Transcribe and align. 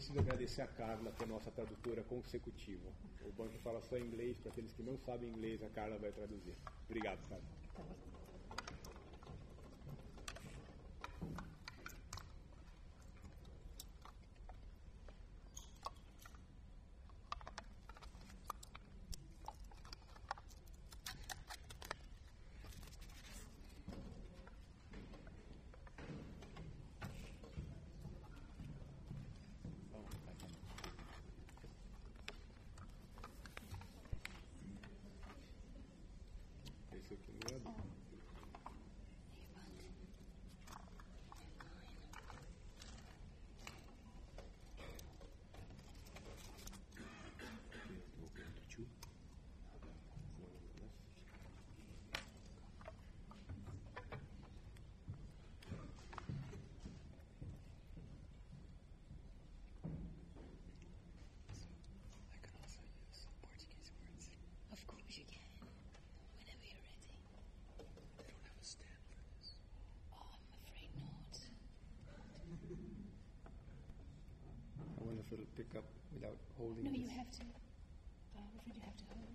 preciso 0.00 0.18
agradecer 0.18 0.62
a 0.62 0.66
Carla, 0.66 1.12
que 1.12 1.24
é 1.24 1.26
nossa 1.26 1.50
tradutora 1.50 2.02
consecutiva. 2.04 2.90
O 3.22 3.32
banco 3.32 3.58
fala 3.58 3.82
só 3.82 3.98
inglês, 3.98 4.38
para 4.38 4.50
aqueles 4.50 4.72
que 4.72 4.82
não 4.82 4.96
sabem 4.96 5.28
inglês, 5.28 5.62
a 5.62 5.68
Carla 5.68 5.98
vai 5.98 6.10
traduzir. 6.10 6.56
Obrigado, 6.88 7.18
Carla. 7.28 8.09
It'll 75.32 75.46
pick 75.56 75.74
up 75.76 75.84
without 76.12 76.36
holding 76.58 76.84
No, 76.84 76.90
this. 76.90 77.00
you 77.00 77.08
have 77.08 77.30
to. 77.30 77.42
Uh, 77.42 78.40
I'm 78.40 78.58
afraid 78.58 78.76
you 78.76 78.82
have 78.84 78.96
to 78.96 79.04
hold. 79.10 79.28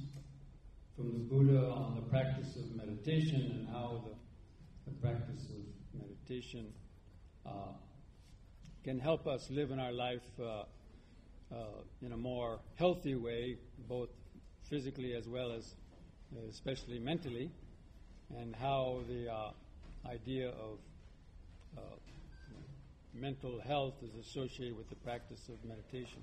from 0.94 1.12
the 1.12 1.18
Buddha 1.18 1.70
on 1.70 1.94
the 1.94 2.02
practice 2.10 2.56
of 2.56 2.74
meditation 2.74 3.40
and 3.54 3.68
how 3.68 4.04
the, 4.04 4.90
the 4.90 4.96
practice 4.98 5.44
of 5.50 6.00
meditation 6.00 6.72
uh, 7.46 7.72
can 8.84 8.98
help 8.98 9.26
us 9.26 9.48
live 9.50 9.70
in 9.70 9.78
our 9.78 9.92
life 9.92 10.28
uh, 10.40 10.64
uh, 11.54 11.56
in 12.02 12.12
a 12.12 12.16
more 12.16 12.58
healthy 12.74 13.14
way, 13.14 13.56
both 13.88 14.10
physically 14.68 15.14
as 15.14 15.28
well 15.28 15.52
as 15.52 15.74
especially 16.50 16.98
mentally, 16.98 17.50
and 18.36 18.54
how 18.56 19.00
the 19.08 19.32
uh, 19.32 19.50
idea 20.10 20.48
of 20.48 20.78
mental 23.20 23.60
health 23.60 23.94
is 24.02 24.14
associated 24.14 24.76
with 24.76 24.88
the 24.88 24.96
practice 24.96 25.48
of 25.48 25.56
meditation. 25.64 26.22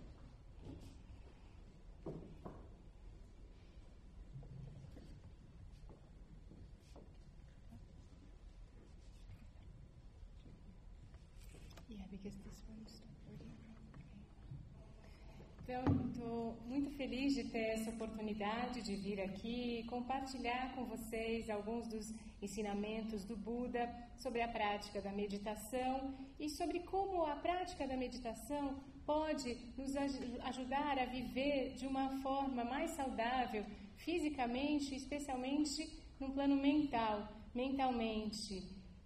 Ter 17.54 17.68
essa 17.76 17.92
oportunidade 17.92 18.82
de 18.82 18.96
vir 18.96 19.20
aqui 19.22 19.80
e 19.80 19.84
compartilhar 19.84 20.74
com 20.76 20.84
vocês 20.86 21.50
alguns 21.50 21.86
dos 21.88 22.06
ensinamentos 22.42 23.24
do 23.24 23.36
Buda 23.38 23.84
sobre 24.18 24.42
a 24.42 24.48
prática 24.48 25.00
da 25.00 25.12
meditação 25.12 25.94
e 26.40 26.50
sobre 26.50 26.80
como 26.80 27.24
a 27.34 27.36
prática 27.36 27.86
da 27.88 27.96
meditação 27.96 28.66
pode 29.06 29.50
nos 29.78 29.96
aj- 29.96 30.40
ajudar 30.50 30.98
a 30.98 31.06
viver 31.06 31.76
de 31.80 31.86
uma 31.86 32.08
forma 32.24 32.64
mais 32.64 32.90
saudável, 32.92 33.64
fisicamente, 33.98 34.96
especialmente 34.96 35.80
no 36.20 36.32
plano 36.32 36.56
mental, 36.56 37.16
mentalmente. 37.54 38.54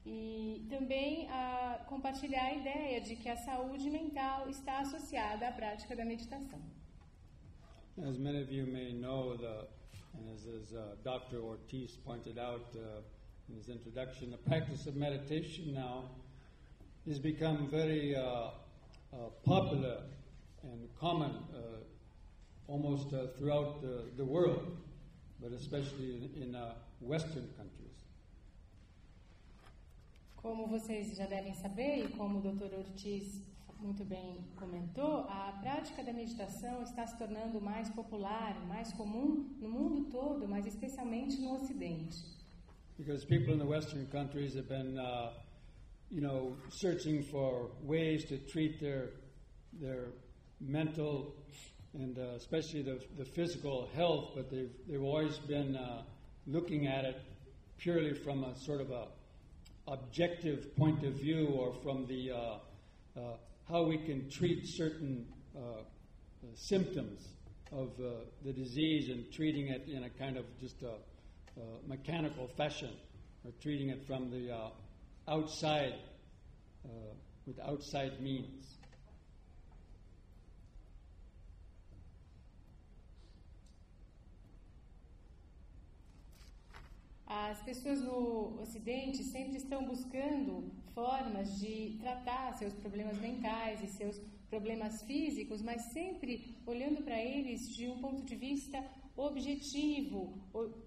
E 0.06 0.66
também 0.70 1.28
a 1.30 1.84
compartilhar 1.92 2.46
a 2.46 2.54
ideia 2.54 3.02
de 3.02 3.14
que 3.18 3.28
a 3.28 3.36
saúde 3.36 3.90
mental 3.90 4.50
está 4.50 4.80
associada 4.80 5.50
à 5.50 5.52
prática 5.52 5.94
da 5.98 6.06
meditação. 6.06 6.62
As 8.06 8.20
many 8.20 8.40
of 8.40 8.52
you 8.52 8.68
may 8.68 8.94
know, 8.94 9.36
the, 9.36 9.66
and 10.14 10.30
as, 10.32 10.46
as 10.46 10.78
uh, 10.78 10.82
Dr. 11.04 11.38
Ortiz 11.38 11.98
pointed 12.06 12.38
out 12.38 12.68
uh, 12.76 13.02
in 13.50 13.56
his 13.56 13.70
introduction, 13.70 14.30
the 14.30 14.38
practice 14.38 14.86
of 14.86 14.96
meditation 14.96 15.74
now 15.74 16.04
has 17.08 17.18
become 17.18 17.68
very 17.72 18.16
uh, 18.16 18.22
uh, 18.22 18.50
popular 19.44 19.98
and 20.62 20.88
common 21.00 21.32
uh, 21.32 21.58
almost 22.68 23.14
uh, 23.14 23.28
throughout 23.36 23.82
the, 23.82 24.04
the 24.16 24.26
world, 24.26 24.78
but 25.42 25.52
especially 25.52 26.30
in, 26.36 26.44
in 26.44 26.58
Western 27.02 27.48
countries. 27.58 27.96
Como 30.36 30.68
vocês 30.68 31.18
já 31.18 31.26
devem 31.26 31.56
saber, 31.56 32.06
e 32.06 32.10
como 32.10 32.38
o 32.38 32.42
Dr. 32.42 32.76
Ortiz 32.78 33.42
muito 33.80 34.04
bem 34.04 34.38
comentou, 34.56 35.26
a 35.30 35.52
prática 35.62 36.04
da 36.04 36.12
meditação 36.12 36.82
está 36.84 37.06
se 37.06 37.18
tornando 37.18 37.62
mais 37.62 37.90
popular, 37.90 38.60
mais 38.68 38.92
comum 38.94 39.56
no 39.60 39.70
mundo 39.70 40.10
todo, 40.10 40.48
mas 40.48 40.66
especialmente 40.66 41.40
no 41.40 41.56
Ocidente. 41.56 42.18
Because 42.98 43.26
people 43.26 43.54
in 43.54 43.60
the 43.60 43.66
Western 43.66 44.08
countries 44.08 44.56
have 44.56 44.68
been, 44.68 44.98
uh, 44.98 45.32
you 46.10 46.22
know, 46.22 46.58
searching 46.70 47.24
for 47.24 47.70
ways 47.84 48.26
to 48.26 48.38
treat 48.38 48.80
their 48.80 49.14
their 49.80 50.14
mental 50.60 51.36
and 51.94 52.18
uh, 52.18 52.36
especially 52.36 52.82
the, 52.82 53.00
the 53.18 53.26
physical 53.26 53.88
health, 53.94 54.32
but 54.36 54.50
they've 54.50 54.72
they've 54.88 55.04
always 55.04 55.38
been 55.40 55.76
uh, 55.76 56.02
looking 56.48 56.88
at 56.88 57.06
it 57.06 57.22
purely 57.78 58.14
from 58.14 58.44
a 58.44 58.56
sort 58.56 58.82
of 58.82 58.90
a 58.90 59.08
objective 59.88 60.76
point 60.76 61.04
of 61.04 61.14
view, 61.14 61.48
or 61.48 61.74
from 61.84 62.08
the 62.08 62.32
uh, 62.32 62.58
uh, 63.16 63.38
how 63.70 63.84
we 63.84 63.98
can 63.98 64.30
treat 64.30 64.66
certain 64.66 65.26
uh, 65.56 65.82
symptoms 66.56 67.28
of 67.72 67.90
uh, 68.00 68.24
the 68.46 68.54
disease 68.54 69.10
and 69.10 69.32
treating 69.32 69.68
it 69.68 69.88
in 69.88 70.06
a 70.06 70.10
kind 70.10 70.38
of 70.38 70.46
just 70.60 70.82
a, 70.84 70.92
uh, 71.60 71.64
mechanical 71.88 72.48
fashion, 72.56 72.92
or 73.44 73.52
treating 73.62 73.90
it 73.90 74.06
from 74.06 74.30
the 74.30 74.54
uh, 74.54 74.70
outside 75.28 75.96
uh, 76.86 76.90
with 77.46 77.60
outside 77.60 78.22
means. 78.22 78.78
As 87.28 87.62
pessoas 87.64 88.02
no 88.02 88.62
Ocidente 88.62 89.24
sempre 89.24 89.58
estão 89.58 89.86
buscando 89.86 90.72
formas 90.98 91.60
de 91.60 91.96
tratar 92.00 92.54
seus 92.54 92.74
problemas 92.74 93.20
mentais 93.20 93.84
e 93.84 93.88
seus 93.88 94.20
problemas 94.50 95.04
físicos, 95.04 95.62
mas 95.62 95.80
sempre 95.94 96.58
olhando 96.66 97.04
para 97.04 97.22
eles 97.22 97.70
de 97.76 97.88
um 97.88 98.00
ponto 98.00 98.24
de 98.24 98.36
vista 98.36 98.84
objetivo, 99.16 100.34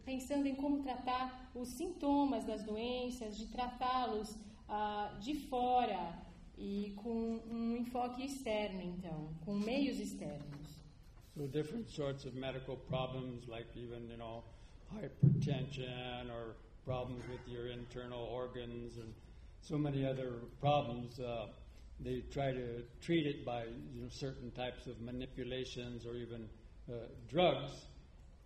pensando 0.04 0.46
em 0.46 0.56
como 0.56 0.82
tratar 0.82 1.52
os 1.54 1.68
sintomas 1.68 2.44
das 2.44 2.64
doenças, 2.64 3.38
de 3.38 3.46
tratá-los 3.46 4.36
ah, 4.68 5.16
de 5.20 5.34
fora 5.48 6.20
e 6.58 6.92
com 6.96 7.40
um 7.48 7.76
enfoque 7.76 8.24
externo, 8.24 8.82
então, 8.82 9.32
com 9.44 9.54
meios 9.54 10.00
externos. 10.00 10.80
So 11.36 11.46
different 11.46 11.88
sorts 11.88 12.24
of 12.24 12.36
medical 12.36 12.76
problems, 12.76 13.46
like 13.46 13.68
even 13.78 14.10
you 14.10 14.16
know 14.16 14.42
hypertension 14.92 16.28
or 16.32 16.56
problems 16.84 17.22
with 17.28 17.46
your 17.46 17.68
internal 17.68 18.24
organs 18.24 18.98
and 18.98 19.14
so 19.62 19.76
many 19.76 20.06
other 20.06 20.32
problems. 20.60 21.18
Uh, 21.18 21.46
they 22.02 22.24
try 22.32 22.50
to 22.52 22.82
treat 23.02 23.26
it 23.26 23.44
by 23.44 23.64
you 23.94 24.02
know, 24.02 24.08
certain 24.08 24.50
types 24.52 24.86
of 24.86 25.00
manipulations 25.00 26.06
or 26.06 26.14
even 26.14 26.48
uh, 26.88 26.94
drugs. 27.28 27.70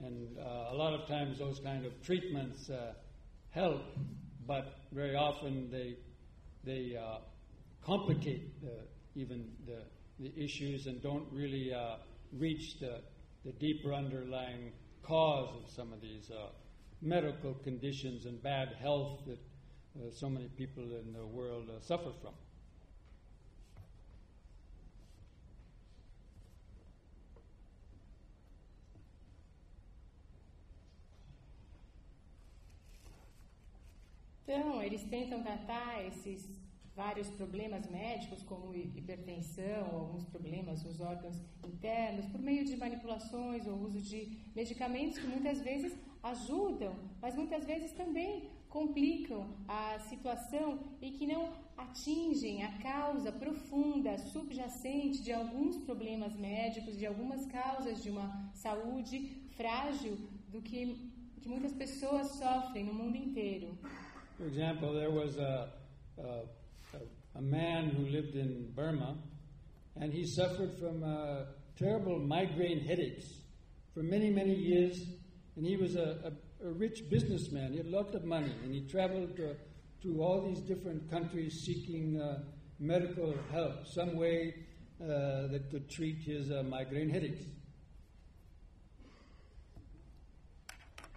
And 0.02 0.36
uh, 0.38 0.72
a 0.72 0.74
lot 0.74 0.92
of 0.92 1.06
times 1.06 1.38
those 1.38 1.60
kind 1.60 1.86
of 1.86 1.92
treatments 2.02 2.68
uh, 2.68 2.94
help, 3.50 3.82
but 4.46 4.80
very 4.92 5.14
often 5.14 5.70
they, 5.70 5.96
they 6.64 6.96
uh, 6.96 7.18
complicate 7.84 8.60
the, 8.60 8.78
even 9.14 9.46
the, 9.66 9.82
the 10.18 10.32
issues 10.36 10.86
and 10.86 11.00
don't 11.00 11.26
really 11.30 11.72
reach 12.36 12.80
the, 12.80 13.00
the 13.44 13.52
deeper 13.52 13.94
underlying 13.94 14.72
cause 15.04 15.54
of 15.62 15.70
some 15.70 15.92
of 15.92 16.00
these 16.00 16.30
medical 17.00 17.54
conditions 17.62 18.24
and 18.26 18.42
bad 18.42 18.74
health 18.80 19.20
that 19.26 19.38
uh, 19.96 20.10
so 20.10 20.28
many 20.28 20.48
people 20.48 20.82
in 20.82 21.12
the 21.12 21.24
world 21.24 21.68
uh, 21.70 21.80
suffer 21.80 22.12
from. 22.20 22.32
Então, 34.46 34.82
eles 34.82 35.02
tentam 35.04 35.42
tratar 35.42 36.04
esses 36.06 36.44
vários 36.94 37.28
problemas 37.30 37.88
médicos, 37.90 38.42
como 38.42 38.74
hipertensão, 38.74 39.84
alguns 39.92 40.24
problemas 40.26 40.84
nos 40.84 41.00
órgãos 41.00 41.36
internos, 41.66 42.26
por 42.26 42.40
meio 42.40 42.64
de 42.64 42.76
manipulações 42.76 43.66
ou 43.66 43.74
uso 43.80 44.00
de 44.00 44.38
medicamentos 44.54 45.18
que 45.18 45.26
muitas 45.26 45.60
vezes 45.60 45.92
ajudam, 46.22 46.94
mas 47.20 47.34
muitas 47.34 47.64
vezes 47.64 47.92
também 47.92 48.48
complicam 48.74 49.46
a 49.68 50.00
situação 50.00 50.80
e 51.00 51.12
que 51.12 51.24
não 51.28 51.52
atingem 51.76 52.64
a 52.64 52.76
causa 52.78 53.30
profunda, 53.30 54.18
subjacente 54.18 55.22
de 55.22 55.32
alguns 55.32 55.78
problemas 55.84 56.34
médicos, 56.36 56.98
de 56.98 57.06
algumas 57.06 57.46
causas 57.46 58.02
de 58.02 58.10
uma 58.10 58.50
saúde 58.52 59.16
frágil 59.56 60.18
do 60.48 60.60
que, 60.60 61.08
que 61.40 61.48
muitas 61.48 61.72
pessoas 61.72 62.26
sofrem 62.32 62.84
no 62.84 62.92
mundo 62.92 63.16
inteiro. 63.16 63.78
For 64.36 64.46
example, 64.46 64.92
there 64.92 65.12
was 65.12 65.38
a, 65.38 65.72
a, 66.18 66.42
a 67.36 67.40
man 67.40 67.90
who 67.90 68.02
lived 68.08 68.34
in 68.34 68.72
Burma, 68.74 69.16
and 69.94 70.12
he 70.12 70.26
suffered 70.26 70.72
from 70.80 71.04
uh, 71.04 71.44
terrible 71.76 72.18
migraine 72.18 72.80
headaches 72.80 73.24
for 73.94 74.02
many, 74.02 74.30
many 74.30 74.56
years. 74.56 74.96
And 75.56 75.64
he 75.64 75.76
was 75.76 75.94
a, 75.94 76.18
a, 76.24 76.32
a 76.64 76.70
rich 76.70 77.08
businessman. 77.10 77.72
He 77.72 77.78
had 77.78 77.90
lots 77.90 78.14
of 78.14 78.24
money, 78.24 78.52
and 78.64 78.74
he 78.74 78.80
traveled 78.82 79.38
uh, 79.38 79.52
to 80.02 80.22
all 80.22 80.40
these 80.40 80.60
different 80.60 81.10
countries 81.10 81.60
seeking 81.60 82.20
uh, 82.20 82.40
medical 82.78 83.34
help, 83.52 83.86
some 83.86 84.16
way 84.16 84.54
uh, 85.02 85.48
that 85.48 85.70
could 85.70 85.90
treat 85.90 86.18
his 86.22 86.50
uh, 86.50 86.62
migraine 86.62 87.10
headaches. 87.10 87.46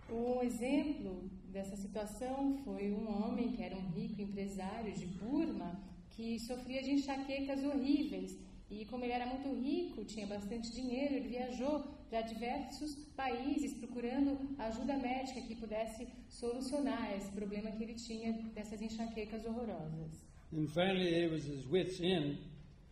Um 0.10 0.42
exemplo 0.42 1.30
dessa 1.52 1.76
situação 1.76 2.60
foi 2.64 2.92
um 2.92 3.08
homem 3.10 3.52
que 3.52 3.62
era 3.62 3.76
um 3.76 3.90
rico 3.92 4.22
empresário 4.22 4.94
de 4.94 5.06
Burma 5.06 5.80
que 6.12 6.40
sofria 6.40 6.82
de 6.82 6.92
enxaquecas 6.92 7.62
horríveis. 7.64 8.38
E 8.70 8.86
como 8.86 9.04
ele 9.04 9.14
era 9.14 9.26
muito 9.26 9.50
rico, 9.54 10.06
tinha 10.06 10.26
bastante 10.26 10.72
dinheiro, 10.72 11.14
ele 11.16 11.28
viajou 11.28 11.86
para 12.10 12.22
diversos 12.22 12.96
países 13.16 13.74
procurando 13.74 14.38
ajuda 14.58 14.98
médica 14.98 15.42
que 15.42 15.56
pudesse 15.56 16.08
solucionar 16.30 17.16
esse 17.18 17.32
problema 17.32 17.72
que 17.72 17.84
ele 17.84 17.96
tinha 17.96 18.34
dessas 18.54 18.82
enxaquecas 18.82 19.46
horrorosas. 19.46 20.26
And 20.54 20.68
finally, 20.70 21.24
it 21.24 21.32
was 21.32 21.46
his 21.46 21.66
wits' 21.68 22.00
end, 22.00 22.38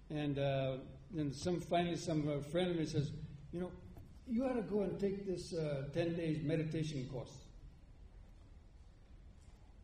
and 0.10 0.38
uh, 0.38 0.78
then 1.14 1.32
some 1.32 1.62
finally 1.62 1.96
some 1.96 2.28
uh, 2.28 2.42
friend 2.52 2.72
of 2.72 2.78
his 2.78 2.92
says, 2.92 3.12
you 3.54 3.62
know, 3.62 3.72
you 4.28 4.44
ought 4.44 4.56
to 4.56 4.62
go 4.64 4.82
and 4.82 5.00
take 5.00 5.26
this 5.26 5.54
uh, 5.54 5.88
ten 5.94 6.16
days 6.16 6.44
meditation 6.44 7.08
course. 7.10 7.46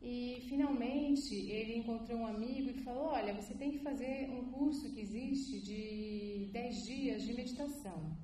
E 0.01 0.41
finalmente 0.49 1.35
ele 1.51 1.77
encontrou 1.77 2.19
um 2.19 2.27
amigo 2.27 2.71
e 2.71 2.83
falou: 2.83 3.05
Olha, 3.05 3.33
você 3.33 3.53
tem 3.53 3.71
que 3.71 3.79
fazer 3.79 4.29
um 4.31 4.51
curso 4.51 4.91
que 4.91 4.99
existe 4.99 5.61
de 5.61 6.49
10 6.51 6.83
dias 6.85 7.23
de 7.23 7.33
meditação. 7.33 8.17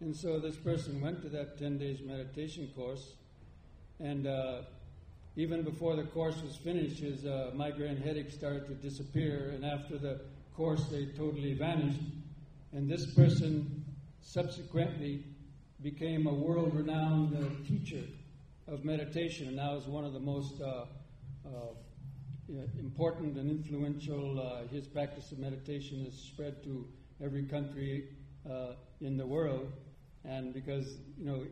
And 0.00 0.14
so 0.14 0.38
this 0.38 0.56
person 0.56 1.00
went 1.00 1.22
to 1.22 1.28
that 1.30 1.58
10 1.58 1.78
days 1.78 2.00
meditation 2.00 2.70
course, 2.76 3.14
and 3.98 4.28
uh, 4.28 4.60
even 5.34 5.62
before 5.62 5.96
the 5.96 6.04
course 6.04 6.40
was 6.40 6.54
finished, 6.56 7.00
his 7.00 7.26
uh, 7.26 7.50
migraine 7.54 7.96
headache 7.96 8.30
started 8.30 8.68
to 8.68 8.74
disappear, 8.74 9.52
and 9.54 9.64
after 9.64 9.98
the 9.98 10.20
course, 10.56 10.84
they 10.84 11.06
totally 11.06 11.54
vanished. 11.54 12.00
And 12.72 12.88
this 12.88 13.06
person 13.06 13.84
subsequently 14.20 15.24
became 15.82 16.26
a 16.26 16.32
world 16.34 16.74
renowned 16.74 17.36
uh, 17.36 17.68
teacher 17.68 18.04
of 18.66 18.84
meditation, 18.84 19.48
and 19.48 19.56
now 19.56 19.74
is 19.74 19.84
one 19.86 20.04
of 20.04 20.12
the 20.12 20.20
most 20.20 20.60
uh, 20.60 20.84
uh, 21.46 21.50
important 22.78 23.36
and 23.36 23.50
influential. 23.50 24.40
Uh, 24.40 24.66
his 24.68 24.86
practice 24.86 25.32
of 25.32 25.38
meditation 25.38 26.04
is 26.06 26.14
spread 26.14 26.62
to 26.62 26.86
every 27.22 27.42
country 27.44 28.10
in 29.00 29.16
the 29.16 29.26
world, 29.26 29.70
and 30.24 30.52
because 30.52 30.98
you 31.16 31.24
know, 31.24 31.44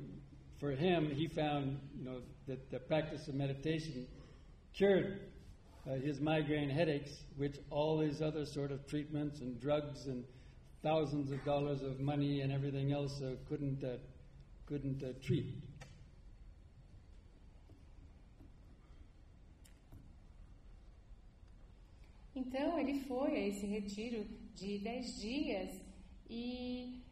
for 0.59 0.71
him, 0.71 1.11
he 1.11 1.29
found 1.29 1.79
you 1.99 2.05
know 2.05 2.21
that 2.47 2.71
the 2.71 2.79
practice 2.79 3.29
of 3.29 3.35
meditation 3.35 4.07
cured 4.75 5.21
uh, 5.89 5.95
his 5.95 6.21
migraine 6.21 6.71
headaches, 6.71 7.11
which 7.37 7.57
all 7.71 7.99
these 7.99 8.21
other 8.21 8.45
sort 8.45 8.73
of 8.73 8.87
treatments 8.87 9.41
and 9.41 9.61
drugs 9.61 10.07
and 10.07 10.25
thousands 10.83 11.33
of 11.33 11.45
dollars 11.45 11.83
of 11.83 12.01
money 12.01 12.41
and 12.41 12.53
everything 12.53 12.93
else 12.93 13.21
uh, 13.23 13.35
couldn't 13.49 13.83
uh, 13.85 13.97
couldn't 14.67 15.03
uh, 15.03 15.13
treat. 15.25 15.55
Então 22.35 22.79
ele 22.79 23.01
foi 23.01 23.35
a 23.35 23.49
esse 23.49 23.65
retiro 23.67 24.27
de 24.55 24.79
10 24.79 25.21
dias 25.21 25.81
e 26.29 27.03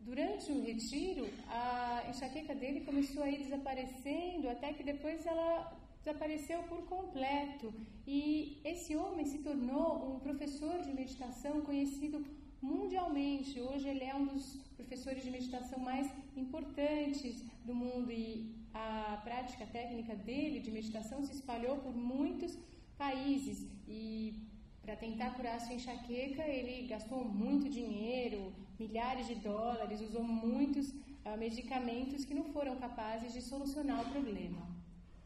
durante 0.00 0.50
o 0.50 0.62
retiro 0.62 1.28
a 1.48 2.04
enxaqueca 2.08 2.54
dele 2.54 2.80
começou 2.80 3.22
a 3.22 3.30
ir 3.30 3.38
desaparecendo 3.38 4.48
até 4.48 4.72
que 4.72 4.82
depois 4.82 5.24
ela 5.26 5.76
desapareceu 6.02 6.62
por 6.64 6.82
completo. 6.86 7.72
E 8.06 8.60
esse 8.64 8.96
homem 8.96 9.26
se 9.26 9.38
tornou 9.38 10.14
um 10.14 10.20
professor 10.20 10.80
de 10.82 10.92
meditação 10.92 11.60
conhecido 11.60 12.24
mundialmente. 12.60 13.60
Hoje 13.60 13.88
ele 13.88 14.04
é 14.04 14.14
um 14.14 14.26
dos 14.26 14.56
professores 14.76 15.22
de 15.22 15.30
meditação 15.30 15.78
mais 15.78 16.10
importantes 16.36 17.44
do 17.64 17.74
mundo 17.74 18.10
e 18.10 18.54
a 18.72 19.20
prática 19.24 19.66
técnica 19.66 20.14
dele 20.14 20.60
de 20.60 20.70
meditação 20.70 21.24
se 21.24 21.32
espalhou 21.32 21.76
por 21.78 21.94
muitos 21.94 22.56
países 22.96 23.66
e 23.88 24.34
para 24.82 24.96
tentar 24.96 25.34
curar 25.34 25.60
sua 25.60 25.74
enxaqueca 25.74 26.42
ele 26.46 26.86
gastou 26.86 27.24
muito 27.24 27.68
dinheiro, 27.68 28.52
milhares 28.80 29.26
de 29.26 29.34
dólares, 29.36 30.00
usou 30.00 30.24
muitos 30.24 30.88
uh, 30.88 31.36
medicamentos 31.38 32.24
que 32.24 32.34
não 32.34 32.44
foram 32.44 32.76
capazes 32.76 33.34
de 33.34 33.42
solucionar 33.42 34.00
o 34.00 34.10
problema. 34.10 34.62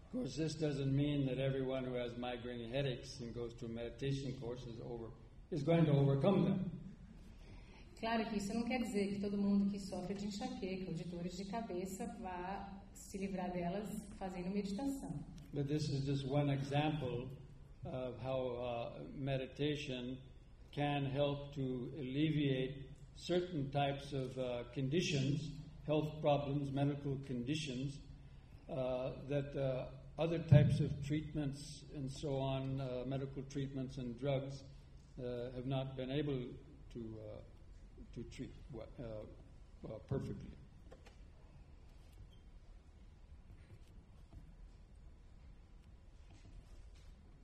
Of 0.07 0.19
course, 0.19 0.37
this 0.37 0.55
doesn't 0.55 0.93
mean 0.93 1.27
that 1.27 1.39
everyone 1.39 1.85
who 1.89 1.97
has 1.97 2.17
migraine 2.17 2.71
headaches 2.71 3.21
and 3.21 3.33
goes 3.33 3.55
to 3.55 3.67
a 3.67 3.69
meditation 3.69 4.33
course 4.41 4.65
is 4.69 4.79
over 4.81 5.09
is 5.51 5.63
going 5.63 5.85
to 5.87 5.93
overcome 5.93 6.45
them. 6.45 6.59
Claro 8.01 8.25
que 8.27 8.37
isso 8.37 8.53
não 8.53 8.65
quer 8.65 8.83
dizer 8.83 9.15
que 9.15 9.21
todo 9.21 9.39
mundo 9.39 9.71
que 9.71 9.79
sofre 9.79 10.15
de 10.15 10.27
enxaqueca 10.27 10.91
ou 10.91 10.95
de 10.95 11.05
dores 11.05 11.37
de 11.37 11.45
cabeça 11.47 12.07
vá 12.21 12.83
se 12.93 13.17
livrar 13.19 13.51
delas 13.51 13.89
fazendo 14.19 14.51
meditação. 14.51 15.11
But 15.53 15.69
this 15.69 15.89
is 15.89 16.05
just 16.05 16.27
one 16.27 16.53
example 16.53 17.29
of 17.85 18.19
how 18.23 18.57
uh, 18.59 19.05
meditation 19.17 20.19
can 20.73 21.07
help 21.07 21.55
to 21.55 21.93
alleviate 21.97 22.94
certain 23.17 23.71
types 23.71 24.13
of 24.13 24.37
uh, 24.39 24.65
conditions, 24.73 25.51
health 25.87 26.21
problems, 26.21 26.73
medical 26.73 27.19
conditions, 27.27 27.99
uh, 28.71 29.11
that 29.29 29.55
uh, 29.57 30.23
other 30.23 30.39
types 30.39 30.81
of 30.81 30.91
treatments 31.07 31.83
and 31.95 32.11
so 32.11 32.39
on, 32.39 32.81
uh, 32.81 33.07
medical 33.07 33.43
treatments 33.51 33.99
and 33.99 34.19
drugs, 34.19 34.63
uh, 35.19 35.55
have 35.55 35.67
not 35.67 35.97
been 35.97 36.11
able 36.11 36.39
to, 36.93 37.17
to 38.15 38.23
treat 38.35 38.51
perfectly. 40.09 40.55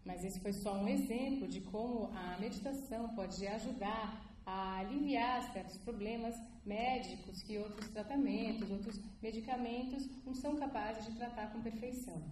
Mas 0.04 0.24
esse 0.24 0.40
foi 0.40 0.52
só 0.52 0.74
um 0.74 0.88
exemplo 0.88 1.46
de 1.46 1.60
como 1.60 2.10
a 2.12 2.36
meditação 2.40 3.14
pode 3.14 3.46
ajudar 3.46 4.29
a 4.46 4.78
aliviar 4.78 5.52
certos 5.52 5.76
problemas 5.78 6.34
médicos 6.64 7.42
que 7.42 7.58
outros 7.58 7.88
tratamentos, 7.88 8.70
outros 8.70 9.00
medicamentos 9.22 10.08
não 10.24 10.34
são 10.34 10.56
capazes 10.56 11.06
de 11.06 11.16
tratar 11.16 11.52
com 11.52 11.62
perfeição. 11.62 12.22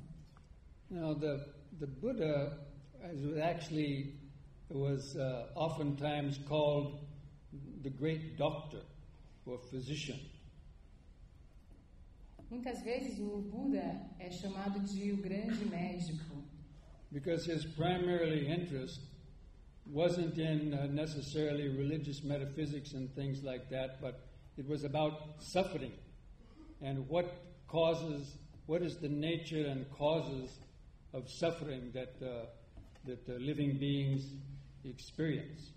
Now, 0.91 1.15
the, 1.15 1.39
the 1.79 1.87
Buddha 1.87 2.59
was 3.01 3.39
actually 3.39 4.19
was 4.71 5.17
uh, 5.17 5.49
oftentimes 5.55 6.39
called 6.47 7.07
the 7.83 7.91
great 7.91 8.37
doctor 8.37 8.83
or 9.47 9.59
physician. 9.59 10.19
Muitas 12.51 12.83
vezes 12.83 13.19
o 13.19 13.43
Buda 13.43 14.01
é 14.19 14.31
chamado 14.31 14.81
de 14.81 15.13
o 15.13 15.19
grande 15.19 15.67
médico, 15.67 16.43
because 17.13 17.47
his 17.47 17.65
primarily 17.65 18.49
interest 18.49 19.03
wasn't 19.91 20.39
in 20.39 20.75
uh, 20.75 20.87
necessarily 20.91 21.69
religious 21.69 22.23
metaphysics 22.23 22.93
and 22.93 23.15
things 23.15 23.43
like 23.43 23.71
that, 23.71 24.01
but 24.01 24.21
it 24.57 24.69
was 24.69 24.85
about 24.85 25.37
suffering 25.39 25.93
and 26.83 27.09
what 27.09 27.43
causes, 27.67 28.37
what 28.67 28.83
is 28.83 28.97
the 28.97 29.09
nature 29.09 29.67
and 29.67 29.91
causes 29.93 30.59
of 31.13 31.29
suffering 31.29 31.91
that 31.95 32.15
uh, 32.23 32.47
that 33.05 33.27
uh, 33.29 33.39
living 33.39 33.79
beings 33.79 34.25
experience. 34.85 35.73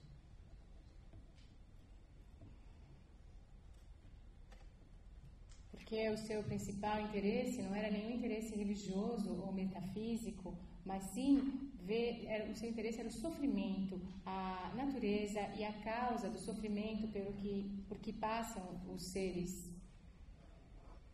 porque 5.92 6.10
o 6.10 6.18
seu 6.18 6.42
principal 6.44 7.02
interesse 7.02 7.62
não 7.62 7.76
era 7.76 7.92
nenhum 7.92 8.12
interesse 8.12 8.56
religioso 8.56 9.30
ou 9.30 9.52
metafísico, 9.52 10.58
mas 10.86 11.04
sim 11.12 11.71
ver, 11.92 12.50
o 12.50 12.56
seu 12.56 12.70
interesse 12.70 13.00
era 13.00 13.10
o 13.10 13.12
sofrimento, 13.12 14.00
a 14.26 14.72
natureza 14.76 15.42
e 15.60 15.64
a 15.66 15.74
causa 15.74 16.30
do 16.30 16.40
sofrimento 16.40 17.08
pelo 17.10 17.34
que, 17.34 17.84
por 17.90 18.00
que 18.00 18.14
passam 18.14 18.64
os 18.88 19.04
seres. 19.04 19.70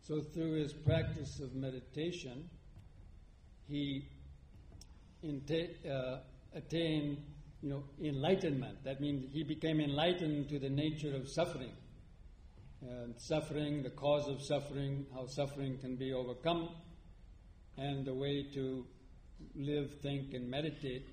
So, 0.02 0.22
through 0.22 0.54
his 0.62 0.72
practice 0.72 1.40
of 1.40 1.54
meditation, 1.54 2.48
he 3.68 4.08
uh, 5.22 6.18
attained, 6.54 7.18
you 7.60 7.68
know, 7.68 7.82
enlightenment. 8.00 8.82
That 8.84 9.00
means 9.00 9.32
he 9.32 9.42
became 9.42 9.80
enlightened 9.80 10.48
to 10.48 10.58
the 10.58 10.70
nature 10.70 11.14
of 11.14 11.28
suffering, 11.28 11.74
and 12.80 13.14
suffering, 13.18 13.82
the 13.82 13.90
cause 13.90 14.28
of 14.28 14.40
suffering, 14.40 15.04
how 15.12 15.26
suffering 15.26 15.76
can 15.78 15.96
be 15.96 16.12
overcome, 16.12 16.70
and 17.76 18.06
the 18.06 18.14
way 18.14 18.46
to 18.54 18.86
live, 19.54 19.90
think, 20.00 20.34
and 20.34 20.50
meditate 20.50 21.08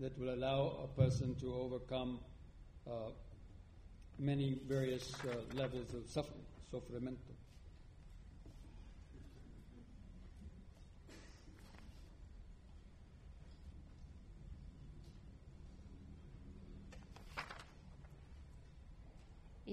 that 0.00 0.18
will 0.18 0.34
allow 0.34 0.78
a 0.84 1.00
person 1.00 1.34
to 1.36 1.54
overcome 1.54 2.18
uh, 2.86 3.10
many 4.18 4.58
various 4.66 5.14
uh, 5.24 5.36
levels 5.54 5.94
of 5.94 6.08
suffering, 6.08 6.44
sofrimento. 6.70 7.32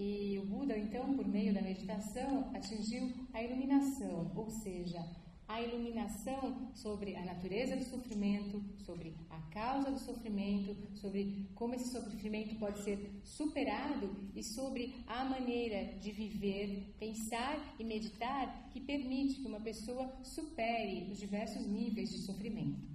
E 0.01 0.39
o 0.39 0.45
Buda, 0.45 0.77
então, 0.77 1.13
por 1.17 1.27
meio 1.27 1.53
da 1.53 1.61
meditação, 1.61 2.55
atingiu 2.55 3.11
a 3.33 3.43
iluminação, 3.43 4.31
ou 4.33 4.49
seja, 4.49 5.03
a 5.49 5.59
iluminação 5.63 6.71
sobre 6.75 7.15
a 7.15 7.25
natureza 7.25 7.75
do 7.75 7.83
sofrimento, 7.83 8.63
sobre 8.85 9.15
a 9.31 9.41
causa 9.51 9.89
do 9.89 9.97
sofrimento, 9.97 10.77
sobre 10.93 11.49
como 11.55 11.73
esse 11.73 11.91
sofrimento 11.91 12.55
pode 12.59 12.83
ser 12.83 13.19
superado 13.23 14.15
e 14.35 14.43
sobre 14.43 14.93
a 15.07 15.25
maneira 15.25 15.97
de 15.97 16.11
viver, 16.11 16.93
pensar 16.99 17.75
e 17.79 17.83
meditar 17.83 18.69
que 18.69 18.79
permite 18.79 19.41
que 19.41 19.47
uma 19.47 19.59
pessoa 19.59 20.07
supere 20.23 21.09
os 21.11 21.17
diversos 21.17 21.65
níveis 21.65 22.11
de 22.11 22.19
sofrimento. 22.19 22.87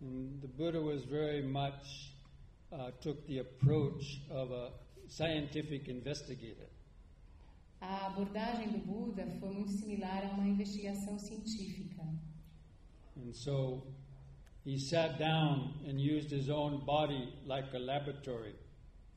And 0.00 0.40
the 0.40 0.48
Buddha 0.48 0.80
was 0.80 1.04
very 1.04 1.42
much 1.42 2.14
uh, 2.72 2.92
took 3.02 3.26
the 3.26 3.40
approach 3.40 4.22
of 4.30 4.52
a 4.52 4.72
scientific 5.06 5.90
investigator. 5.90 6.66
A 7.80 8.06
abordagem 8.06 8.68
do 8.70 8.78
Buda 8.78 9.26
foi 9.38 9.50
muito 9.50 9.72
similar 9.72 10.24
a 10.24 10.34
uma 10.34 10.48
investigação 10.48 11.18
científica. 11.18 12.02
And 13.16 13.32
so 13.32 13.82
he 14.64 14.78
sat 14.78 15.18
down 15.18 15.74
and 15.86 16.00
used 16.00 16.30
his 16.30 16.48
own 16.48 16.84
body 16.84 17.32
like 17.44 17.72
a 17.74 17.78
laboratory. 17.78 18.54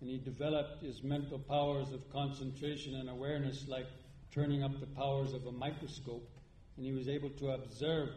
And 0.01 0.09
he 0.09 0.17
developed 0.17 0.81
his 0.81 1.01
mental 1.03 1.39
powers 1.39 1.91
of 1.91 2.09
concentration 2.09 2.95
and 2.95 3.09
awareness 3.09 3.67
like 3.67 3.87
turning 4.31 4.63
up 4.63 4.79
the 4.79 4.87
powers 4.87 5.33
of 5.33 5.45
a 5.47 5.51
microscope. 5.51 6.27
And 6.77 6.85
he 6.85 6.93
was 6.93 7.09
able 7.09 7.29
to 7.31 7.51
observe 7.51 8.09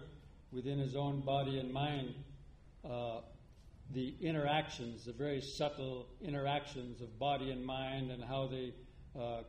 within 0.53 0.79
his 0.79 0.95
own 0.95 1.21
body 1.21 1.59
and 1.59 1.73
mind 1.73 2.15
uh, 2.85 3.21
the 3.93 4.15
interactions, 4.21 5.05
the 5.05 5.13
very 5.13 5.41
subtle 5.41 6.07
interactions 6.21 7.01
of 7.01 7.19
body 7.19 7.51
and 7.51 7.65
mind, 7.65 8.11
and 8.11 8.23
how 8.23 8.47
they 8.47 8.73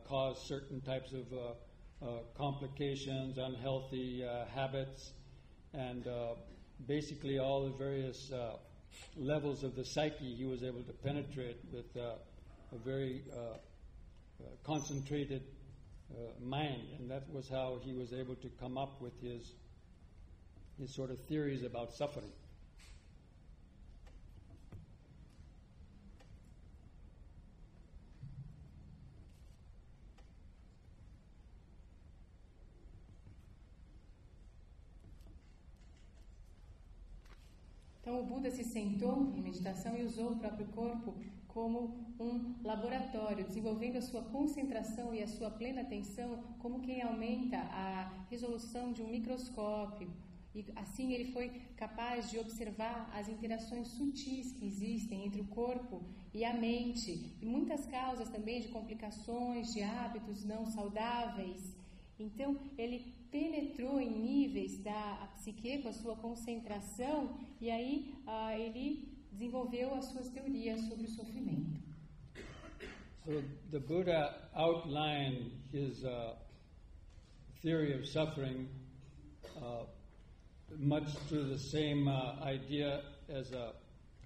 cause 0.08 0.42
certain 0.46 0.80
types 0.80 1.12
of 1.12 1.32
uh, 1.32 2.04
uh, 2.04 2.18
complications, 2.36 3.38
unhealthy 3.38 4.24
uh, 4.24 4.44
habits, 4.54 5.12
and 5.72 6.06
uh, 6.06 6.34
basically 6.86 7.38
all 7.38 7.64
the 7.64 7.76
various 7.76 8.30
uh, 8.32 8.56
levels 9.16 9.64
of 9.64 9.74
the 9.74 9.84
psyche 9.84 10.34
he 10.34 10.44
was 10.44 10.62
able 10.62 10.82
to 10.82 10.92
penetrate 10.92 11.58
with 11.72 11.96
uh, 11.96 12.14
a 12.72 12.78
very 12.84 13.22
uh, 13.32 13.36
uh, 13.36 14.46
concentrated 14.64 15.42
uh, 16.12 16.16
mind, 16.44 16.88
and 16.98 17.10
that 17.10 17.22
was 17.32 17.48
how 17.48 17.78
he 17.82 17.92
was 17.92 18.12
able 18.12 18.34
to 18.36 18.48
come 18.60 18.76
up 18.76 19.00
with 19.00 19.18
his 19.22 19.52
his 20.78 20.92
sort 20.94 21.10
of 21.10 21.18
theories 21.26 21.62
about 21.62 21.92
suffering. 21.92 22.32
Então, 38.04 38.20
o 38.20 38.22
Buda 38.22 38.50
se 38.50 38.62
sentou 38.62 39.32
em 39.34 39.40
meditação 39.40 39.96
e 39.96 40.04
usou 40.04 40.32
o 40.32 40.36
próprio 40.36 40.66
corpo 40.66 41.14
como 41.48 41.78
um 42.20 42.54
laboratório, 42.62 43.46
desenvolvendo 43.46 43.96
a 43.96 44.02
sua 44.02 44.20
concentração 44.20 45.14
e 45.14 45.22
a 45.22 45.26
sua 45.26 45.50
plena 45.50 45.80
atenção 45.80 46.44
como 46.58 46.82
quem 46.82 47.00
aumenta 47.00 47.56
a 47.56 48.26
resolução 48.28 48.92
de 48.92 49.00
um 49.00 49.08
microscópio. 49.08 50.10
E 50.54 50.66
assim 50.76 51.14
ele 51.14 51.32
foi 51.32 51.48
capaz 51.78 52.30
de 52.30 52.38
observar 52.38 53.10
as 53.14 53.26
interações 53.26 53.88
sutis 53.88 54.52
que 54.52 54.66
existem 54.66 55.24
entre 55.24 55.40
o 55.40 55.46
corpo 55.46 56.02
e 56.34 56.44
a 56.44 56.52
mente, 56.52 57.34
e 57.40 57.46
muitas 57.46 57.86
causas 57.86 58.28
também 58.28 58.60
de 58.60 58.68
complicações, 58.68 59.72
de 59.72 59.82
hábitos 59.82 60.44
não 60.44 60.66
saudáveis. 60.66 61.74
Então, 62.18 62.56
ele 62.78 63.12
penetrou 63.30 64.00
em 64.00 64.10
níveis 64.10 64.78
da 64.82 65.28
psique 65.34 65.82
com 65.82 65.88
a 65.88 65.92
sua 65.92 66.16
concentração 66.16 67.36
e 67.60 67.70
aí 67.70 68.14
ah, 68.26 68.56
ele 68.56 69.08
desenvolveu 69.32 69.94
as 69.94 70.06
suas 70.06 70.28
teorias 70.28 70.80
sobre 70.82 71.06
o 71.06 71.10
sofrimento. 71.10 71.82
So 73.24 73.42
the 73.70 73.80
Buddha 73.80 74.34
outlined 74.54 75.50
his 75.72 76.04
uh, 76.04 76.34
theory 77.62 77.94
of 77.94 78.06
suffering 78.06 78.68
uh, 79.56 79.84
much 80.78 81.10
through 81.28 81.48
the 81.48 81.58
same 81.58 82.06
idea 82.08 83.00
as 83.28 83.52
a, 83.52 83.72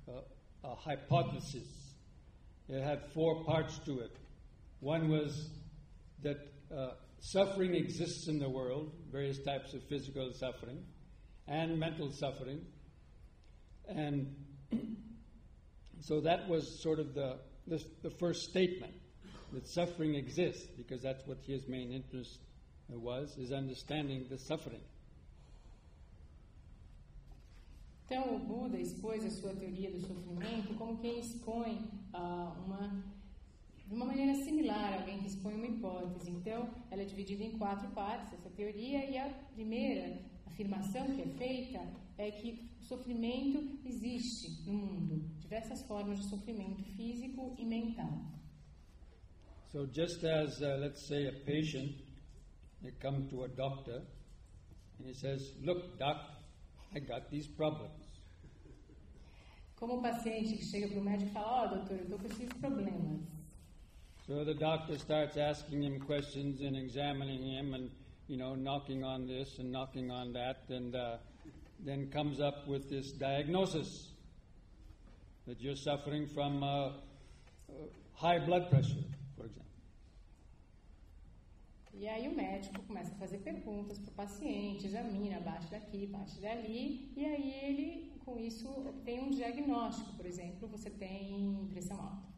a, 0.08 0.68
a 0.68 0.74
hypothesis. 0.74 1.94
It 2.68 2.82
had 2.82 3.00
four 3.14 3.44
parts 3.44 3.78
to 3.86 4.00
it. 4.00 4.16
One 4.80 5.08
was 5.08 5.48
that 6.22 6.38
suffering 7.20 7.74
exists 7.74 8.28
in 8.28 8.38
the 8.38 8.48
world, 8.48 8.92
various 9.10 9.38
types 9.38 9.74
of 9.74 9.82
physical 9.84 10.32
suffering 10.32 10.82
and 11.46 11.78
mental 11.78 12.10
suffering. 12.12 12.60
And 13.88 14.34
so 16.00 16.20
that 16.20 16.48
was 16.48 16.80
sort 16.80 16.98
of 16.98 17.14
the, 17.14 17.38
the, 17.66 17.82
the 18.02 18.10
first 18.10 18.48
statement 18.48 18.94
that 19.52 19.66
suffering 19.66 20.14
exists, 20.14 20.66
because 20.76 21.02
that's 21.02 21.26
what 21.26 21.38
his 21.46 21.66
main 21.66 21.92
interest 21.92 22.38
was, 22.88 23.36
is 23.38 23.52
understanding 23.52 24.26
the 24.28 24.38
suffering. 24.38 24.82
Então, 28.10 28.36
o 28.36 28.38
Buda 28.38 28.80
expôs 28.80 29.22
a 29.22 29.30
sua 29.30 29.54
teoria 29.54 29.90
do 29.90 30.00
sofrimento 30.00 30.72
como 30.78 30.96
quem 30.96 31.20
expõe 31.20 31.90
ah, 32.14 32.56
uma, 32.64 33.04
de 33.88 33.94
uma 33.94 34.04
maneira 34.04 34.34
similar 34.44 35.00
alguém 35.00 35.18
que 35.18 35.28
expõe 35.28 35.54
uma 35.54 35.66
hipótese. 35.66 36.30
Então, 36.30 36.68
ela 36.90 37.02
é 37.02 37.06
dividida 37.06 37.42
em 37.42 37.56
quatro 37.56 37.90
partes, 37.92 38.34
essa 38.34 38.50
teoria, 38.50 39.10
e 39.10 39.16
a 39.16 39.30
primeira 39.54 40.20
afirmação 40.46 41.06
que 41.14 41.22
é 41.22 41.28
feita 41.38 41.80
é 42.18 42.30
que 42.30 42.68
o 42.80 42.84
sofrimento 42.84 43.78
existe 43.86 44.62
no 44.66 44.74
mundo, 44.74 45.26
diversas 45.38 45.82
formas 45.86 46.18
de 46.18 46.28
sofrimento 46.28 46.84
físico 46.96 47.54
e 47.58 47.64
mental. 47.64 48.10
So 49.72 49.86
just 49.86 50.22
as, 50.24 50.60
uh, 50.60 50.76
let's 50.80 51.06
say, 51.08 51.28
a 51.28 51.32
patient, 51.44 52.02
they 52.82 52.92
come 53.00 53.26
to 53.28 53.44
a 53.44 53.48
doctor, 53.48 54.02
and 54.98 55.06
he 55.06 55.14
says, 55.14 55.40
"Look, 55.60 55.98
doc, 55.98 56.16
I 56.94 57.00
got 57.00 57.28
these 57.30 57.48
problems. 57.54 58.08
Como 59.76 59.98
o 59.98 60.02
paciente 60.02 60.56
que 60.56 60.64
chega 60.64 60.88
para 60.88 60.98
o 60.98 61.04
médico 61.04 61.30
e 61.30 61.32
fala: 61.32 61.64
Ó, 61.64 61.66
doutor, 61.76 61.96
eu 61.98 62.02
estou 62.02 62.18
com 62.18 62.26
esses 62.26 62.48
problemas. 62.54 63.37
So 64.28 64.44
the 64.44 64.52
doctor 64.52 64.98
starts 64.98 65.38
asking 65.38 65.84
him 65.84 66.00
questions 66.00 66.60
and 66.60 66.76
examining 66.76 67.42
him 67.44 67.72
and, 67.72 67.90
you 68.26 68.36
know, 68.36 68.54
knocking 68.54 69.02
on 69.02 69.26
this 69.26 69.58
and 69.58 69.72
knocking 69.72 70.10
on 70.10 70.34
that, 70.34 70.64
and 70.68 70.94
uh, 70.94 71.16
then 71.82 72.10
comes 72.10 72.38
up 72.38 72.68
with 72.68 72.90
this 72.90 73.10
diagnosis 73.12 74.08
that 75.46 75.62
you're 75.62 75.76
suffering 75.76 76.26
from 76.26 76.62
uh, 76.62 76.90
high 78.16 78.38
blood 78.38 78.68
pressure, 78.68 79.02
for 79.34 79.46
example. 79.46 79.64
E 81.94 82.06
aí 82.06 82.28
o 82.28 82.36
médico 82.36 82.82
começa 82.82 83.14
a 83.14 83.18
fazer 83.18 83.38
perguntas 83.38 83.98
para 83.98 84.10
o 84.10 84.14
paciente, 84.14 84.88
examina, 84.88 85.40
bate 85.40 85.70
daqui, 85.70 86.06
bate 86.06 86.38
dali, 86.38 87.10
e 87.16 87.24
aí 87.24 87.50
ele, 87.62 88.12
com 88.26 88.38
isso, 88.38 88.68
obtém 88.68 89.20
um 89.20 89.30
diagnóstico. 89.30 90.12
Por 90.18 90.26
exemplo, 90.26 90.68
você 90.68 90.90
tem 90.90 91.66
pressão 91.72 91.98
alta. 91.98 92.37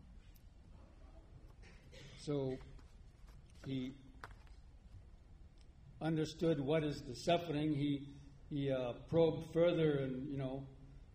So 2.25 2.59
he 3.67 3.93
understood 6.03 6.61
what 6.61 6.85
is 6.85 7.03
the 7.03 7.15
suffering. 7.15 7.75
He 7.75 8.09
he 8.51 8.71
uh, 8.71 8.93
probed 9.09 9.53
further 9.53 9.99
and 9.99 10.29
you 10.31 10.39
know 10.39 10.63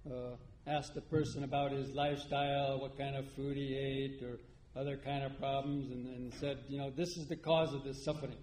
uh, 0.09 0.35
asked 0.67 0.95
the 0.95 1.01
person 1.01 1.43
about 1.43 1.71
his 1.71 1.93
lifestyle, 1.93 2.79
what 2.79 2.97
kind 2.97 3.15
of 3.15 3.25
food 3.35 3.55
he 3.55 3.75
ate, 3.75 4.23
or 4.23 4.39
other 4.79 4.97
kind 4.97 5.23
of 5.23 5.37
problems, 5.37 5.91
and, 5.91 6.07
and 6.07 6.33
said, 6.33 6.57
you 6.67 6.77
know, 6.77 6.89
this 6.89 7.17
is 7.17 7.27
the 7.27 7.35
cause 7.35 7.73
of 7.73 7.83
this 7.83 8.03
suffering. 8.03 8.37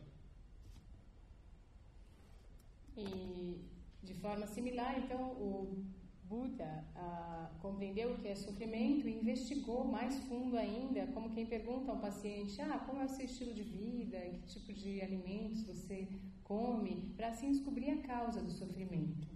E 2.96 3.56
de 4.04 4.14
forma 4.14 4.46
similar, 4.46 4.98
então, 4.98 5.20
o 5.20 5.84
Buda 6.32 6.82
ah, 6.96 7.50
compreendeu 7.60 8.12
o 8.14 8.18
que 8.18 8.28
é 8.28 8.34
sofrimento 8.34 9.06
e 9.06 9.12
investigou 9.20 9.84
mais 9.84 10.14
fundo 10.24 10.56
ainda, 10.56 11.06
como 11.08 11.28
quem 11.34 11.44
pergunta 11.44 11.90
ao 11.92 11.98
paciente: 11.98 12.58
ah, 12.62 12.78
como 12.86 13.02
é 13.02 13.04
o 13.04 13.08
seu 13.08 13.26
estilo 13.26 13.52
de 13.52 13.62
vida, 13.62 14.18
que 14.18 14.46
tipo 14.46 14.72
de 14.72 15.02
alimentos 15.02 15.62
você 15.64 16.08
come, 16.42 17.12
para 17.16 17.28
assim 17.28 17.52
descobrir 17.52 17.90
a 17.90 17.98
causa 17.98 18.40
do 18.40 18.50
sofrimento. 18.50 19.28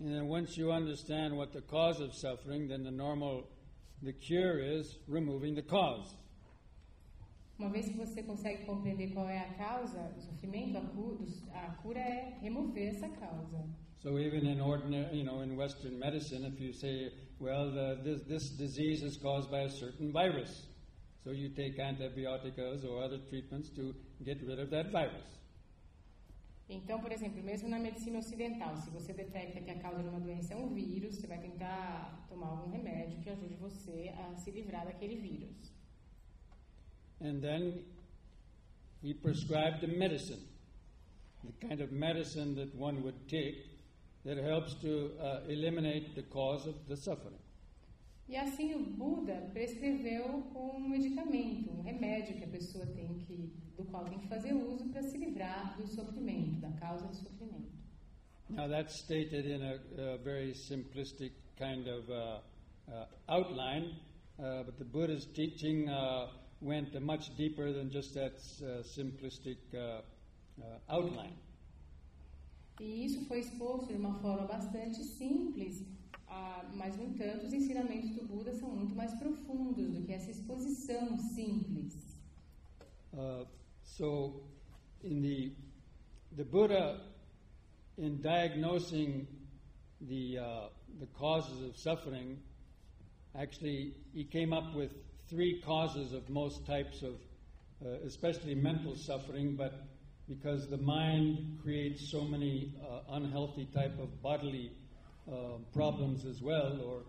And 0.00 0.06
then 0.06 0.28
once 0.28 0.58
you 0.60 0.70
understand 0.70 1.34
what 1.34 1.52
the 1.52 1.62
cause 1.62 2.02
of 2.02 2.14
suffering, 2.14 2.66
then 2.68 2.82
the 2.82 2.90
normal, 2.90 3.48
the 4.02 4.12
cure 4.12 4.60
is 4.60 4.98
removing 5.08 5.54
the 5.54 5.62
cause. 5.62 6.14
Uma 7.58 7.70
vez 7.70 7.88
que 7.88 7.96
você 7.96 8.22
consegue 8.22 8.66
compreender 8.66 9.12
qual 9.14 9.28
é 9.28 9.38
a 9.38 9.54
causa 9.54 10.02
do 10.14 10.20
sofrimento, 10.20 10.76
a 10.76 10.80
cu- 10.82 11.14
dos- 11.16 11.48
a 11.54 11.70
cura 11.82 12.00
é 12.00 12.38
remover 12.42 12.88
essa 12.88 13.08
causa. 13.08 13.64
So 14.02 14.18
even 14.18 14.46
in 14.46 14.60
ordinary, 14.60 15.18
you 15.18 15.24
know, 15.24 15.42
in 15.42 15.56
Western 15.56 15.96
medicine, 15.96 16.44
if 16.44 16.60
you 16.60 16.72
say, 16.72 17.12
well, 17.38 17.70
the, 17.70 18.00
this, 18.02 18.22
this 18.22 18.48
disease 18.48 19.04
is 19.04 19.16
caused 19.16 19.48
by 19.48 19.60
a 19.60 19.70
certain 19.70 20.10
virus, 20.10 20.66
so 21.22 21.30
you 21.30 21.50
take 21.50 21.78
antibiotics 21.78 22.84
or 22.84 23.04
other 23.04 23.18
treatments 23.30 23.68
to 23.76 23.94
get 24.24 24.38
rid 24.44 24.58
of 24.58 24.70
that 24.70 24.90
virus. 24.90 25.22
Então, 26.68 27.00
por 27.00 27.12
exemplo, 27.12 27.42
mesmo 27.42 27.68
na 27.68 27.78
medicina 27.78 28.18
ocidental, 28.18 28.76
se 28.76 28.90
você 28.90 29.12
detecta 29.12 29.60
que 29.60 29.70
a 29.70 29.78
causa 29.78 30.02
de 30.02 30.08
uma 30.08 30.20
doença 30.20 30.54
é 30.54 30.56
um 30.56 30.72
vírus, 30.74 31.16
você 31.16 31.26
vai 31.26 31.38
tentar 31.38 32.26
tomar 32.28 32.48
algum 32.48 32.70
remédio 32.70 33.20
que 33.20 33.30
ajude 33.30 33.54
você 33.54 34.12
a 34.18 34.34
se 34.36 34.50
livrar 34.50 34.84
daquele 34.84 35.16
vírus. 35.16 35.70
And 37.20 37.40
then 37.40 37.84
he 39.02 39.14
prescribed 39.14 39.80
the 39.80 39.86
medicine, 39.86 40.42
the 41.44 41.68
kind 41.68 41.80
of 41.80 41.92
medicine 41.92 42.56
that 42.56 42.74
one 42.74 43.02
would 43.02 43.28
take 43.28 43.71
that 44.24 44.38
helps 44.38 44.74
to 44.74 45.10
uh, 45.20 45.40
eliminate 45.48 46.14
the 46.14 46.22
cause 46.22 46.66
of 46.66 46.74
the 46.88 46.96
suffering. 46.96 47.38
E 48.28 48.36
assim 48.36 48.74
o 48.74 48.78
Buda 48.78 49.50
prescreveu 49.52 50.44
um 50.54 50.88
medicamento, 50.88 51.70
um 51.70 51.82
remédio 51.82 52.36
que 52.36 52.44
a 52.44 52.48
pessoa 52.48 52.86
tem 52.86 53.18
que, 53.26 53.52
do 53.76 53.84
qual 53.84 54.04
tem 54.04 54.18
que 54.18 54.28
fazer 54.28 54.54
uso 54.54 54.88
para 54.88 55.02
se 55.02 55.18
livrar 55.18 55.76
do 55.76 55.86
sofrimento, 55.86 56.60
da 56.60 56.70
causa 56.72 57.06
do 57.06 57.14
sofrimento. 57.16 57.72
Now 58.48 58.68
that's 58.68 58.94
stated 58.94 59.46
in 59.46 59.62
a, 59.62 60.14
a 60.14 60.18
very 60.18 60.54
simplistic 60.54 61.32
kind 61.58 61.88
of 61.88 62.08
uh, 62.10 62.40
uh, 62.88 63.06
outline, 63.28 63.96
uh, 64.38 64.62
but 64.64 64.78
the 64.78 64.84
Buddha's 64.84 65.26
teaching 65.26 65.88
uh, 65.88 66.28
went 66.60 66.98
much 67.00 67.34
deeper 67.36 67.72
than 67.72 67.90
just 67.90 68.14
that 68.14 68.34
uh, 68.62 68.82
simplistic 68.82 69.58
uh, 69.74 70.00
outline. 70.88 71.34
E 72.80 73.04
isso 73.04 73.24
foi 73.26 73.40
exposto 73.40 73.88
de 73.88 73.94
uma 73.94 74.14
forma 74.20 74.46
bastante 74.46 75.02
simples, 75.04 75.84
ah, 76.26 76.64
mas, 76.74 76.96
no 76.96 77.04
entanto, 77.04 77.44
os 77.46 77.52
ensinamentos 77.52 78.10
do 78.10 78.26
Buda 78.26 78.54
são 78.54 78.70
muito 78.70 78.94
mais 78.94 79.12
profundos 79.14 79.90
do 79.90 80.00
que 80.02 80.12
essa 80.12 80.30
exposição 80.30 81.16
simples. 81.18 81.94
Uh, 83.12 83.46
so, 83.82 84.42
in 85.04 85.20
the 85.20 85.52
the 86.34 86.44
Buddha, 86.44 86.98
in 87.98 88.16
diagnosing 88.22 89.26
the 90.00 90.38
uh, 90.38 90.68
the 90.98 91.06
causes 91.18 91.60
of 91.62 91.76
suffering, 91.76 92.38
actually 93.34 93.94
he 94.14 94.24
came 94.24 94.54
up 94.54 94.74
with 94.74 94.92
three 95.28 95.60
causes 95.60 96.12
of 96.12 96.28
most 96.30 96.64
types 96.64 97.02
of, 97.02 97.14
uh, 97.84 98.06
especially 98.06 98.54
mental 98.54 98.96
suffering, 98.96 99.56
but 99.56 99.72
because 100.28 100.68
the 100.68 100.78
mind 100.78 101.58
creates 101.62 102.10
so 102.10 102.22
many 102.22 102.74
uh, 102.82 103.14
unhealthy 103.16 103.68
type 103.74 103.98
of 103.98 104.22
bodily 104.22 104.72
uh, 105.30 105.58
problems 105.72 106.24
as 106.24 106.40
well, 106.40 106.80
or 106.84 107.02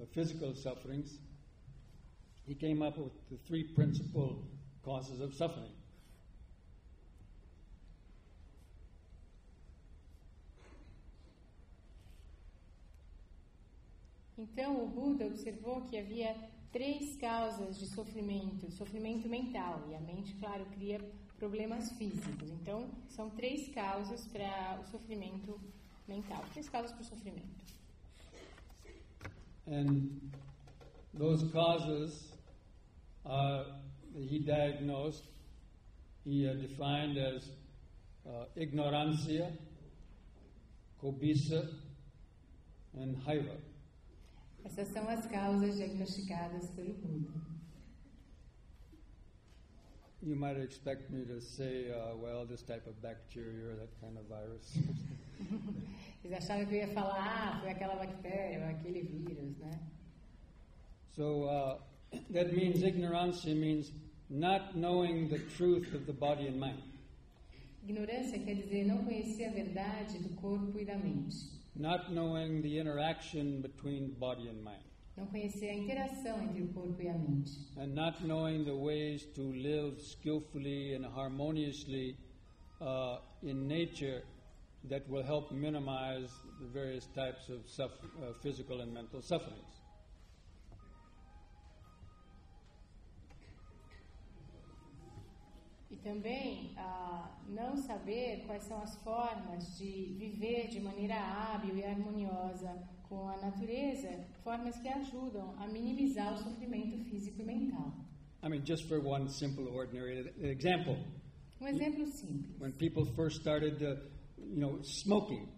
uh, 0.00 0.04
physical 0.14 0.54
sufferings, 0.54 1.18
he 2.46 2.54
came 2.54 2.82
up 2.82 2.96
with 2.98 3.12
the 3.30 3.36
three 3.46 3.64
principal 3.64 4.42
causes 4.84 5.20
of 5.20 5.34
suffering. 5.34 5.72
Então, 14.38 14.84
o 14.84 14.86
Buda 14.86 15.26
observou 15.26 15.82
que 15.82 15.98
havia 15.98 16.32
três 16.70 17.16
causas 17.16 17.76
de 17.76 17.86
sofrimento, 17.86 18.70
sofrimento 18.70 19.28
mental, 19.28 19.84
e 19.90 19.96
a 19.96 20.00
mente, 20.00 20.32
claro, 20.34 20.64
cria 20.66 21.00
problemas 21.38 21.92
físicos. 21.92 22.50
Então, 22.50 22.88
são 23.08 23.30
três 23.30 23.68
causas 23.72 24.26
para 24.26 24.80
o 24.80 24.84
sofrimento 24.90 25.58
mental, 26.06 26.44
três 26.52 26.68
causas 26.68 26.92
para 26.92 27.02
o 27.02 27.04
sofrimento. 27.04 27.68
And 29.66 30.30
those 31.14 31.44
causes 31.52 32.32
uh, 33.24 33.64
he 34.14 34.38
diagnosed, 34.40 35.24
he 36.24 36.48
uh, 36.48 36.54
defined 36.54 37.18
as 37.18 37.44
uh, 38.26 38.46
ignorancia, 38.56 39.52
cobiça, 40.98 41.68
and 42.94 43.14
raiva. 43.24 43.58
Essas 44.64 44.88
são 44.88 45.08
as 45.08 45.26
causas 45.26 45.76
diagnosticadas 45.76 46.70
pelo 46.70 46.94
Buda. 46.94 47.47
You 50.20 50.34
might 50.34 50.56
expect 50.58 51.10
me 51.10 51.24
to 51.26 51.40
say, 51.40 51.90
uh, 51.90 52.16
well, 52.16 52.44
this 52.44 52.62
type 52.62 52.86
of 52.86 53.00
bacteria 53.00 53.70
or 53.70 53.76
that 53.76 54.00
kind 54.00 54.18
of 54.18 54.24
virus. 54.26 54.76
Vocês 56.22 56.32
acharam 56.32 56.66
que 56.66 56.74
eu 56.74 56.78
ia 56.80 56.88
falar, 56.88 57.14
ah, 57.16 57.60
foi 57.60 57.70
aquela 57.70 57.94
bactéria, 57.94 58.68
aquele 58.68 59.02
vírus, 59.02 59.56
né? 59.58 59.78
so 61.14 61.44
uh, 61.44 61.76
that 62.30 62.52
means 62.52 62.82
ignorancia 62.82 63.54
means 63.54 63.92
not 64.28 64.76
knowing 64.76 65.28
the 65.28 65.38
truth 65.56 65.94
of 65.94 66.06
the 66.06 66.12
body 66.12 66.46
and 66.46 66.58
mind. 66.58 66.82
Ignorância 67.86 68.38
quer 68.38 68.54
dizer 68.54 68.84
não 68.86 69.04
conhecer 69.04 69.44
a 69.44 69.50
verdade 69.50 70.18
do 70.18 70.28
corpo 70.36 70.78
e 70.78 70.84
da 70.84 70.96
mente. 70.96 71.58
not 71.74 72.12
knowing 72.12 72.60
the 72.62 72.78
interaction 72.78 73.60
between 73.62 74.10
body 74.18 74.48
and 74.48 74.62
mind, 74.62 74.82
Não 75.18 75.26
conhecer 75.26 75.68
a 75.70 75.74
interação 75.74 76.40
entre 76.44 76.62
o 76.62 76.68
corpo 76.68 77.02
e 77.02 77.08
a 77.08 77.18
mente. 77.18 77.50
and 77.76 77.92
not 77.92 78.22
knowing 78.24 78.64
the 78.64 78.74
ways 78.74 79.26
to 79.34 79.42
live 79.42 80.00
skillfully 80.00 80.94
and 80.94 81.04
harmoniously 81.04 82.16
uh, 82.80 83.18
in 83.42 83.66
nature 83.66 84.22
that 84.88 85.02
will 85.08 85.24
help 85.24 85.50
minimize 85.50 86.30
the 86.60 86.66
various 86.68 87.06
types 87.14 87.48
of 87.48 87.60
uh, 87.80 88.32
physical 88.42 88.80
and 88.80 88.94
mental 88.94 89.20
sufferings. 89.20 89.82
E 95.90 95.96
também 95.96 96.74
ah, 96.76 97.30
não 97.48 97.76
saber 97.76 98.44
quais 98.46 98.62
são 98.62 98.80
as 98.82 98.94
formas 99.02 99.76
de 99.78 100.14
viver 100.18 100.68
de 100.68 100.80
maneira 100.80 101.16
hábil 101.16 101.76
e 101.76 101.84
harmoniosa 101.84 102.86
com 103.08 103.28
a 103.28 103.36
natureza, 103.38 104.08
formas 104.44 104.76
que 104.80 104.88
ajudam 104.88 105.54
a 105.58 105.66
minimizar 105.66 106.34
o 106.34 106.38
sofrimento 106.38 106.98
físico 107.04 107.40
e 107.40 107.44
mental. 107.44 107.92
I 108.42 108.48
mean, 108.48 108.62
just 108.64 108.86
for 108.86 109.00
one 109.00 109.28
simple, 109.28 109.66
ordinary 109.68 110.32
example, 110.40 110.96
Um 111.60 111.66
exemplo 111.66 112.06
simples. 112.06 112.60
when 112.60 112.72
people 112.72 113.04
first 113.16 113.40
started, 113.40 113.82
uh, 113.82 113.96
you 114.38 114.60
know, 114.60 114.78
smoking, 114.82 115.48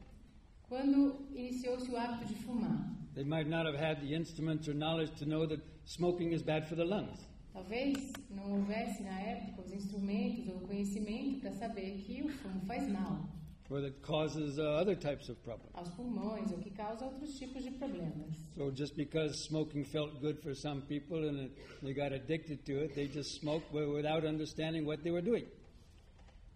quando 0.68 1.26
iniciou-se 1.34 1.90
o 1.90 1.96
hábito 1.96 2.26
de 2.26 2.34
fumar. 2.42 2.88
They 3.14 3.24
might 3.24 3.48
not 3.48 3.66
have 3.66 3.76
had 3.76 4.00
the 4.00 4.14
instruments 4.14 4.68
or 4.68 4.74
knowledge 4.74 5.10
to 5.18 5.26
know 5.26 5.46
that 5.48 5.60
smoking 5.84 6.32
is 6.32 6.42
bad 6.42 6.68
for 6.68 6.76
the 6.76 6.84
lungs. 6.84 7.18
Talvez 7.52 8.12
não 8.30 8.52
houvesse 8.52 9.02
na 9.02 9.20
época 9.20 9.62
os 9.62 9.72
instrumentos 9.72 10.46
ou 10.48 10.58
o 10.58 10.60
conhecimento 10.68 11.40
para 11.40 11.50
saber 11.52 11.98
que 12.06 12.22
o 12.22 12.28
fumo 12.28 12.60
faz 12.60 12.88
mal 12.88 13.28
or 13.70 13.80
that 13.80 14.02
causes 14.02 14.58
uh, 14.58 14.62
other 14.62 14.96
types 14.96 15.28
of 15.28 15.42
problems. 15.44 15.70
aos 15.74 15.88
pulmões 15.90 16.50
ou 16.50 16.58
que 16.58 16.70
causa 16.70 17.04
outros 17.04 17.38
tipos 17.38 17.62
de 17.62 17.70
problemas. 17.70 18.34
So 18.56 18.70
just 18.70 18.96
because 18.96 19.44
smoking 19.46 19.84
felt 19.84 20.20
good 20.20 20.42
for 20.42 20.54
some 20.54 20.82
people 20.82 21.28
and 21.28 21.46
it, 21.46 21.52
they 21.82 21.94
got 21.94 22.12
addicted 22.12 22.64
to 22.66 22.84
it, 22.84 22.94
they 22.94 23.06
just 23.06 23.40
smoked 23.40 23.72
without 23.72 24.24
understanding 24.24 24.84
what 24.84 25.02
they 25.04 25.12
were 25.12 25.22
doing. 25.22 25.46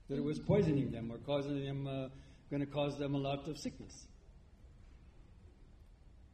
That 0.08 0.18
it 0.18 0.24
was 0.24 0.40
poisoning 0.40 0.90
them 0.90 1.10
or 1.10 1.18
causing 1.18 1.64
them, 1.64 1.86
uh, 1.86 2.08
going 2.50 2.60
to 2.60 2.70
cause 2.70 2.98
them 2.98 3.14
a 3.14 3.18
lot 3.18 3.48
of 3.48 3.58
sickness. 3.58 4.08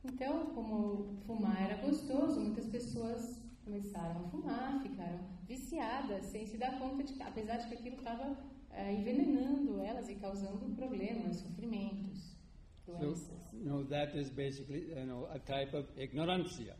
Então, 0.02 0.46
como 0.54 1.18
fumar 1.26 1.60
era 1.60 1.76
gostoso, 1.76 2.40
muitas 2.40 2.66
pessoas 2.66 3.38
começaram 3.62 4.24
a 4.24 4.28
fumar, 4.30 4.82
ficaram 4.82 5.20
viciadas, 5.46 6.24
sem 6.24 6.46
se 6.46 6.56
dar 6.56 6.78
conta 6.78 7.04
de 7.04 7.12
que, 7.12 7.22
apesar 7.22 7.58
de 7.58 7.68
que 7.68 7.74
aquilo 7.74 7.96
estava 7.96 8.34
eh, 8.72 8.92
envenenando 8.94 9.80
elas 9.80 10.08
e 10.08 10.14
causando 10.16 10.74
problemas, 10.76 11.36
sofrimentos, 11.36 12.36
So, 12.86 12.92
doenças. 12.92 13.52
you 13.52 13.64
know, 13.64 13.84
that 13.84 14.16
is 14.16 14.30
basically, 14.30 14.88
you 14.90 15.06
know, 15.06 15.26
a 15.32 15.38
type 15.38 15.74
of 15.76 15.86
ignorancia. 15.96 16.76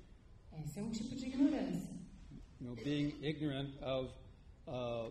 Esse 0.65 0.81
é 0.81 0.83
um 0.83 0.91
tipo 0.91 1.15
de 1.15 1.27
ignorância. 1.27 1.91
You 2.61 2.67
know, 2.67 2.75
being 2.85 3.13
ignorant 3.23 3.71
of 3.83 4.11
uh, 4.67 5.11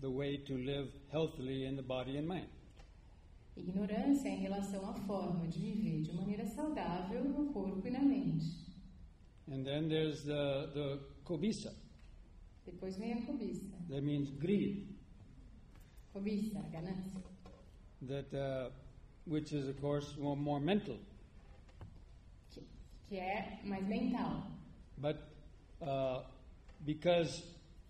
the 0.00 0.08
way 0.10 0.38
to 0.38 0.54
live 0.54 0.90
healthily 1.12 1.66
in 1.66 1.76
the 1.76 1.82
body 1.82 2.16
and 2.18 2.26
mind. 2.26 2.48
Ignorância 3.56 4.28
em 4.28 4.40
relação 4.40 4.88
à 4.88 4.94
forma 4.94 5.46
de 5.48 5.58
viver 5.58 6.02
de 6.02 6.12
maneira 6.14 6.46
saudável 6.46 7.22
no 7.24 7.52
corpo 7.52 7.86
e 7.86 7.90
na 7.90 8.00
mente. 8.00 8.46
And 9.48 9.64
then 9.64 9.88
there's 9.88 10.22
the, 10.24 10.70
the 10.72 11.00
cobiça. 11.24 11.74
Depois 12.64 12.96
vem 12.96 13.12
a 13.14 13.22
cobiça. 13.26 13.76
That 13.88 14.02
means 14.02 14.30
greed. 14.30 14.86
That 18.02 18.34
uh, 18.34 18.70
which 19.26 19.52
is 19.52 19.68
of 19.68 19.80
course 19.80 20.16
more, 20.18 20.36
more 20.36 20.60
mental 20.60 20.96
Que, 22.54 22.62
que 23.08 23.16
é 23.18 23.58
mais 23.64 23.82
mental. 23.86 24.42
but 24.98 25.16
uh, 25.82 26.22
because 26.84 27.42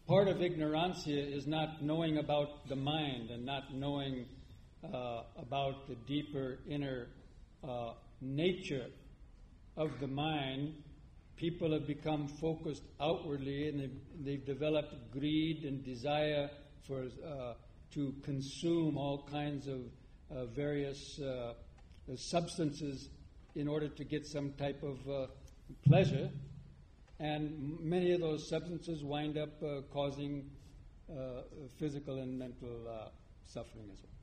part 0.06 0.28
of 0.28 0.38
ignorancia 0.38 1.16
is 1.36 1.46
not 1.46 1.82
knowing 1.82 2.18
about 2.18 2.68
the 2.68 2.76
mind 2.76 3.30
and 3.30 3.44
not 3.44 3.72
knowing 3.74 4.26
uh, 4.84 5.22
about 5.38 5.86
the 5.88 5.94
deeper 6.06 6.58
inner 6.68 7.06
uh, 7.62 7.92
nature 8.20 8.86
of 9.76 9.90
the 10.00 10.06
mind 10.06 10.74
people 11.36 11.72
have 11.72 11.86
become 11.86 12.28
focused 12.40 12.82
outwardly 13.00 13.68
and 13.68 13.80
they've, 13.80 14.24
they've 14.24 14.46
developed 14.46 14.94
greed 15.12 15.64
and 15.64 15.84
desire 15.84 16.50
for 16.86 17.04
uh, 17.26 17.54
to 17.92 18.14
consume 18.22 18.96
all 18.96 19.26
kinds 19.30 19.66
of 19.66 19.80
uh, 20.30 20.46
various 20.46 21.18
uh, 21.20 21.54
substances 22.16 23.08
in 23.54 23.68
order 23.68 23.88
to 23.88 24.04
get 24.04 24.26
some 24.26 24.52
type 24.52 24.82
of 24.82 25.08
uh, 25.08 25.26
pleasure 25.86 26.30
and 27.20 27.78
many 27.80 28.12
of 28.12 28.20
those 28.20 28.48
substances 28.48 29.04
wind 29.04 29.36
up 29.36 29.62
uh, 29.62 29.82
causing 29.92 30.50
uh, 31.10 31.42
physical 31.78 32.18
and 32.18 32.38
mental 32.38 32.86
uh, 32.88 33.08
suffering 33.44 33.88
as 33.92 33.98
well. 34.02 34.19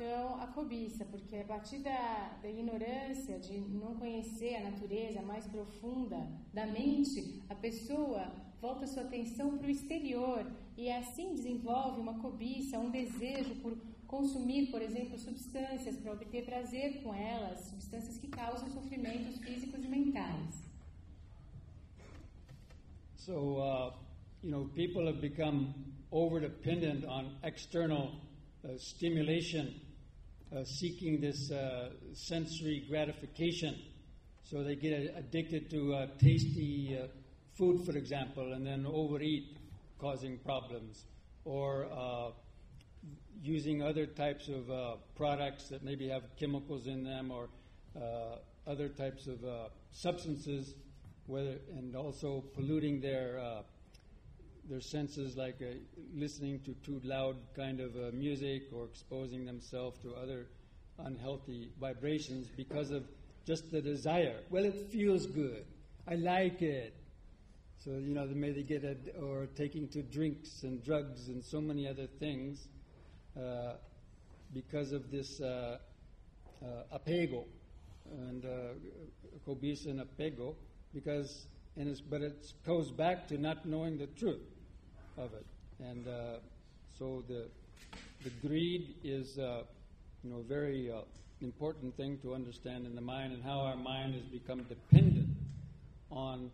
Então, 0.00 0.40
a 0.40 0.46
cobiça, 0.46 1.04
porque 1.06 1.34
a 1.38 1.44
partir 1.44 1.78
da, 1.78 2.38
da 2.40 2.48
ignorância, 2.48 3.36
de 3.40 3.58
não 3.58 3.96
conhecer 3.96 4.54
a 4.54 4.70
natureza 4.70 5.20
mais 5.22 5.44
profunda 5.48 6.24
da 6.54 6.64
mente, 6.66 7.42
a 7.48 7.54
pessoa 7.56 8.32
volta 8.60 8.86
sua 8.86 9.02
atenção 9.02 9.58
para 9.58 9.66
o 9.66 9.70
exterior 9.70 10.46
e 10.76 10.88
assim 10.88 11.34
desenvolve 11.34 12.00
uma 12.00 12.16
cobiça, 12.20 12.78
um 12.78 12.90
desejo 12.90 13.56
por 13.56 13.76
consumir, 14.06 14.70
por 14.70 14.80
exemplo, 14.80 15.18
substâncias 15.18 15.96
para 15.96 16.12
obter 16.12 16.44
prazer 16.44 17.02
com 17.02 17.12
elas, 17.12 17.58
substâncias 17.62 18.18
que 18.18 18.28
causam 18.28 18.70
sofrimentos 18.70 19.38
físicos 19.38 19.84
e 19.84 19.88
mentais. 19.88 20.62
So, 23.16 23.58
uh, 23.58 23.92
you 24.44 24.50
know, 24.52 24.68
people 24.76 25.08
have 25.08 25.20
become 25.20 25.74
over 26.12 26.38
dependent 26.40 27.04
on 27.04 27.36
external 27.42 28.12
uh, 28.64 28.78
stimulation, 28.78 29.87
uh, 30.50 30.64
seeking 30.64 31.20
this 31.20 31.50
uh, 31.50 31.90
sensory 32.14 32.84
gratification. 32.88 33.78
So 34.44 34.64
they 34.64 34.76
get 34.76 35.14
addicted 35.14 35.68
to 35.70 35.94
uh, 35.94 36.06
tasty 36.18 36.98
uh, 36.98 37.08
food, 37.58 37.84
for 37.84 37.96
example, 37.98 38.54
and 38.54 38.66
then 38.66 38.86
overeat, 38.86 39.58
causing 39.98 40.38
problems. 40.38 41.04
Or 41.44 42.32
using 43.42 43.82
other 43.82 44.06
types 44.06 44.48
of 44.48 44.98
products 45.16 45.68
that 45.68 45.82
maybe 45.82 46.08
have 46.08 46.22
chemicals 46.38 46.86
in 46.86 47.04
them 47.04 47.30
or 47.30 47.48
other 48.66 48.88
types 48.88 49.26
of 49.26 49.38
substances, 49.92 50.74
whether 51.26 51.56
and 51.76 51.96
also 51.96 52.44
polluting 52.54 53.00
their 53.00 53.62
their 54.68 54.80
senses, 54.80 55.36
like 55.36 55.56
uh, 55.62 55.74
listening 56.14 56.60
to 56.60 56.74
too 56.84 57.00
loud 57.02 57.36
kind 57.56 57.80
of 57.80 57.96
uh, 57.96 58.10
music 58.12 58.64
or 58.72 58.84
exposing 58.84 59.46
themselves 59.46 59.98
to 60.00 60.14
other 60.14 60.46
unhealthy 60.98 61.70
vibrations 61.80 62.48
because 62.56 62.90
of 62.90 63.04
just 63.46 63.70
the 63.70 63.80
desire. 63.80 64.40
Well, 64.50 64.64
it 64.64 64.90
feels 64.90 65.26
good. 65.26 65.64
I 66.06 66.16
like 66.16 66.60
it. 66.60 66.94
So 67.78 67.92
you 67.92 68.14
know, 68.14 68.26
may 68.26 68.50
they 68.50 68.62
get 68.62 68.84
it, 68.84 69.14
or 69.22 69.46
taking 69.56 69.88
to 69.88 70.02
drinks 70.02 70.64
and 70.64 70.84
drugs 70.84 71.28
and 71.28 71.42
so 71.42 71.60
many 71.60 71.88
other 71.88 72.06
things 72.06 72.68
uh, 73.36 73.74
because 74.52 74.92
of 74.92 75.10
this 75.10 75.40
uh, 75.40 75.78
uh, 76.62 76.98
apego 76.98 77.44
and 78.28 78.44
uh, 78.44 78.48
cobiça 79.46 79.86
and 79.86 80.00
apego. 80.00 80.54
Because 80.92 81.46
and 81.76 81.88
it's, 81.88 82.00
but 82.00 82.22
it 82.22 82.52
goes 82.66 82.90
back 82.90 83.28
to 83.28 83.38
not 83.38 83.64
knowing 83.64 83.98
the 83.98 84.06
truth 84.06 84.57
of 85.18 85.34
it, 85.34 85.46
and 85.80 86.06
uh, 86.06 86.38
so 86.98 87.22
the 87.28 87.48
the 88.24 88.30
greed 88.46 88.94
is 89.04 89.38
uh, 89.38 89.62
you 90.22 90.30
know 90.30 90.38
a 90.38 90.48
very 90.48 90.90
uh, 90.90 91.00
important 91.40 91.96
thing 91.96 92.18
to 92.22 92.34
understand 92.34 92.86
in 92.86 92.94
the 92.94 93.00
mind 93.00 93.32
and 93.32 93.42
how 93.42 93.60
our 93.60 93.76
mind 93.76 94.14
has 94.14 94.24
become 94.24 94.62
dependent 94.64 95.28
on 96.10 96.50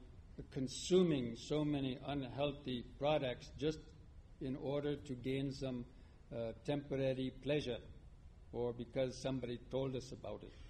consuming 0.50 1.36
so 1.36 1.64
many 1.64 1.98
unhealthy 2.06 2.84
products 2.98 3.50
just 3.58 3.78
in 4.40 4.56
order 4.56 4.96
to 4.96 5.14
gain 5.14 5.52
some 5.52 5.84
uh, 6.34 6.52
temporary 6.66 7.32
pleasure 7.42 7.78
or 8.52 8.72
because 8.72 9.16
somebody 9.20 9.58
told 9.70 9.94
us 9.96 10.12
about 10.12 10.42
it. 10.42 10.63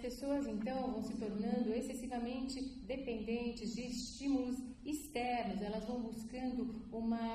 Pessoas 0.00 0.46
então 0.46 0.92
vão 0.92 1.02
se 1.02 1.14
tornando 1.16 1.72
excessivamente 1.72 2.60
dependentes 2.94 3.74
de 3.74 3.82
estímulos 3.82 4.56
externos, 4.84 5.60
elas 5.62 5.84
vão 5.84 6.00
buscando 6.00 6.60
uma 6.90 7.26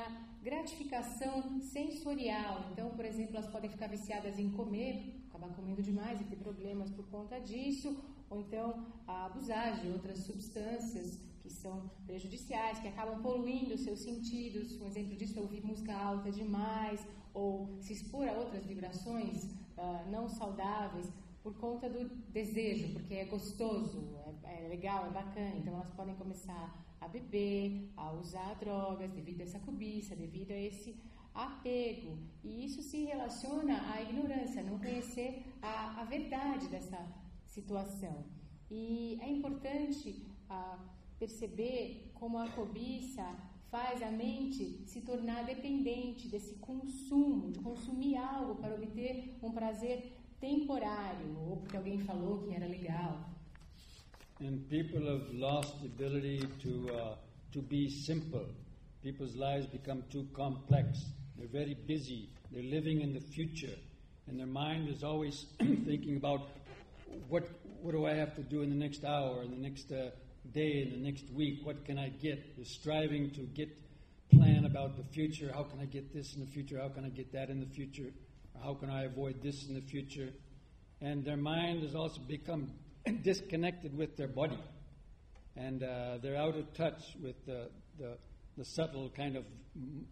gratificação 0.43 1.60
sensorial. 1.62 2.69
Então, 2.71 2.89
por 2.91 3.06
exemplo, 3.06 3.36
elas 3.36 3.49
podem 3.49 3.69
ficar 3.69 3.88
viciadas 3.88 4.38
em 4.38 4.49
comer, 4.51 4.93
acabar 5.30 5.49
comendo 5.56 5.82
demais 5.82 6.21
e 6.21 6.25
ter 6.25 6.36
problemas 6.36 6.89
por 6.91 7.06
conta 7.08 7.39
disso, 7.39 7.97
ou 8.30 8.41
então 8.41 8.86
abusar 9.08 9.80
de 9.82 9.88
outras 9.89 10.19
substâncias 10.19 11.19
que 11.41 11.49
são 11.49 11.89
prejudiciais, 12.06 12.80
que 12.80 12.88
acabam 12.88 13.21
poluindo 13.21 13.78
seus 13.78 13.99
sentidos. 13.99 14.80
Um 14.82 14.88
exemplo 14.88 15.15
disso 15.15 15.38
é 15.38 15.41
ouvir 15.41 15.63
música 15.63 15.93
alta 15.93 16.32
demais, 16.32 16.99
ou 17.34 17.78
se 17.82 17.93
expor 17.93 18.28
a 18.28 18.34
outras 18.34 18.65
vibrações 18.65 19.49
ah, 19.78 20.06
não 20.10 20.28
saudáveis 20.30 21.08
por 21.45 21.53
conta 21.58 21.88
do 21.88 22.10
desejo, 22.34 22.91
porque 22.93 23.13
é 23.13 23.25
gostoso, 23.25 24.17
é, 24.43 24.65
é 24.65 24.67
legal, 24.67 25.05
é 25.05 25.12
bacana. 25.12 25.55
Então 25.58 25.75
elas 25.75 25.91
podem 25.91 26.15
começar 26.15 26.84
a 26.99 27.08
beber, 27.08 27.88
a 27.95 28.12
usar 28.13 28.55
drogas 28.55 29.12
devido 29.12 29.41
a 29.41 29.43
essa 29.43 29.60
cobiça, 29.60 30.15
devido 30.15 30.49
a 30.49 30.60
esse 30.60 30.95
apego. 31.36 32.17
E 32.43 32.65
isso 32.65 32.81
se 32.81 33.03
relaciona 33.05 33.93
à 33.93 34.01
ignorância, 34.01 34.63
não 34.63 34.79
conhecer 34.79 35.45
a, 35.62 36.01
a 36.01 36.03
verdade 36.05 36.67
dessa 36.67 36.99
situação. 37.45 38.25
E 38.71 39.19
é 39.21 39.29
importante 39.29 40.25
ah, 40.49 40.79
perceber 41.19 42.10
como 42.15 42.39
a 42.39 42.49
cobiça 42.49 43.23
faz 43.69 44.01
a 44.01 44.10
mente 44.10 44.81
se 44.88 45.01
tornar 45.01 45.45
dependente 45.45 46.27
desse 46.27 46.55
consumo, 46.55 47.51
de 47.51 47.60
consumir 47.60 48.17
algo 48.17 48.55
para 48.55 48.73
obter 48.73 49.38
um 49.43 49.51
prazer 49.51 50.14
temporário, 50.39 51.37
ou 51.47 51.57
porque 51.57 51.77
alguém 51.77 51.99
falou 51.99 52.39
que 52.43 52.53
era 52.53 52.67
legal. 52.67 53.35
And 54.41 54.67
people 54.69 55.07
have 55.07 55.33
lost 55.33 55.79
the 55.81 55.87
ability 55.87 56.45
to, 56.61 56.89
uh, 56.93 57.15
to 57.53 57.61
be 57.61 57.89
simple. 57.89 58.45
People's 59.01 59.35
lives 59.35 59.65
become 59.67 60.03
too 60.11 60.27
complex. 60.33 61.05
They're 61.37 61.47
very 61.47 61.75
busy. 61.75 62.29
They're 62.51 62.63
living 62.63 63.01
in 63.01 63.13
the 63.13 63.21
future. 63.21 63.77
And 64.27 64.37
their 64.37 64.47
mind 64.47 64.89
is 64.89 65.03
always 65.03 65.45
thinking 65.59 66.17
about 66.17 66.41
what, 67.29 67.47
what 67.81 67.93
do 67.93 68.05
I 68.05 68.15
have 68.15 68.35
to 68.35 68.41
do 68.41 68.61
in 68.61 68.69
the 68.69 68.75
next 68.75 69.05
hour, 69.05 69.43
in 69.43 69.51
the 69.51 69.57
next 69.57 69.91
uh, 69.91 70.09
day, 70.53 70.81
in 70.81 70.91
the 70.91 71.09
next 71.09 71.29
week? 71.31 71.61
What 71.63 71.85
can 71.85 71.97
I 71.97 72.09
get? 72.09 72.57
They're 72.57 72.65
striving 72.65 73.31
to 73.31 73.41
get 73.41 73.69
plan 74.31 74.65
about 74.65 74.97
the 74.97 75.03
future. 75.03 75.51
How 75.53 75.63
can 75.63 75.79
I 75.79 75.85
get 75.85 76.13
this 76.13 76.35
in 76.35 76.41
the 76.41 76.47
future? 76.47 76.79
How 76.79 76.89
can 76.89 77.05
I 77.05 77.09
get 77.09 77.31
that 77.33 77.49
in 77.49 77.59
the 77.59 77.67
future? 77.67 78.11
How 78.63 78.73
can 78.73 78.89
I 78.89 79.03
avoid 79.03 79.41
this 79.41 79.67
in 79.67 79.75
the 79.75 79.81
future? 79.81 80.29
And 81.01 81.23
their 81.23 81.37
mind 81.37 81.83
has 81.83 81.95
also 81.95 82.21
become 82.21 82.71
disconnected 83.23 83.95
with 83.95 84.17
their 84.17 84.27
body. 84.27 84.59
And 85.55 85.83
uh, 85.83 86.17
they're 86.21 86.35
out 86.35 86.55
of 86.55 86.73
touch 86.73 87.01
with 87.21 87.45
the, 87.45 87.69
the, 87.97 88.17
the 88.57 88.65
subtle 88.65 89.09
kind 89.09 89.35
of 89.35 89.45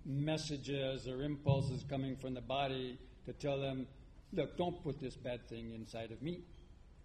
messages 0.05 1.07
or 1.07 1.23
impulses 1.23 1.83
coming 1.89 2.15
from 2.15 2.33
the 2.33 2.41
body 2.41 2.99
to 3.25 3.33
tell 3.33 3.59
them, 3.59 3.87
look, 4.31 4.57
don't 4.57 4.81
put 4.83 4.99
this 4.99 5.15
bad 5.15 5.47
thing 5.49 5.73
inside 5.73 6.11
of 6.11 6.21
me. 6.21 6.41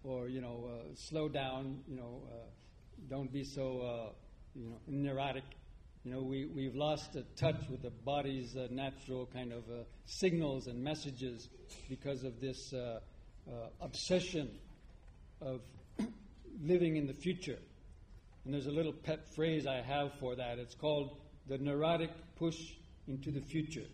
Or, 0.03 0.29
you 0.29 0.41
know, 0.41 0.69
uh, 0.69 0.95
slow 0.95 1.27
down, 1.27 1.79
you 1.87 1.97
know, 1.97 2.21
uh, 2.31 2.35
don't 3.09 3.31
be 3.31 3.43
so, 3.43 3.81
uh, 3.81 4.09
you 4.55 4.69
know, 4.69 4.77
neurotic. 4.87 5.43
You 6.03 6.13
know, 6.13 6.21
we, 6.21 6.45
we've 6.45 6.75
lost 6.75 7.17
touch 7.35 7.61
with 7.69 7.81
the 7.81 7.89
body's 7.89 8.55
uh, 8.55 8.67
natural 8.71 9.27
kind 9.33 9.51
of 9.51 9.63
uh, 9.69 9.83
signals 10.05 10.67
and 10.67 10.81
messages 10.81 11.49
because 11.89 12.23
of 12.23 12.39
this 12.39 12.73
uh, 12.73 12.99
uh, 13.47 13.51
obsession 13.81 14.49
of 15.41 15.59
living 16.61 16.95
in 16.95 17.05
the 17.05 17.13
future. 17.13 17.59
And 18.45 18.53
there's 18.53 18.67
a 18.67 18.71
little 18.71 18.93
pet 18.93 19.27
phrase 19.35 19.67
I 19.67 19.81
have 19.81 20.13
for 20.21 20.35
that. 20.35 20.57
It's 20.57 20.73
called 20.73 21.17
the 21.47 21.57
neurotic 21.57 22.11
push 22.37 22.57
into 23.07 23.31
the 23.31 23.41
future. 23.41 23.85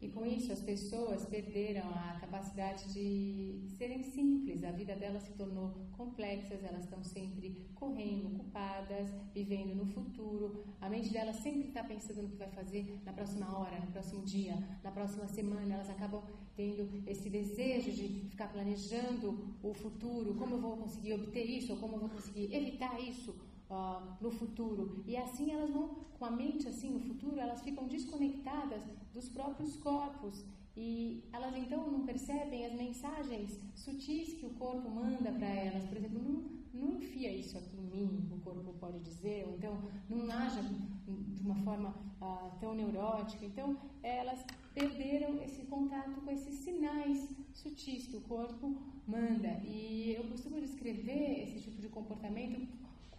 E 0.00 0.08
com 0.08 0.24
isso 0.24 0.50
as 0.50 0.62
pessoas 0.62 1.26
perderam 1.26 1.90
a 1.90 2.16
capacidade 2.18 2.90
de 2.94 3.68
serem 3.76 4.02
simples, 4.02 4.64
a 4.64 4.70
vida 4.70 4.96
delas 4.96 5.22
se 5.24 5.32
tornou 5.32 5.74
complexa, 5.92 6.54
elas 6.54 6.84
estão 6.84 7.02
sempre 7.04 7.54
correndo, 7.74 8.28
ocupadas, 8.28 9.10
vivendo 9.34 9.74
no 9.74 9.84
futuro. 9.84 10.64
A 10.80 10.88
mente 10.88 11.10
delas 11.10 11.36
sempre 11.36 11.68
está 11.68 11.84
pensando 11.84 12.22
no 12.22 12.28
que 12.30 12.36
vai 12.36 12.48
fazer 12.48 12.98
na 13.04 13.12
próxima 13.12 13.58
hora, 13.58 13.78
no 13.78 13.88
próximo 13.88 14.22
dia, 14.22 14.56
na 14.82 14.90
próxima 14.90 15.26
semana. 15.28 15.74
Elas 15.74 15.90
acabam 15.90 16.22
tendo 16.56 16.88
esse 17.06 17.28
desejo 17.28 17.90
de 17.92 18.26
ficar 18.30 18.48
planejando 18.48 19.54
o 19.62 19.74
futuro, 19.74 20.34
como 20.34 20.54
eu 20.54 20.60
vou 20.60 20.76
conseguir 20.78 21.12
obter 21.12 21.44
isso, 21.44 21.72
ou 21.72 21.78
como 21.78 21.96
eu 21.96 22.00
vou 22.00 22.08
conseguir 22.08 22.54
evitar 22.54 22.98
isso 22.98 23.34
uh, 23.70 24.02
no 24.20 24.30
futuro. 24.30 25.02
E 25.06 25.16
assim 25.16 25.52
elas 25.52 25.70
vão, 25.70 25.88
com 26.18 26.24
a 26.24 26.30
mente 26.30 26.68
assim 26.68 26.90
no 26.90 27.00
futuro, 27.00 27.38
elas 27.38 27.62
ficam 27.62 27.86
desconectadas 27.86 28.82
dos 29.14 29.28
próprios 29.28 29.76
corpos. 29.76 30.44
E 30.76 31.24
elas 31.32 31.54
então 31.56 31.90
não 31.90 32.04
percebem 32.04 32.64
as 32.66 32.74
mensagens 32.74 33.58
sutis 33.74 34.34
que 34.34 34.46
o 34.46 34.50
corpo 34.50 34.88
manda 34.90 35.30
para 35.32 35.48
elas. 35.48 35.84
Por 35.84 35.96
exemplo, 35.96 36.20
não, 36.22 36.44
não 36.72 36.96
enfia 36.96 37.32
isso 37.32 37.58
aqui 37.58 37.76
em 37.76 37.86
mim, 37.86 38.28
o 38.30 38.38
corpo 38.40 38.72
pode 38.80 38.98
dizer, 39.00 39.46
ou 39.46 39.56
então 39.56 39.76
não 40.08 40.30
haja 40.30 40.62
de 40.62 41.42
uma 41.42 41.56
forma 41.56 41.90
uh, 42.20 42.58
tão 42.60 42.74
neurótica. 42.74 43.44
Então, 43.44 43.76
elas 44.02 44.44
perderam 44.72 45.42
esse 45.42 45.62
contato 45.62 46.20
com 46.20 46.30
esses 46.30 46.54
sinais 46.54 47.28
sutis 47.52 48.06
que 48.06 48.16
o 48.16 48.20
corpo 48.20 48.76
manda. 49.06 49.60
E 49.64 50.14
eu 50.16 50.24
costumo 50.24 50.60
descrever 50.60 51.42
esse 51.42 51.60
tipo 51.60 51.80
de 51.80 51.88
comportamento 51.88 52.66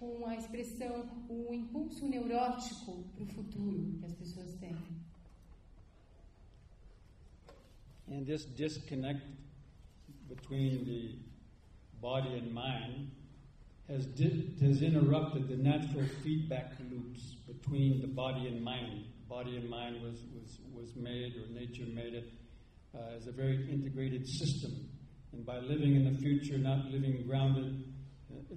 com 0.01 0.25
a 0.25 0.35
expressão 0.35 1.05
o 1.29 1.53
impulso 1.53 2.07
neurótico 2.07 3.03
para 3.13 3.23
o 3.23 3.27
futuro 3.27 3.99
que 3.99 4.05
as 4.05 4.13
pessoas 4.15 4.55
têm. 4.55 4.75
And 8.09 8.25
this 8.25 8.45
disconnect 8.57 9.21
between 10.27 10.85
the 10.85 11.19
body 12.01 12.39
and 12.39 12.51
mind 12.51 13.11
has, 13.87 14.07
di- 14.07 14.55
has 14.59 14.81
interrupted 14.81 15.47
the 15.47 15.55
natural 15.55 16.07
feedback 16.23 16.71
loops 16.89 17.35
between 17.45 18.01
the 18.01 18.07
body 18.07 18.47
and 18.47 18.59
mind. 18.63 19.05
Body 19.29 19.55
and 19.55 19.69
mind 19.69 20.01
was, 20.01 20.19
was, 20.33 20.59
was 20.73 20.95
made, 20.95 21.35
or 21.35 21.47
nature 21.53 21.85
made 21.93 22.15
it, 22.15 22.33
uh, 22.95 23.15
as 23.15 23.27
a 23.27 23.31
very 23.31 23.69
integrated 23.71 24.27
system. 24.27 24.89
And 25.31 25.45
by 25.45 25.59
living 25.59 25.95
in 25.95 26.11
the 26.11 26.19
future, 26.19 26.57
not 26.57 26.85
living 26.85 27.23
grounded, 27.27 27.90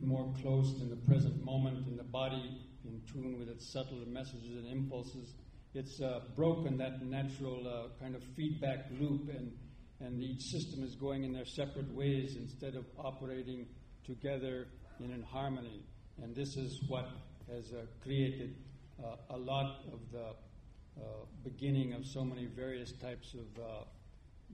more 0.03 0.33
close 0.43 0.81
in 0.81 0.91
the 0.91 0.97
present 0.97 1.45
moment, 1.45 1.87
in 1.87 1.97
the 1.97 2.05
body 2.05 2.61
in 2.85 3.01
tune 3.11 3.39
with 3.39 3.49
its 3.49 3.73
subtle 3.73 4.05
messages 4.07 4.57
and 4.57 4.67
impulses, 4.67 5.35
it's 5.75 6.01
uh, 6.01 6.21
broken 6.37 6.77
that 6.79 7.03
natural 7.03 7.67
uh, 7.67 8.03
kind 8.03 8.15
of 8.15 8.23
feedback 8.37 8.87
loop, 9.01 9.29
and, 9.29 9.53
and 10.01 10.23
each 10.23 10.43
system 10.43 10.85
is 10.85 10.95
going 10.95 11.25
in 11.25 11.33
their 11.33 11.45
separate 11.45 11.93
ways 11.93 12.37
instead 12.37 12.77
of 12.77 12.85
operating 12.99 13.67
together 14.05 14.69
and 15.01 15.13
in 15.13 15.23
harmony. 15.23 15.83
And 16.23 16.35
this 16.35 16.57
is 16.57 16.81
what 16.87 17.09
has 17.51 17.73
uh, 17.73 17.87
created 18.03 18.55
uh, 19.03 19.17
a 19.31 19.37
lot 19.37 19.81
of 19.93 20.01
the 20.13 20.35
uh, 20.97 21.03
beginning 21.43 21.93
of 21.93 22.07
so 22.07 22.25
many 22.25 22.47
various 22.47 22.93
types 22.93 23.35
of, 23.35 23.63
uh, 23.63 23.85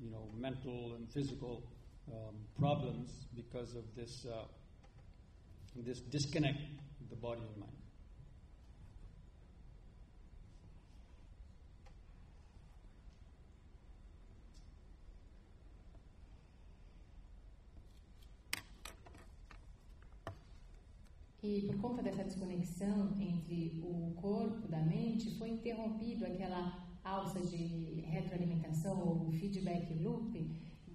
you 0.03 0.11
know, 0.11 0.27
mental 0.39 0.95
and 0.97 1.11
physical 1.13 1.63
um, 2.11 2.35
problems 2.59 3.27
because 3.37 3.75
of 3.75 3.85
this, 3.95 4.27
this 5.77 6.01
disconnect 6.01 6.59
the 7.09 7.17
body 7.17 7.41
and 7.41 7.57
mind. 7.61 7.73
E 21.43 21.63
por 21.63 21.79
conta 21.79 22.03
dessa 22.03 22.23
desconexão 22.23 23.17
entre 23.19 23.81
o 23.83 24.13
corpo 24.21 24.69
da 24.69 24.81
mente, 24.81 25.31
foi 25.39 25.49
interrompido 25.49 26.27
aquela 26.27 26.87
alça 27.03 27.41
de 27.41 28.03
retroalimentação 28.03 29.01
ou 29.01 29.33
feedback 29.33 29.93
loop 29.95 30.51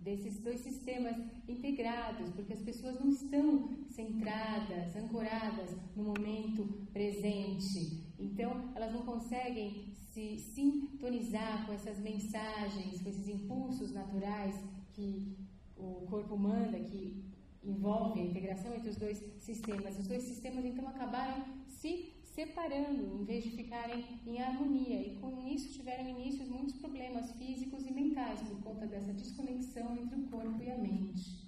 desses 0.06 0.40
dois 0.40 0.60
sistemas 0.60 1.18
integrados, 1.48 2.30
porque 2.30 2.54
as 2.54 2.62
pessoas 2.62 3.00
não 3.00 3.10
estão 3.10 3.70
centradas, 3.90 4.96
ancoradas 4.96 5.76
no 5.96 6.04
momento 6.04 6.88
presente. 6.94 8.04
Então, 8.20 8.72
elas 8.76 8.94
não 8.94 9.02
conseguem 9.02 9.88
se 10.14 10.38
sintonizar 10.38 11.66
com 11.66 11.74
essas 11.74 11.98
mensagens, 12.00 13.02
com 13.02 13.10
esses 13.10 13.28
impulsos 13.28 13.92
naturais 13.92 14.56
que 14.94 15.36
o 15.76 16.06
corpo 16.08 16.38
manda, 16.38 16.80
que 16.80 17.26
envolve 17.64 18.20
a 18.20 18.24
integração 18.24 18.76
entre 18.76 18.90
os 18.90 18.98
dois 18.98 19.18
sistemas. 19.40 19.98
Os 19.98 20.08
dois 20.08 20.22
sistemas 20.22 20.64
então 20.64 20.88
acabaram 20.88 21.44
se 21.68 22.14
separando 22.36 23.22
em 23.22 23.24
vez 23.24 23.46
de 23.46 23.52
ficarem 23.52 24.04
em 24.28 24.42
harmonia 24.42 25.02
e 25.02 25.16
com 25.22 25.42
isso 25.48 25.72
tiveram 25.72 26.08
inícios 26.10 26.50
muitos 26.50 26.76
problemas 26.76 27.32
físicos 27.32 27.86
e 27.86 27.92
mentais 27.92 28.42
por 28.42 28.62
conta 28.62 28.86
dessa 28.86 29.14
desconexão 29.14 29.98
entre 29.98 30.20
o 30.20 30.28
corpo 30.28 30.62
e 30.62 30.70
a 30.70 30.78
mente. 30.78 31.46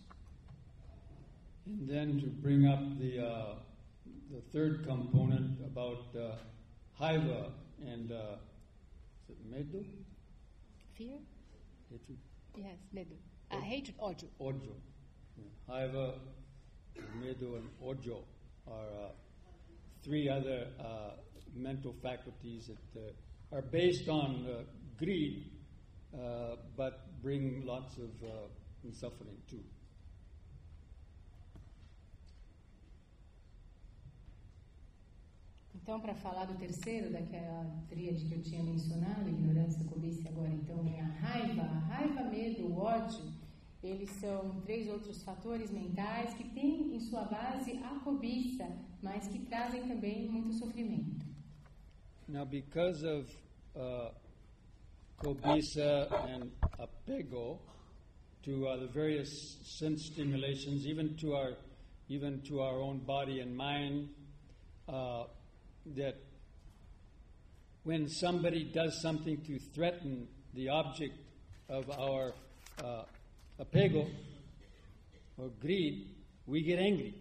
And 1.67 1.85
then 1.85 2.17
to 2.21 2.27
bring 2.27 2.65
up 2.65 2.81
the, 2.97 3.19
uh, 3.19 3.57
the 4.31 4.41
third 4.53 4.87
component 4.87 5.59
about 5.65 6.15
uh, 6.15 6.37
Haiva 6.97 7.51
and 7.81 8.09
uh, 8.09 8.37
is 9.27 9.29
it 9.29 9.51
Medu? 9.51 9.85
Fear? 10.93 11.19
Hatred? 11.91 12.17
Yes, 12.55 12.79
medo. 12.93 13.15
Uh, 13.51 13.59
hatred, 13.59 13.95
ódio. 13.99 14.75
Yeah. 15.37 15.49
Haiva, 15.67 16.13
Medu, 17.21 17.57
and 17.57 17.69
Ojo 17.83 18.23
are 18.65 18.73
uh, 18.73 19.26
three 20.03 20.29
other 20.29 20.67
uh, 20.79 21.11
mental 21.55 21.93
faculties 22.01 22.67
that 22.67 23.01
uh, 23.01 23.55
are 23.55 23.61
based 23.61 24.07
on 24.09 24.45
uh, 24.45 24.63
greed 24.97 25.49
uh, 26.13 26.55
but 26.75 27.21
bring 27.21 27.65
lots 27.65 27.97
of 27.97 28.09
uh, 28.23 28.91
suffering 28.91 29.37
too. 29.49 29.63
Então, 35.87 36.01
para 36.01 36.13
falar 36.15 36.43
do 36.43 36.55
terceiro, 36.55 37.09
daquela 37.09 37.63
é 37.63 37.87
tríade 37.87 38.25
que 38.25 38.33
eu 38.33 38.41
tinha 38.41 38.61
mencionado, 38.61 39.29
ignorância, 39.29 39.85
cobiça, 39.85 40.27
agora 40.27 40.49
então 40.49 40.85
é 40.85 40.99
a 40.99 41.05
raiva. 41.05 41.61
A 41.61 41.79
raiva, 41.79 42.23
medo, 42.23 42.67
o 42.67 42.77
ódio, 42.77 43.31
eles 43.81 44.09
são 44.19 44.59
três 44.61 44.89
outros 44.89 45.23
fatores 45.23 45.71
mentais 45.71 46.33
que 46.33 46.43
têm 46.49 46.93
em 46.93 46.99
sua 46.99 47.23
base 47.23 47.71
a 47.77 47.99
cobiça, 48.03 48.67
mas 49.01 49.27
que 49.27 49.39
trazem 49.39 49.87
também 49.87 50.27
muito 50.27 50.53
sofrimento. 50.53 51.25
Now, 52.27 52.45
because 52.45 53.03
of 53.03 53.29
uh, 53.75 54.11
kobisa 55.17 56.09
and 56.29 56.51
apego 56.77 57.59
to 58.43 58.67
uh, 58.67 58.77
the 58.77 58.87
various 58.87 59.57
sense 59.63 60.05
stimulations, 60.05 60.85
even 60.85 61.15
to 61.17 61.33
our 61.33 61.53
even 62.09 62.41
to 62.41 62.61
our 62.61 62.79
own 62.79 62.99
body 62.99 63.41
and 63.41 63.55
mind, 63.55 64.09
uh, 64.87 65.25
that 65.95 66.15
when 67.83 68.07
somebody 68.09 68.63
does 68.63 69.01
something 69.01 69.37
to 69.41 69.59
threaten 69.73 70.27
the 70.53 70.69
object 70.69 71.15
of 71.69 71.89
our 71.99 72.33
uh, 72.83 73.03
apego 73.59 74.09
or 75.37 75.49
greed, 75.61 76.07
we 76.45 76.61
get 76.61 76.79
angry 76.79 77.13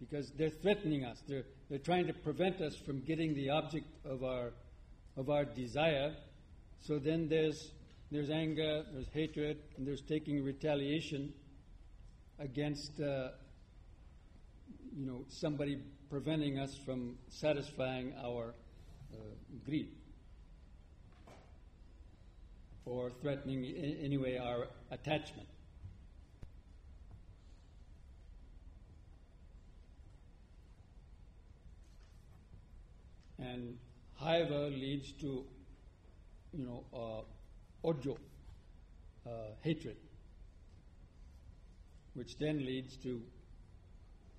because 0.00 0.30
they're 0.36 0.50
threatening 0.50 1.04
us. 1.04 1.22
They're, 1.26 1.44
they're 1.68 1.78
trying 1.78 2.06
to 2.06 2.12
prevent 2.12 2.60
us 2.60 2.76
from 2.76 3.00
getting 3.00 3.34
the 3.34 3.50
object 3.50 3.86
of 4.04 4.22
our, 4.22 4.52
of 5.16 5.30
our 5.30 5.44
desire. 5.44 6.14
So 6.80 6.98
then 6.98 7.28
there's, 7.28 7.72
there's 8.10 8.30
anger, 8.30 8.84
there's 8.92 9.08
hatred, 9.12 9.58
and 9.76 9.86
there's 9.86 10.02
taking 10.02 10.42
retaliation 10.44 11.32
against 12.38 13.00
uh, 13.00 13.30
you 14.96 15.06
know, 15.06 15.24
somebody 15.28 15.78
preventing 16.10 16.58
us 16.58 16.76
from 16.84 17.16
satisfying 17.28 18.14
our 18.24 18.54
uh, 19.12 19.16
greed 19.64 19.90
or 22.84 23.10
threatening 23.20 23.64
in 23.64 23.98
any 24.02 24.16
way 24.16 24.38
our 24.38 24.68
attachment. 24.90 25.48
And 33.38 33.78
however 34.18 34.68
leads 34.68 35.12
to, 35.20 35.44
you 36.52 36.64
know, 36.64 36.84
uh, 36.92 37.86
ojo, 37.86 38.18
uh, 39.26 39.30
hatred, 39.62 39.96
which 42.14 42.36
then 42.38 42.64
leads 42.64 42.96
to, 42.96 43.22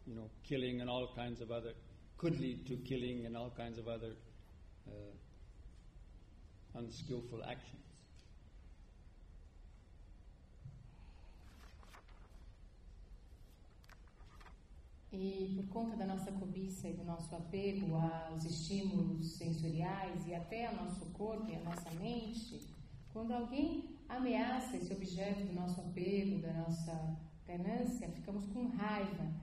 you 0.06 0.16
know, 0.16 0.30
killing 0.44 0.82
and 0.82 0.90
all 0.90 1.08
kinds 1.16 1.40
of 1.40 1.52
other, 1.52 1.74
could 2.18 2.40
lead 2.40 2.66
to 2.68 2.76
killing 2.78 3.26
and 3.26 3.38
all 3.38 3.52
kinds 3.56 3.78
of 3.78 3.88
other 3.88 4.12
uh, 4.88 5.12
unskillful 6.78 7.42
actions. 7.44 7.89
E 15.12 15.54
por 15.56 15.68
conta 15.70 15.98
da 15.98 16.06
nossa 16.06 16.32
cobiça 16.32 16.88
e 16.88 16.94
do 16.94 17.04
nosso 17.04 17.34
apego 17.36 17.96
aos 17.96 18.46
estímulos 18.46 19.32
sensoriais 19.38 20.28
e 20.28 20.36
até 20.36 20.68
ao 20.68 20.76
nosso 20.76 21.06
corpo 21.08 21.50
e 21.50 21.56
à 21.56 21.64
nossa 21.64 21.90
mente, 22.00 22.68
quando 23.12 23.32
alguém 23.32 23.98
ameaça 24.08 24.78
esse 24.78 24.94
objeto 24.94 25.46
do 25.48 25.54
nosso 25.54 25.82
apego, 25.82 26.42
da 26.42 26.54
nossa 26.54 27.18
ganância, 27.46 28.08
ficamos 28.10 28.46
com 28.48 28.68
raiva. 28.68 29.34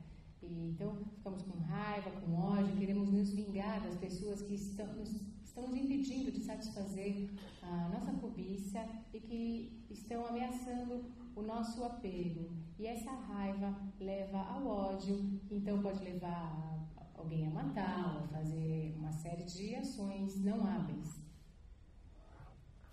E, 0.40 0.68
então, 0.68 0.96
ficamos 1.16 1.42
com 1.42 1.58
raiva, 1.58 2.10
com 2.20 2.34
ódio, 2.34 2.76
queremos 2.76 3.10
nos 3.10 3.30
vingar 3.30 3.82
das 3.82 3.96
pessoas 3.96 4.42
que 4.42 4.54
estão 4.54 4.86
nos, 4.94 5.10
estão 5.44 5.66
nos 5.66 5.76
impedindo 5.76 6.30
de 6.30 6.40
satisfazer 6.40 7.28
a 7.62 7.88
nossa 7.88 8.12
cobiça 8.12 8.86
e 9.12 9.20
que 9.20 9.84
estão 9.90 10.24
ameaçando 10.26 11.04
o 11.36 11.42
nosso 11.42 11.84
apego. 11.84 12.50
E 12.78 12.86
essa 12.86 13.12
raiva 13.12 13.76
leva 14.00 14.38
ao 14.38 14.66
ódio, 14.66 15.40
então 15.50 15.80
pode 15.80 16.02
levar 16.02 16.76
alguém 17.14 17.46
a 17.46 17.50
matar, 17.50 18.22
a 18.24 18.28
fazer 18.28 18.94
uma 18.96 19.12
série 19.12 19.44
de 19.44 19.74
ações 19.76 20.42
não 20.42 20.64
hábeis. 20.64 21.24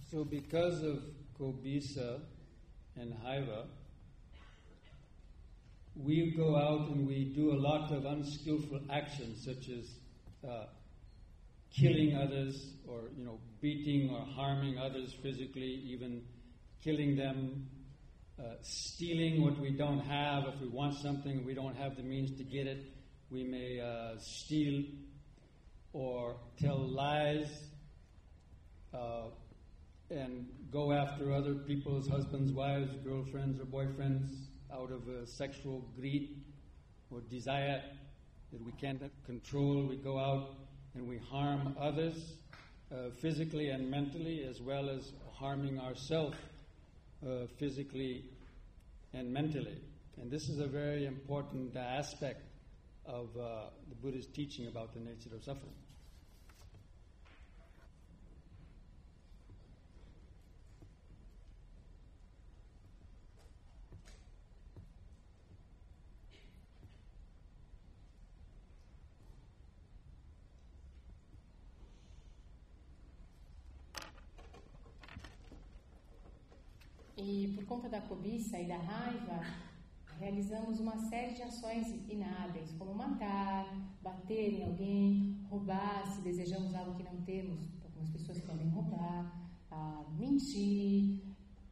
So, 0.10 0.24
because 0.26 0.86
of 0.86 1.02
Kobisa 1.34 2.22
and 2.96 3.14
Haiva, 3.24 3.68
we 5.96 6.32
go 6.32 6.56
out 6.56 6.92
and 6.92 7.08
we 7.08 7.34
do 7.34 7.52
a 7.52 7.56
lot 7.56 7.92
of 7.92 8.06
unskillful 8.06 8.82
actions, 8.90 9.44
such 9.44 9.70
as 9.70 10.00
uh, 10.48 10.68
killing 11.72 12.16
others, 12.16 12.76
or 12.88 13.10
you 13.18 13.26
know, 13.26 13.40
beating 13.60 14.12
or 14.12 14.22
harming 14.36 14.78
others 14.78 15.14
physically, 15.22 15.82
even 15.88 16.22
killing 16.84 17.16
them, 17.16 17.68
uh, 18.40 18.56
stealing 18.62 19.42
what 19.42 19.60
we 19.60 19.72
don't 19.72 20.00
have. 20.00 20.46
If 20.46 20.60
we 20.62 20.68
want 20.68 20.96
something 20.96 21.32
and 21.32 21.46
we 21.46 21.54
don't 21.54 21.76
have 21.76 21.96
the 21.96 22.04
means 22.04 22.36
to 22.38 22.44
get 22.44 22.68
it, 22.68 22.86
we 23.30 23.44
may 23.44 23.80
uh, 23.80 24.18
steal 24.20 24.84
or 25.94 26.36
tell 26.60 26.78
lies. 26.78 27.48
Uh, 28.94 29.30
and 30.10 30.48
go 30.72 30.92
after 30.92 31.34
other 31.34 31.56
people's 31.56 32.08
husbands, 32.08 32.52
wives, 32.52 32.92
girlfriends, 33.04 33.60
or 33.60 33.66
boyfriends 33.66 34.30
out 34.72 34.92
of 34.92 35.02
sexual 35.28 35.84
greed 35.98 36.42
or 37.10 37.22
desire 37.22 37.82
that 38.52 38.64
we 38.64 38.72
can't 38.74 39.02
control. 39.26 39.88
We 39.88 39.96
go 39.96 40.20
out 40.20 40.56
and 40.94 41.08
we 41.08 41.18
harm 41.18 41.76
others 41.80 42.34
uh, 42.92 43.10
physically 43.20 43.70
and 43.70 43.90
mentally, 43.90 44.44
as 44.44 44.62
well 44.62 44.90
as 44.90 45.12
harming 45.34 45.80
ourselves 45.80 46.38
uh, 47.26 47.48
physically 47.58 48.26
and 49.14 49.32
mentally. 49.32 49.78
And 50.22 50.30
this 50.30 50.50
is 50.50 50.60
a 50.60 50.68
very 50.68 51.06
important 51.06 51.76
aspect 51.76 52.42
of 53.06 53.30
uh, 53.38 53.70
the 53.90 53.96
Buddha's 53.96 54.28
teaching 54.28 54.68
about 54.68 54.94
the 54.94 55.00
nature 55.00 55.30
of 55.36 55.44
suffering. 55.44 55.74
E 77.26 77.54
por 77.56 77.64
conta 77.64 77.88
da 77.88 78.02
cobiça 78.02 78.60
e 78.60 78.68
da 78.68 78.76
raiva, 78.76 79.40
realizamos 80.20 80.82
uma 80.82 80.98
série 81.08 81.34
de 81.34 81.42
ações 81.42 81.88
inábeis, 82.10 82.70
como 82.78 82.94
matar, 82.94 83.66
bater 84.02 84.56
em 84.56 84.64
alguém, 84.64 85.40
roubar 85.50 86.06
se 86.14 86.22
desejamos 86.22 86.76
algo 86.76 86.96
que 86.96 87.04
não 87.04 87.16
temos, 87.22 87.62
algumas 87.82 88.10
pessoas 88.10 88.40
podem 88.40 88.68
roubar, 88.68 89.50
ah, 89.72 90.04
mentir, 90.20 91.24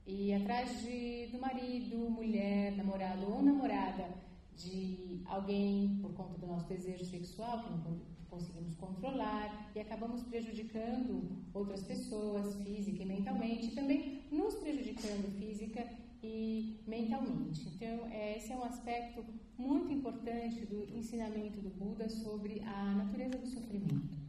e 0.07 0.33
atrás 0.33 0.83
de, 0.83 1.27
do 1.27 1.39
marido, 1.39 1.97
mulher, 2.09 2.71
namorado 2.77 3.29
ou 3.29 3.43
namorada 3.43 4.09
de 4.55 5.21
alguém 5.25 5.99
por 6.01 6.13
conta 6.13 6.37
do 6.37 6.47
nosso 6.47 6.65
desejo 6.67 7.03
sexual, 7.03 7.61
que 7.61 7.69
não 7.71 7.99
conseguimos 8.31 8.73
controlar, 8.75 9.69
e 9.75 9.79
acabamos 9.79 10.23
prejudicando 10.23 11.21
outras 11.53 11.83
pessoas 11.83 12.55
física 12.63 13.03
e 13.03 13.05
mentalmente, 13.05 13.65
e 13.67 13.75
também 13.75 14.21
nos 14.31 14.55
prejudicando 14.55 15.29
física 15.37 15.85
e 16.23 16.79
mentalmente. 16.87 17.67
Então, 17.67 18.07
é, 18.09 18.37
esse 18.37 18.51
é 18.53 18.55
um 18.55 18.63
aspecto 18.63 19.23
muito 19.57 19.91
importante 19.91 20.65
do 20.65 20.87
ensinamento 20.95 21.59
do 21.59 21.69
Buda 21.69 22.07
sobre 22.07 22.61
a 22.61 22.95
natureza 22.95 23.37
do 23.37 23.47
sofrimento. 23.47 24.21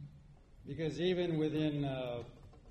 Because 0.65 0.99
even 0.99 1.37
within, 1.37 1.83
uh, 1.85 2.23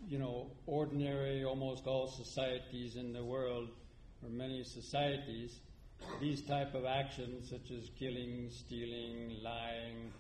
you 0.09 0.19
know, 0.19 0.51
ordinary, 0.67 1.45
almost 1.45 1.87
all 1.87 2.09
societies 2.09 2.97
in 2.97 3.13
the 3.13 3.23
world, 3.23 3.69
or 4.23 4.31
many 4.31 4.65
societies, 4.65 5.61
these 6.21 6.43
type 6.43 6.75
of 6.75 6.85
actions, 6.85 7.49
such 7.49 7.71
as 7.71 7.91
killing, 7.99 8.51
stealing, 8.51 9.41
lying, 9.43 10.13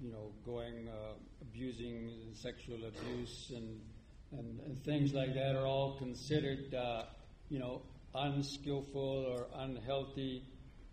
you 0.00 0.10
know, 0.10 0.32
going, 0.44 0.88
uh, 0.88 1.12
abusing, 1.42 2.10
sexual 2.32 2.78
abuse, 2.86 3.52
and, 3.54 3.80
and 4.32 4.60
and 4.60 4.84
things 4.84 5.12
like 5.12 5.34
that, 5.34 5.54
are 5.54 5.66
all 5.66 5.96
considered, 5.98 6.74
uh, 6.74 7.04
you 7.50 7.58
know, 7.58 7.82
unskillful 8.14 9.26
or 9.28 9.46
unhealthy, 9.62 10.42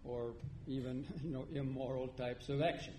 or 0.03 0.33
even, 0.67 1.05
you 1.23 1.31
know, 1.31 1.47
immoral 1.53 2.09
types 2.09 2.49
of 2.49 2.61
actions. 2.61 2.97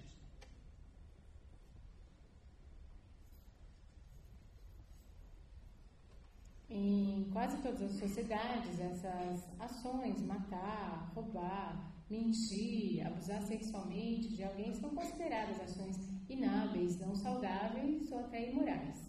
Em 6.70 7.26
quase 7.32 7.56
todas 7.62 7.80
as 7.80 7.92
sociedades, 7.92 8.78
essas 8.78 9.42
ações, 9.58 10.20
matar, 10.20 11.10
roubar, 11.14 11.97
mentir, 12.10 13.06
abusar 13.06 13.42
sexualmente 13.42 14.28
de 14.34 14.42
alguém, 14.42 14.74
são 14.74 14.90
consideradas 14.90 15.60
ações 15.60 15.96
inábeis, 16.28 16.98
não 16.98 17.14
saudáveis 17.14 18.10
ou 18.10 18.20
até 18.20 18.50
imorais. 18.50 19.08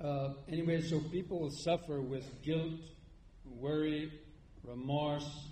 Uh, 0.00 0.34
anyway, 0.48 0.80
so 0.82 1.00
people 1.10 1.48
suffer 1.50 2.00
with 2.00 2.26
guilt, 2.42 2.80
worry, 3.60 4.10
remorse, 4.64 5.48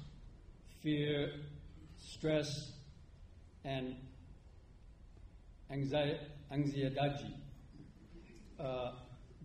fear, 0.83 1.33
stress, 1.99 2.73
and 3.65 3.95
anxi- 5.71 6.19
anxiety 6.51 7.35
uh, 8.59 8.93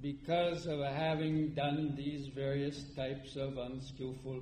because 0.01 0.65
of 0.65 0.79
having 0.79 1.53
done 1.53 1.93
these 1.95 2.27
various 2.27 2.83
types 2.95 3.35
of 3.35 3.57
unskillful 3.57 4.41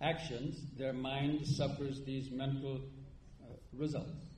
actions. 0.00 0.60
Their 0.76 0.92
mind 0.92 1.46
suffers 1.46 2.00
these 2.04 2.30
mental 2.30 2.80
uh, 3.42 3.54
results. 3.72 4.34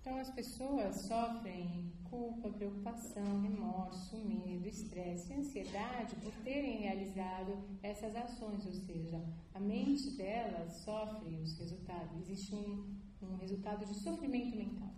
Então, 0.00 0.18
as 0.18 0.30
pessoas 0.30 0.96
sofrem 1.02 1.92
culpa, 2.10 2.50
preocupação, 2.50 3.42
remorso, 3.42 4.16
medo, 4.16 4.66
estresse 4.66 5.32
ansiedade 5.32 6.16
por 6.16 6.32
terem 6.42 6.78
realizado 6.78 7.56
essas 7.82 8.16
ações, 8.16 8.66
ou 8.66 8.72
seja, 8.72 9.22
a 9.54 9.60
mente 9.60 10.10
delas 10.16 10.72
sofre 10.84 11.36
os 11.36 11.56
resultados. 11.56 12.18
Existe 12.22 12.54
um, 12.54 12.92
um 13.22 13.36
resultado 13.36 13.86
de 13.86 13.94
sofrimento 13.94 14.56
mental. 14.56 14.92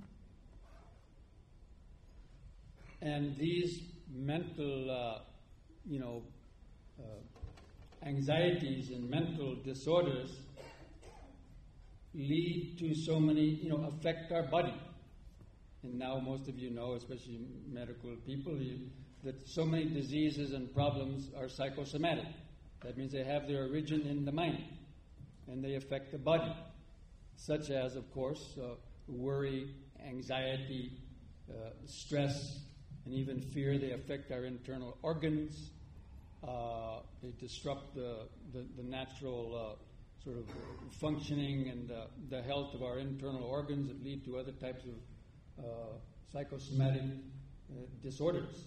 And 3.03 3.37
these 3.37 3.83
mental, 4.15 4.91
uh, 4.91 5.19
you 5.85 5.99
know, 5.99 6.23
uh, 7.01 8.07
anxieties 8.07 8.91
and 8.91 9.11
mental 9.11 9.57
disorders 9.57 10.31
lead 12.15 12.77
to 12.79 12.95
so 12.95 13.19
many, 13.19 13.43
you 13.43 13.71
know, 13.71 13.89
affect 13.89 14.31
our 14.31 14.45
body. 14.45 14.75
And 15.83 15.99
now 15.99 16.21
most 16.21 16.49
of 16.49 16.57
you 16.61 16.71
know, 16.71 16.95
especially 16.95 17.41
medical 17.69 18.15
people, 18.25 18.57
you, 18.57 18.79
that 19.25 19.49
so 19.49 19.65
many 19.65 19.87
diseases 19.87 20.53
and 20.53 20.73
problems 20.73 21.31
are 21.37 21.49
psychosomatic. 21.49 22.27
That 22.85 22.97
means 22.97 23.11
they 23.11 23.25
have 23.25 23.49
their 23.49 23.65
origin 23.65 24.03
in 24.03 24.25
the 24.25 24.33
mind 24.33 24.63
and 25.49 25.65
they 25.65 25.75
affect 25.75 26.13
the 26.13 26.19
body, 26.19 26.55
such 27.35 27.71
as, 27.71 27.97
of 27.97 28.13
course, 28.15 28.57
uh, 28.63 28.75
worry, 29.09 29.75
anxiety, 30.07 30.93
uh, 31.51 31.71
stress, 31.85 32.61
and 33.05 33.15
even 33.15 33.41
fear. 33.41 33.79
They 33.79 33.93
affect 33.93 34.31
our 34.33 34.45
internal 34.45 34.97
organs. 35.03 35.71
Uh, 36.47 37.01
they 37.23 37.33
disrupt 37.39 37.95
the, 37.95 38.29
the, 38.53 38.65
the 38.77 38.83
natural 38.83 39.77
uh, 39.79 40.25
sort 40.25 40.37
of 40.39 40.45
functioning 41.01 41.69
and 41.69 41.91
uh, 41.91 42.07
the 42.31 42.43
health 42.43 42.75
of 42.75 42.83
our 42.83 42.99
internal 42.99 43.45
organs 43.45 43.89
that 43.89 44.03
lead 44.05 44.25
to 44.25 44.39
other 44.39 44.53
types 44.53 44.85
of 44.85 45.65
uh, 45.65 45.69
psychosomatic 46.33 47.03
uh, 47.03 47.75
disorders. 48.03 48.65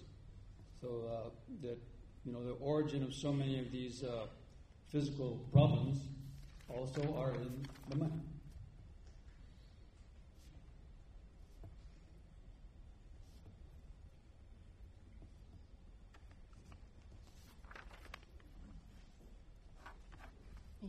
So 0.82 0.88
uh, 1.10 1.30
that 1.62 1.78
you 2.26 2.32
know 2.32 2.44
the 2.44 2.54
origin 2.54 3.04
of 3.04 3.14
so 3.14 3.32
many 3.32 3.60
of 3.60 3.72
these 3.72 4.04
physical 4.92 5.40
problems 5.52 6.00
also 6.70 7.16
are 7.18 7.34
in 7.34 7.66
the 7.90 7.96
mind. 7.96 8.35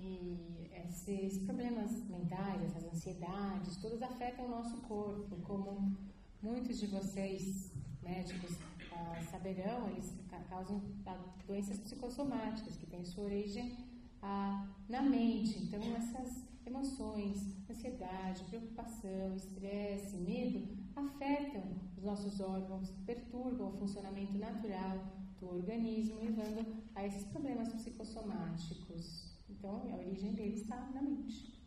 E 0.02 0.70
esses 0.88 1.38
problemas 1.44 1.90
mentais, 2.08 2.62
essas 2.62 2.84
ansiedades, 2.84 3.76
todas 3.76 4.02
afetam 4.02 4.46
o 4.46 4.50
nosso 4.50 4.76
corpo, 4.82 5.36
como 5.42 5.96
muitos 6.42 6.78
de 6.78 6.86
vocês, 6.86 7.72
médicos, 8.02 8.56
ah, 8.92 9.20
saberão, 9.30 9.88
eles 9.88 10.12
ca- 10.28 10.40
causam 10.50 10.82
ah, 11.06 11.18
doenças 11.46 11.78
psicossomáticas, 11.78 12.76
que 12.76 12.86
têm 12.86 13.04
sua 13.04 13.24
origem 13.24 13.76
ah, 14.22 14.68
na 14.88 15.02
mente. 15.02 15.58
Então, 15.64 15.80
essas 15.96 16.44
emoções, 16.66 17.56
ansiedade, 17.70 18.44
preocupação, 18.44 19.34
estresse, 19.36 20.16
medo, 20.16 20.66
afetam 20.94 21.62
os 21.96 22.02
nossos 22.04 22.40
órgãos, 22.40 22.90
perturbam 23.06 23.68
o 23.68 23.76
funcionamento 23.78 24.36
natural 24.36 24.98
do 25.40 25.48
organismo, 25.48 26.16
levando 26.20 26.66
a 26.94 27.06
esses 27.06 27.24
problemas 27.24 27.68
psicossomáticos. 27.72 29.35
Então, 29.66 29.82
a 29.92 29.96
origem 29.96 30.32
deles 30.32 30.60
está 30.60 30.76
na 30.94 31.02
mente. 31.02 31.58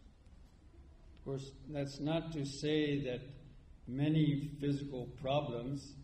Of 1.17 1.25
course, 1.25 1.51
that's 1.67 1.99
not 1.99 2.31
to 2.31 2.45
say 2.45 3.03
that 3.03 3.19
many 3.87 4.51
physical 4.61 5.07
problems 5.21 5.95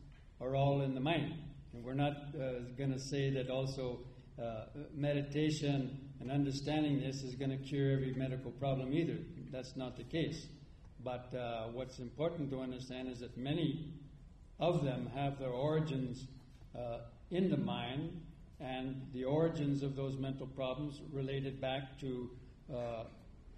are 0.41 0.55
all 0.55 0.81
in 0.81 0.93
the 0.93 0.99
mind. 0.99 1.33
And 1.73 1.85
we're 1.85 1.93
not 1.93 2.35
uh, 2.35 2.59
going 2.77 2.91
to 2.91 2.99
say 2.99 3.29
that 3.31 3.49
also 3.49 4.01
uh, 4.37 4.65
meditation 4.93 6.11
and 6.19 6.29
understanding 6.29 6.99
this 6.99 7.23
is 7.23 7.35
going 7.35 7.51
to 7.51 7.57
cure 7.57 7.93
every 7.93 8.13
medical 8.13 8.51
problem 8.51 8.91
either. 8.91 9.17
That's 9.49 9.77
not 9.77 9.95
the 9.95 10.03
case. 10.03 10.47
But 11.01 11.33
uh, 11.33 11.67
what's 11.71 11.99
important 11.99 12.49
to 12.51 12.59
understand 12.59 13.07
is 13.07 13.19
that 13.19 13.37
many 13.37 13.93
of 14.59 14.83
them 14.83 15.09
have 15.15 15.39
their 15.39 15.51
origins 15.53 16.27
uh, 16.77 16.99
in 17.31 17.49
the 17.49 17.57
mind, 17.57 18.21
and 18.65 19.01
the 19.13 19.23
origins 19.23 19.83
of 19.83 19.95
those 19.95 20.17
mental 20.17 20.47
problems 20.47 20.99
related 21.11 21.61
back 21.61 21.99
to 21.99 22.29
uh, 22.73 23.03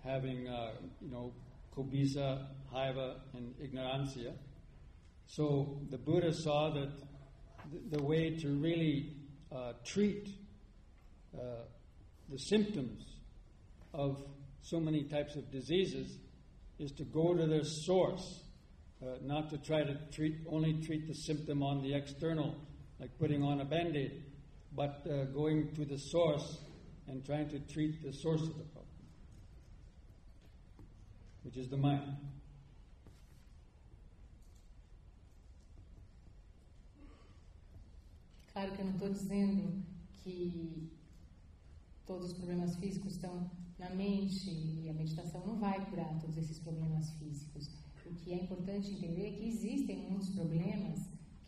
having, 0.04 0.48
uh, 0.48 0.72
you 1.02 1.10
know, 1.10 1.32
kobisa, 1.76 2.48
haiva, 2.74 3.16
and 3.34 3.54
ignorancia. 3.62 4.34
So 5.28 5.80
the 5.90 5.98
Buddha 5.98 6.34
saw 6.34 6.74
that 6.74 6.92
the, 7.72 7.98
the 7.98 8.04
way 8.04 8.36
to 8.38 8.50
really 8.60 9.14
uh, 9.52 9.74
treat 9.86 10.28
uh, 11.34 11.64
the 12.30 12.38
symptoms 12.38 13.06
of 13.94 14.22
so 14.62 14.80
many 14.80 15.04
types 15.04 15.36
of 15.36 15.50
diseases 15.52 16.20
is 16.80 16.92
to 16.92 17.06
go 17.06 17.34
to 17.34 17.48
their 17.48 17.64
source, 17.64 18.44
uh, 19.02 19.16
not 19.24 19.50
to 19.50 19.58
try 19.60 19.84
to 19.84 19.98
treat 20.12 20.36
only 20.50 20.74
treat 20.86 21.08
the 21.08 21.14
symptom 21.14 21.64
on 21.64 21.82
the 21.82 21.94
external, 21.94 22.56
like 23.00 23.18
putting 23.18 23.44
on 23.44 23.62
a 23.62 23.66
band-aid, 23.66 24.24
but 24.78 25.04
uh, 25.10 25.26
going 25.34 25.74
to 25.74 25.86
the 25.86 25.98
source 25.98 26.60
and 27.08 27.26
trying 27.26 27.50
to 27.50 27.60
treat 27.62 28.04
the 28.04 28.14
source 28.14 28.42
of 28.42 28.56
the 28.60 28.64
problem, 28.66 28.86
which 31.42 31.58
is 31.58 31.68
the 31.68 31.78
mind. 31.78 32.16
Claro 38.54 38.72
que 38.72 38.82
eu 38.82 38.86
não 38.86 38.94
estou 38.94 39.10
dizendo 39.10 39.84
que 40.24 40.92
todos 42.06 42.32
os 42.32 42.34
problemas 42.34 42.76
físicos 42.76 43.14
estão 43.14 43.50
na 43.80 43.90
mente 43.90 44.50
e 44.50 44.90
a 44.90 44.94
meditação 44.94 45.46
não 45.46 45.58
vai 45.58 45.84
curar 45.90 46.20
todos 46.20 46.38
esses 46.38 46.60
problemas 46.60 47.10
físicos. 47.14 47.68
O 48.06 48.14
que 48.14 48.32
é 48.32 48.44
importante 48.44 48.92
entender 48.92 49.28
é 49.28 49.32
que 49.32 49.48
existem 49.48 50.10
muitos 50.10 50.30
problemas 50.30 51.00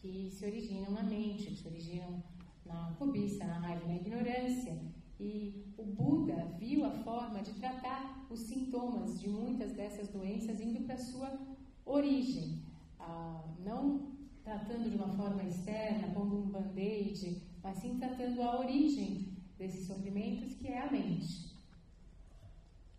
que 0.02 0.32
se 0.32 0.46
originam 0.46 0.92
na 0.92 1.04
mente, 1.04 1.46
que 1.46 1.56
se 1.56 1.68
originam 1.68 2.24
na 2.70 2.94
cobiça, 2.98 3.44
na 3.46 3.58
raiva, 3.60 3.88
na 3.88 3.96
ignorância. 3.96 4.80
E 5.20 5.74
o 5.78 5.84
Buda 5.84 6.56
viu 6.58 6.86
a 6.86 6.92
forma 6.92 7.42
de 7.42 7.54
tratar 7.56 8.26
os 8.30 8.40
sintomas 8.42 9.20
de 9.20 9.28
muitas 9.28 9.74
dessas 9.74 10.08
doenças 10.10 10.62
indo 10.62 10.86
para 10.86 10.98
sua 10.98 11.38
origem. 11.86 12.64
Ah, 13.00 13.44
não 13.66 14.18
tratando 14.44 14.90
de 14.90 14.96
uma 14.96 15.10
forma 15.10 15.44
externa, 15.44 16.14
pondo 16.14 16.38
um 16.38 16.50
band-aid, 16.50 17.42
mas 17.62 17.78
sim 17.78 18.00
tratando 18.00 18.42
a 18.42 18.60
origem 18.60 19.34
desses 19.58 19.86
sofrimentos, 19.86 20.56
que 20.56 20.68
é 20.68 20.80
a 20.80 20.92
mente. 20.92 21.50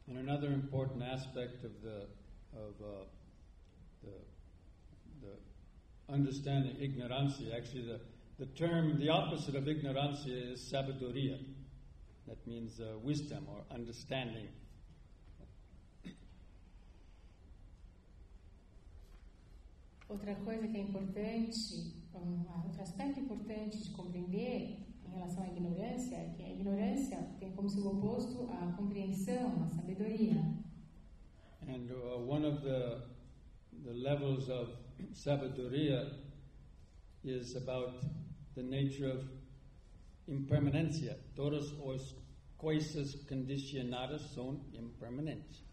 And 0.08 0.18
another 0.18 0.52
important 0.52 1.02
aspect 1.04 1.64
of 1.64 1.72
the 1.82 2.08
of 2.52 2.74
uh, 2.82 3.06
the 4.02 4.10
the 5.20 5.38
understanding 6.08 6.76
actually 7.54 7.86
the 7.86 8.00
the 8.40 8.46
term 8.46 8.98
the 8.98 9.10
opposite 9.10 9.54
of 9.54 9.64
ignorancia 9.64 10.52
is 10.52 10.72
sabiduria. 10.72 11.38
That 12.26 12.38
means 12.46 12.80
uh, 12.80 12.98
wisdom 13.02 13.46
or 13.46 13.62
understanding. 13.70 14.48
Outra 20.08 20.34
coisa 20.36 20.66
que 20.66 20.76
é 20.76 20.80
importante, 20.80 21.92
um 22.14 22.64
outro 22.64 22.80
aspecto 22.80 23.20
importante 23.20 23.76
de 23.82 23.90
compreender 23.90 24.78
em 25.04 25.10
relação 25.12 25.44
à 25.44 25.48
ignorância 25.48 26.16
é 26.16 26.32
que 26.34 26.42
a 26.42 26.50
ignorância 26.50 27.18
tem 27.38 27.52
como 27.52 27.68
seu 27.68 27.86
oposto 27.86 28.48
a 28.50 28.72
compreensão, 28.72 29.62
a 29.62 29.68
sabedoria. 29.68 30.42
And 31.68 31.90
uh, 31.92 32.18
one 32.18 32.46
of 32.46 32.62
the 32.62 33.02
the 33.84 33.92
levels 33.92 34.48
of 34.48 34.70
sabiduria 35.12 36.10
is 37.22 37.54
about 37.54 38.02
the 38.54 38.62
nature 38.62 39.10
of 39.10 39.24
impermanencia. 40.28 41.18
Todas 41.34 41.72
as 41.72 42.16
coisas 42.56 43.14
condicionadas 43.26 44.22
são 44.34 44.60
impermanentes. 44.72 45.64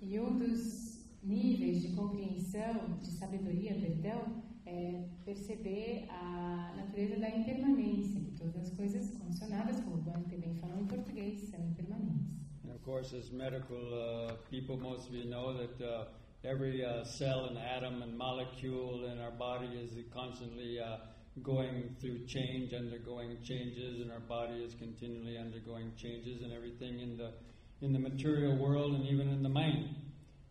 E 0.00 0.18
um 0.18 0.36
dos 0.38 0.98
níveis 1.22 1.82
de 1.82 1.92
compreensão, 1.94 2.98
de 2.98 3.10
sabedoria, 3.12 3.74
perdão, 3.74 4.42
é 4.66 5.04
perceber 5.24 6.06
a 6.10 6.74
natureza 6.76 7.16
da 7.20 7.28
impermanência, 7.28 8.20
que 8.20 8.32
todas 8.32 8.56
as 8.56 8.70
coisas 8.70 9.10
condicionadas, 9.18 9.80
como 9.80 9.96
o 9.96 10.02
Juan 10.02 10.22
também 10.22 10.54
falou 10.56 10.80
em 10.80 10.86
português, 10.86 11.40
são 11.50 11.60
impermanentes. 11.64 12.32
And 12.64 12.74
of 12.74 12.82
course, 12.84 13.14
as 13.14 13.30
medical 13.30 13.76
uh, 13.76 14.36
people, 14.50 14.76
most 14.76 15.08
of 15.08 15.16
you 15.16 15.28
know 15.28 15.54
that 15.54 15.80
uh, 15.82 16.06
every 16.44 16.84
uh, 16.84 17.04
cell 17.04 17.44
and 17.44 17.58
atom 17.58 18.02
and 18.02 18.16
molecule 18.16 19.04
in 19.10 19.20
our 19.20 19.30
body 19.30 19.68
is 19.68 19.92
constantly 20.12 20.80
uh, 20.80 20.96
going 21.42 21.94
through 22.00 22.26
change, 22.26 22.74
undergoing 22.74 23.38
changes, 23.42 24.00
and 24.00 24.10
our 24.10 24.20
body 24.20 24.62
is 24.62 24.74
continually 24.74 25.38
undergoing 25.38 25.92
changes, 25.96 26.42
and 26.42 26.52
everything 26.52 27.00
in 27.00 27.16
the 27.16 27.32
in 27.80 27.92
the 27.92 27.98
material 27.98 28.56
world 28.56 28.94
and 28.94 29.04
even 29.06 29.28
in 29.28 29.42
the 29.42 29.48
mind 29.48 29.88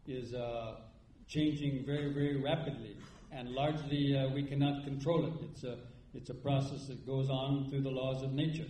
is 0.06 0.34
uh, 0.34 0.76
changing 1.28 1.86
very, 1.86 2.12
very 2.12 2.36
rapidly, 2.42 2.98
and 3.32 3.50
largely 3.50 4.18
uh, 4.18 4.28
we 4.34 4.44
cannot 4.44 4.84
control 4.84 5.26
it. 5.28 5.34
It's 5.52 5.64
a 5.64 5.78
it's 6.14 6.30
a 6.30 6.34
process 6.34 6.88
that 6.88 7.06
goes 7.06 7.30
on 7.30 7.70
through 7.70 7.82
the 7.82 7.90
laws 7.90 8.24
of 8.24 8.34
nature. 8.34 8.68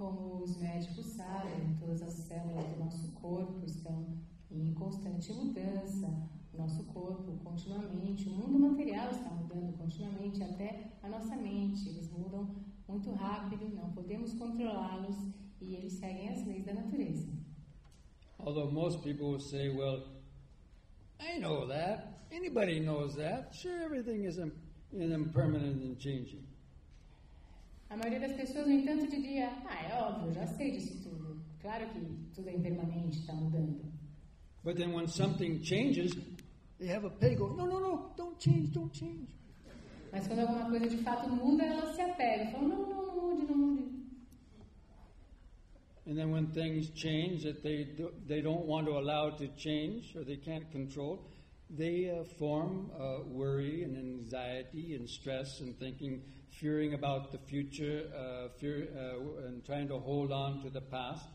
Como 0.00 0.42
os 0.42 0.56
médicos 0.56 1.04
sabem, 1.08 1.76
todas 1.78 2.00
as 2.00 2.14
células 2.14 2.64
do 2.72 2.78
nosso 2.78 3.12
corpo 3.12 3.66
estão 3.66 4.06
em 4.50 4.72
constante 4.72 5.30
mudança, 5.30 6.08
nosso 6.56 6.84
corpo 6.84 7.36
continuamente, 7.44 8.26
o 8.26 8.32
mundo 8.32 8.58
material 8.58 9.10
está 9.10 9.28
mudando 9.28 9.76
continuamente, 9.76 10.42
até 10.42 10.92
a 11.02 11.08
nossa 11.10 11.36
mente. 11.36 11.86
Eles 11.86 12.10
mudam 12.10 12.48
muito 12.88 13.12
rápido, 13.12 13.68
não 13.68 13.92
podemos 13.92 14.32
controlá-los 14.32 15.16
e 15.60 15.74
eles 15.74 15.92
seguem 15.92 16.30
as 16.30 16.46
leis 16.46 16.64
da 16.64 16.72
natureza. 16.72 17.28
Although 18.38 18.72
most 18.72 19.02
people 19.02 19.32
will 19.32 19.38
say, 19.38 19.68
well, 19.68 20.02
I 21.20 21.38
know 21.38 21.68
that. 21.68 22.24
Anybody 22.32 22.80
knows 22.80 23.16
that. 23.16 23.54
Sure, 23.54 23.82
everything 23.82 24.24
is 24.24 24.38
impermanent 24.90 25.82
and 25.82 25.98
changing. 25.98 26.49
A 27.90 27.96
maioria 27.96 28.20
das 28.20 28.32
pessoas, 28.32 28.68
no 28.68 28.72
entanto, 28.72 29.08
diria: 29.08 29.50
Ah, 29.66 29.84
é 29.84 29.94
óbvio, 30.00 30.32
já 30.32 30.46
sei 30.46 30.70
disso 30.70 31.02
tudo. 31.02 31.42
Claro 31.60 31.88
que 31.90 32.00
tudo 32.32 32.48
é 32.48 32.54
impermanente, 32.54 33.18
está 33.18 33.34
mudando. 33.34 33.82
But 34.62 34.76
then 34.76 34.94
when 34.94 35.08
something 35.08 35.60
changes, 35.62 36.14
they 36.78 36.88
have 36.88 37.04
a 37.04 37.34
go, 37.34 37.48
no, 37.48 37.66
no, 37.66 37.80
no, 37.80 38.14
don't 38.16 38.38
change, 38.38 38.70
don't 38.70 38.96
change. 38.96 39.28
Mas 40.12 40.26
quando 40.28 40.40
alguma 40.40 40.70
coisa 40.70 40.88
de 40.88 40.98
fato 40.98 41.28
muda, 41.30 41.64
ela 41.64 41.92
se 41.92 42.00
apega 42.00 42.52
fala: 42.52 42.68
Não, 42.68 42.88
não, 42.88 43.06
não 43.06 43.22
mude, 43.22 43.46
não 43.46 43.58
mude. 43.58 44.00
And 46.06 46.16
then 46.16 46.30
when 46.30 46.46
things 46.52 46.90
change 46.94 47.42
that 47.44 47.62
they, 47.62 47.84
do, 47.84 48.12
they 48.26 48.40
don't 48.40 48.66
want 48.66 48.86
to 48.86 48.96
allow 48.96 49.30
to 49.30 49.48
change 49.56 50.16
or 50.16 50.24
they 50.24 50.36
can't 50.36 50.70
control, 50.70 51.24
they 51.68 52.10
uh, 52.10 52.24
form 52.38 52.90
uh, 52.98 53.22
worry 53.28 53.84
and 53.84 53.96
anxiety 53.96 54.96
and 54.96 55.08
stress 55.08 55.60
and 55.60 55.76
thinking, 55.78 56.22
fearing 56.50 56.94
about 56.94 57.32
the 57.32 57.38
future, 57.38 58.04
uh, 58.16 58.48
fear, 58.58 58.88
uh, 58.96 59.46
and 59.46 59.64
trying 59.64 59.88
to 59.88 59.98
hold 59.98 60.32
on 60.32 60.62
to 60.62 60.70
the 60.70 60.80
past 60.80 61.28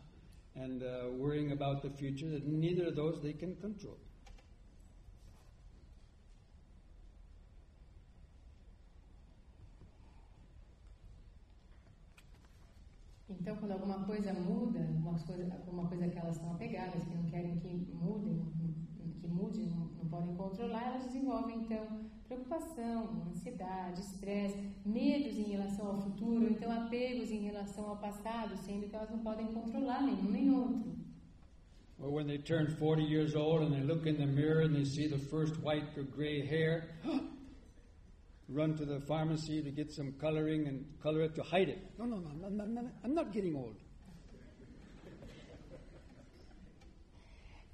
and 0.56 0.84
uh, 0.84 1.10
worrying 1.12 1.52
about 1.52 1.82
the 1.82 1.90
future. 1.90 2.30
That 2.30 2.46
neither 2.48 2.88
of 2.88 2.96
those 2.96 3.22
they 3.22 3.34
can 3.34 3.56
control. 3.56 3.98
Então, 13.28 13.58
quando 13.58 13.72
alguma 13.72 14.04
coisa 14.06 14.34
muda, 14.34 14.80
alguma 14.80 15.20
coisa, 15.20 15.54
alguma 15.54 15.88
coisa 15.88 16.08
que 16.08 16.18
elas 16.18 16.36
estão 16.36 16.52
apegadas, 16.52 17.04
que 17.04 17.16
não 17.16 17.26
querem 17.26 17.58
que 17.58 17.68
mude, 17.94 18.42
que 19.20 19.28
mude, 19.28 19.66
não, 19.66 19.86
não 19.98 20.10
podem 20.10 20.36
controlar, 20.36 20.84
elas 20.84 21.06
desenvolvem 21.06 21.62
então 21.62 22.06
preocupação, 22.28 23.24
ansiedade, 23.28 24.02
estresse, 24.02 24.72
medos 24.86 25.38
em 25.38 25.44
relação 25.44 25.88
ao 25.88 26.02
futuro, 26.02 26.50
então 26.50 26.72
apegos 26.72 27.32
em 27.32 27.42
relação 27.42 27.90
ao 27.90 27.98
passado, 27.98 28.58
sendo 28.58 28.88
que 28.90 28.96
elas 28.96 29.10
não 29.10 29.20
podem 29.20 29.48
controlar 29.48 30.02
nenhum 30.02 30.32
nem 30.32 30.50
outro. 30.50 30.96
Or 31.98 32.12
when 32.12 32.28
they 32.28 32.38
turn 32.38 32.68
40 32.68 33.04
years 33.04 33.36
old 33.36 33.64
and 33.64 33.72
they 33.72 33.82
look 33.82 34.06
in 34.06 34.18
the 34.18 34.26
mirror 34.26 34.64
and 34.64 34.74
they 34.74 34.84
see 34.84 35.08
the 35.08 35.18
first 35.30 35.56
white 35.62 35.88
or 35.98 36.04
gray 36.04 36.46
hair, 36.46 36.90
run 38.50 38.76
to 38.76 38.86
the 38.86 39.00
pharmacy 39.08 39.62
to 39.62 39.72
get 39.72 39.92
some 39.92 40.12
coloring 40.20 40.68
and 40.68 40.86
color 41.02 41.22
it 41.22 41.36
to 41.36 41.44
hide 41.44 41.70
it. 41.70 41.80
No, 41.98 42.06
no, 42.06 42.18
no, 42.18 42.50
no, 42.50 42.50
no, 42.50 42.66
no, 42.66 42.90
I'm 43.04 43.16
not 43.16 43.32
getting 43.32 43.56
old. 43.56 43.78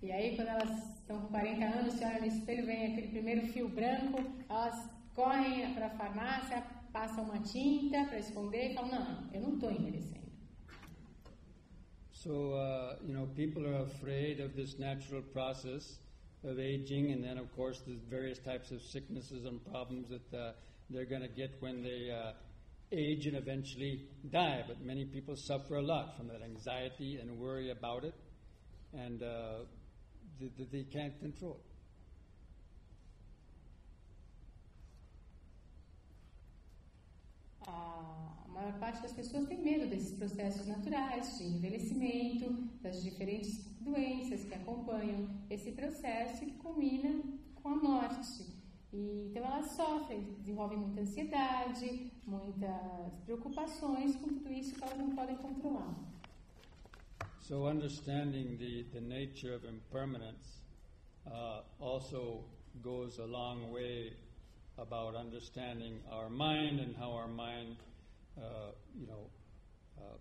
E 0.01 0.11
aí, 0.11 0.35
quando 0.35 0.47
elas 0.47 0.99
estão 0.99 1.21
com 1.21 1.27
40 1.27 1.63
anos, 1.63 1.93
se 1.93 2.03
olham 2.03 2.21
no 2.21 2.25
espelho, 2.25 2.65
vem 2.65 2.91
aquele 2.91 3.07
primeiro 3.09 3.47
fio 3.47 3.69
branco, 3.69 4.17
elas 4.49 4.89
correm 5.13 5.73
para 5.75 5.85
a 5.85 5.89
farmácia, 5.91 6.63
passam 6.91 7.23
uma 7.23 7.39
tinta 7.39 8.05
para 8.05 8.17
esconder 8.17 8.71
e 8.71 8.73
falam: 8.73 8.91
Não, 8.91 9.29
eu 9.31 9.41
não 9.41 9.53
estou 9.53 9.71
envelhecendo. 9.71 10.21
So, 12.11 12.53
uh, 12.53 12.97
you 13.03 13.13
know, 13.13 13.27
people 13.35 13.65
are 13.65 13.83
afraid 13.83 14.41
of 14.41 14.55
this 14.55 14.77
natural 14.79 15.21
process 15.21 15.99
of 16.43 16.59
aging, 16.59 17.11
and 17.11 17.23
then, 17.23 17.37
of 17.37 17.51
course, 17.55 17.81
the 17.81 17.97
various 18.09 18.39
types 18.39 18.71
of 18.71 18.81
sicknesses 18.81 19.45
and 19.45 19.59
problems 19.71 20.09
that 20.09 20.33
uh, 20.33 20.53
they're 20.89 21.05
going 21.05 21.21
to 21.21 21.27
get 21.27 21.51
when 21.61 21.83
they 21.83 22.11
uh, 22.11 22.33
age 22.91 23.27
and 23.27 23.35
eventually 23.35 24.07
die. 24.31 24.63
But 24.67 24.81
many 24.81 25.05
people 25.05 25.35
suffer 25.35 25.75
a 25.75 25.81
lot 25.81 26.17
from 26.17 26.27
that 26.27 26.41
anxiety 26.41 27.17
and 27.17 27.39
worry 27.39 27.69
about 27.69 28.03
it, 28.03 28.15
and 28.93 29.21
uh, 30.41 30.49
th- 30.49 30.55
th- 30.57 30.69
they 30.69 30.83
can't 30.83 31.17
control. 31.19 31.59
A 37.67 38.47
maior 38.49 38.73
parte 38.79 39.01
das 39.01 39.13
pessoas 39.13 39.47
tem 39.47 39.61
medo 39.63 39.87
desses 39.87 40.17
processos 40.17 40.67
naturais 40.67 41.37
de 41.37 41.43
envelhecimento, 41.45 42.51
das 42.81 43.01
diferentes 43.01 43.63
doenças 43.79 44.43
que 44.43 44.53
acompanham 44.53 45.29
esse 45.49 45.71
processo 45.71 46.45
que 46.45 46.51
culmina 46.53 47.21
com 47.55 47.69
a 47.69 47.75
morte. 47.75 48.45
E, 48.93 49.27
então 49.29 49.45
elas 49.45 49.71
sofrem, 49.71 50.21
desenvolvem 50.39 50.77
muita 50.79 51.01
ansiedade, 51.01 52.11
muitas 52.25 53.13
preocupações 53.25 54.15
com 54.17 54.27
tudo 54.27 54.51
isso 54.51 54.75
que 54.75 54.83
elas 54.83 54.97
não 54.97 55.15
podem 55.15 55.37
controlar. 55.37 56.10
So, 57.43 57.65
understanding 57.65 58.57
the, 58.59 58.85
the 58.93 59.01
nature 59.01 59.55
of 59.55 59.65
impermanence 59.65 60.59
uh, 61.25 61.61
also 61.79 62.43
goes 62.83 63.17
a 63.17 63.25
long 63.25 63.71
way 63.71 64.13
about 64.77 65.15
understanding 65.15 65.99
our 66.11 66.29
mind 66.29 66.79
and 66.79 66.95
how 66.95 67.13
our 67.13 67.27
mind, 67.27 67.77
uh, 68.37 68.73
you 68.95 69.07
know, 69.07 69.25
uh, 69.97 70.17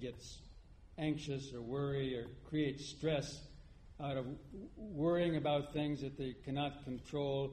gets 0.00 0.40
anxious 0.98 1.54
or 1.54 1.62
worry 1.62 2.16
or 2.16 2.26
creates 2.48 2.84
stress 2.84 3.42
out 4.00 4.16
of 4.16 4.26
worrying 4.76 5.36
about 5.36 5.72
things 5.72 6.00
that 6.00 6.18
they 6.18 6.34
cannot 6.44 6.82
control 6.84 7.52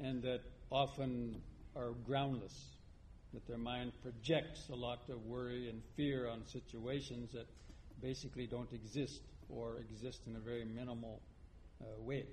and 0.00 0.22
that 0.22 0.42
often 0.70 1.40
are 1.74 1.92
groundless. 2.06 2.76
That 3.32 3.46
their 3.48 3.58
mind 3.58 3.92
projects 4.02 4.68
a 4.70 4.76
lot 4.76 5.08
of 5.08 5.24
worry 5.24 5.70
and 5.70 5.82
fear 5.96 6.28
on 6.28 6.44
situations 6.44 7.32
that 7.32 7.46
basically 8.04 8.46
don't 8.46 8.70
exist 8.74 9.22
or 9.48 9.78
exist 9.78 10.20
in 10.26 10.36
a 10.36 10.38
very 10.38 10.64
minimal 10.64 11.22
uh, 11.80 12.02
way. 12.02 12.26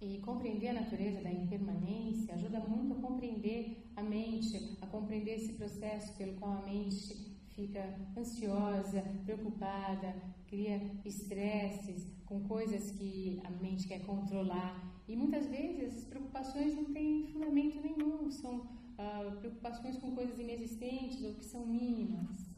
E 0.00 0.18
compreender 0.18 0.70
a 0.70 0.72
natureza 0.74 1.22
da 1.22 1.30
impermanência 1.30 2.34
ajuda 2.34 2.58
muito 2.58 2.92
a 2.94 3.00
compreender 3.00 3.60
a 3.96 4.02
mente, 4.02 4.76
a 4.82 4.86
compreender 4.86 5.36
esse 5.36 5.52
processo 5.54 6.12
pelo 6.18 6.34
qual 6.34 6.52
a 6.58 6.62
mente 6.62 7.32
fica 7.54 7.82
ansiosa, 8.18 9.02
preocupada, 9.24 10.14
cria 10.48 10.78
estresses 11.04 12.12
com 12.26 12.42
coisas 12.42 12.90
que 12.90 13.40
a 13.44 13.50
mente 13.50 13.86
quer 13.86 14.00
controlar. 14.04 14.93
E 15.06 15.14
muitas 15.16 15.46
vezes 15.46 15.82
essas 15.82 16.04
preocupações 16.04 16.74
não 16.74 16.84
têm 16.92 17.26
fundamento 17.26 17.80
nenhum, 17.80 18.30
são 18.30 18.66
ah, 18.96 19.36
preocupações 19.38 19.98
com 19.98 20.14
coisas 20.14 20.38
inexistentes 20.38 21.22
ou 21.22 21.34
que 21.34 21.44
são 21.44 21.66
mínimas. 21.66 22.54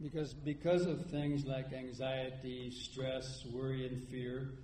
Because 0.00 0.32
because 0.32 0.86
of 0.86 1.10
things 1.10 1.44
like 1.44 1.74
anxiety, 1.74 2.70
stress, 2.70 3.44
worry, 3.52 3.86
and 3.86 4.00
fear, 4.08 4.54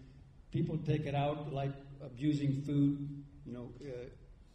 people 0.50 0.78
take 0.78 1.06
it 1.06 1.14
out 1.14 1.52
like 1.52 1.74
abusing 2.00 2.62
food, 2.62 3.22
you 3.44 3.52
know, 3.52 3.70
uh, 3.82 4.08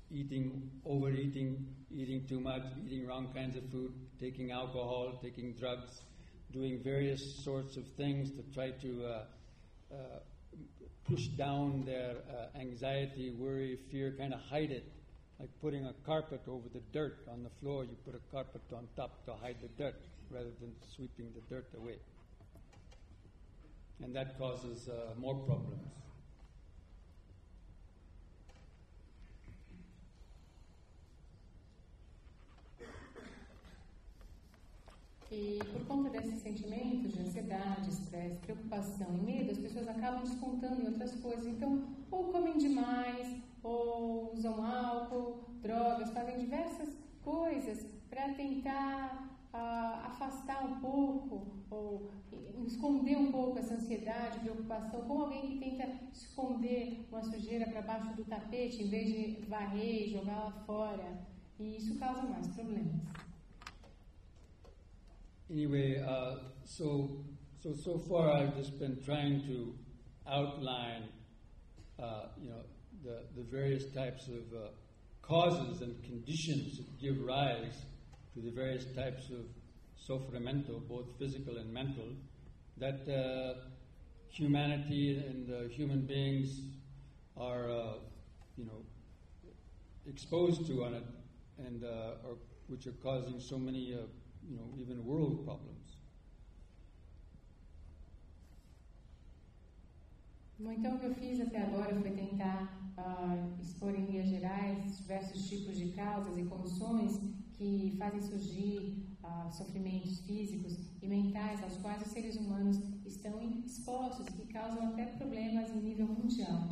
eating, 0.10 0.72
overeating, 0.84 1.68
eating 1.92 2.26
too 2.26 2.40
much, 2.40 2.64
eating 2.84 3.06
wrong 3.06 3.28
kinds 3.32 3.56
of 3.58 3.64
food, 3.70 3.94
taking 4.20 4.52
alcohol, 4.52 5.20
taking 5.22 5.54
drugs, 5.54 6.02
doing 6.52 6.82
various 6.84 7.44
sorts 7.44 7.78
of 7.78 7.86
things 7.96 8.32
to 8.32 8.42
try 8.52 8.72
to 8.72 9.06
uh, 9.06 9.24
uh, 9.94 10.20
push 11.10 11.28
down 11.28 11.84
their 11.86 12.16
uh, 12.30 12.58
anxiety, 12.58 13.32
worry, 13.32 13.78
fear, 13.92 14.14
kind 14.18 14.34
of 14.34 14.40
hide 14.42 14.72
it. 14.72 14.86
Like 15.40 15.50
putting 15.62 15.86
a 15.86 15.94
carpet 16.06 16.42
over 16.48 16.70
the 16.72 16.82
dirt 16.94 17.26
on 17.32 17.44
the 17.44 17.50
floor, 17.62 17.84
you 17.84 17.96
put 18.06 18.16
a 18.16 18.32
carpet 18.32 18.62
on 18.76 18.88
top 18.96 19.26
to 19.26 19.34
hide 19.34 19.58
the 19.62 19.70
dirt 19.84 20.00
rather 20.30 20.52
than 20.60 20.72
sweeping 20.96 21.32
the 21.34 21.42
dirt 21.54 21.68
away. 21.76 21.98
And 24.04 24.16
that 24.16 24.38
causes 24.38 24.88
uh, 24.88 25.20
more 25.20 25.36
problems. 25.36 25.82
E 35.32 35.60
por 35.72 35.86
conta 35.86 36.10
desses 36.10 36.42
sentimentos 36.42 37.14
de 37.14 37.22
ansiedade, 37.22 37.90
estresse, 37.90 38.36
preocupação 38.40 39.08
e 39.16 39.22
medo, 39.22 39.52
as 39.52 39.58
pessoas 39.58 39.88
acabam 39.88 40.24
descontando 40.24 40.82
em 40.82 40.88
outras 40.88 41.16
coisas. 41.16 41.48
Então, 41.48 41.88
ou 42.12 42.26
comem 42.26 42.58
demais, 42.58 43.38
ou 43.64 44.34
usam 44.34 44.62
álcool, 44.62 45.46
drogas, 45.62 46.12
fazem 46.12 46.38
diversas 46.38 46.98
coisas 47.24 47.86
para 48.10 48.34
tentar 48.34 49.40
ah, 49.54 50.08
afastar 50.08 50.66
um 50.66 50.82
pouco 50.82 51.48
ou 51.70 52.12
esconder 52.66 53.18
um 53.18 53.32
pouco 53.32 53.58
essa 53.58 53.76
ansiedade, 53.76 54.40
preocupação, 54.40 55.02
como 55.02 55.24
alguém 55.24 55.42
que 55.42 55.58
tenta 55.60 55.90
esconder 56.12 57.08
uma 57.10 57.24
sujeira 57.24 57.68
para 57.68 57.82
baixo 57.82 58.14
do 58.16 58.26
tapete 58.26 58.84
em 58.84 58.90
vez 58.90 59.08
de 59.08 59.46
varrer 59.48 60.08
e 60.08 60.12
jogar 60.12 60.36
lá 60.36 60.52
fora. 60.66 61.26
E 61.58 61.78
isso 61.78 61.98
causa 61.98 62.24
mais 62.24 62.48
problemas. 62.48 63.00
Anyway, 65.52 66.02
uh, 66.08 66.36
so 66.64 67.26
so 67.62 67.74
so 67.74 67.98
far 68.08 68.32
I've 68.32 68.56
just 68.56 68.80
been 68.80 69.04
trying 69.04 69.42
to 69.48 69.76
outline, 70.26 71.10
uh, 72.02 72.28
you 72.42 72.50
know, 72.50 72.64
the 73.04 73.24
the 73.36 73.44
various 73.44 73.84
types 73.94 74.30
of 74.30 74.44
uh, 74.56 74.70
causes 75.22 75.82
and 75.82 76.02
conditions 76.04 76.78
that 76.78 77.02
give 77.02 77.22
rise 77.22 77.82
to 78.34 78.40
the 78.40 78.52
various 78.52 78.86
types 78.96 79.30
of 79.30 79.46
sofrimento, 79.98 80.82
both 80.88 81.06
physical 81.20 81.58
and 81.58 81.74
mental, 81.74 82.16
that 82.78 83.02
uh, 83.10 83.60
humanity 84.30 85.22
and 85.28 85.70
human 85.70 86.06
beings 86.06 86.62
are, 87.36 87.70
uh, 87.70 87.94
you 88.56 88.66
know, 88.66 88.86
exposed 90.08 90.66
to 90.68 90.86
on 90.86 90.94
it, 90.94 91.04
and 91.58 91.84
uh, 91.84 92.28
are, 92.28 92.38
which 92.68 92.88
are 92.88 92.98
causing 93.04 93.40
so 93.40 93.58
many, 93.58 93.98
you 94.50 94.58
know, 94.58 94.74
even 94.78 95.06
world 95.06 95.44
problems. 95.44 95.82
Então 100.60 100.96
o 100.96 101.00
que 101.00 101.06
eu 101.08 101.16
fiz 101.16 101.42
até 101.42 101.64
agora 101.64 101.96
foi 102.00 102.12
tentar 102.12 102.94
ah, 102.98 103.50
expor 103.60 103.96
em 103.96 104.06
linhas 104.06 104.30
gerais 104.30 104.98
diversos 104.98 105.50
tipos 105.50 105.76
de 105.76 105.90
causas 105.90 106.38
e 106.38 106.44
condições 106.44 107.20
que 107.54 107.96
fazem 107.98 108.22
surgir 108.22 109.04
ah, 109.24 109.50
sofrimentos 109.50 110.20
físicos 110.22 110.78
e 111.02 111.08
mentais 111.08 111.64
aos 111.64 111.78
quais 111.78 112.02
os 112.02 112.10
seres 112.10 112.36
humanos 112.36 112.80
estão 113.06 113.42
expostos 113.66 114.28
e 114.28 114.32
que 114.34 114.54
causam 114.54 114.90
até 114.90 115.06
problemas 115.06 115.70
em 115.72 115.82
nível 115.82 116.08
mundial. 116.08 116.70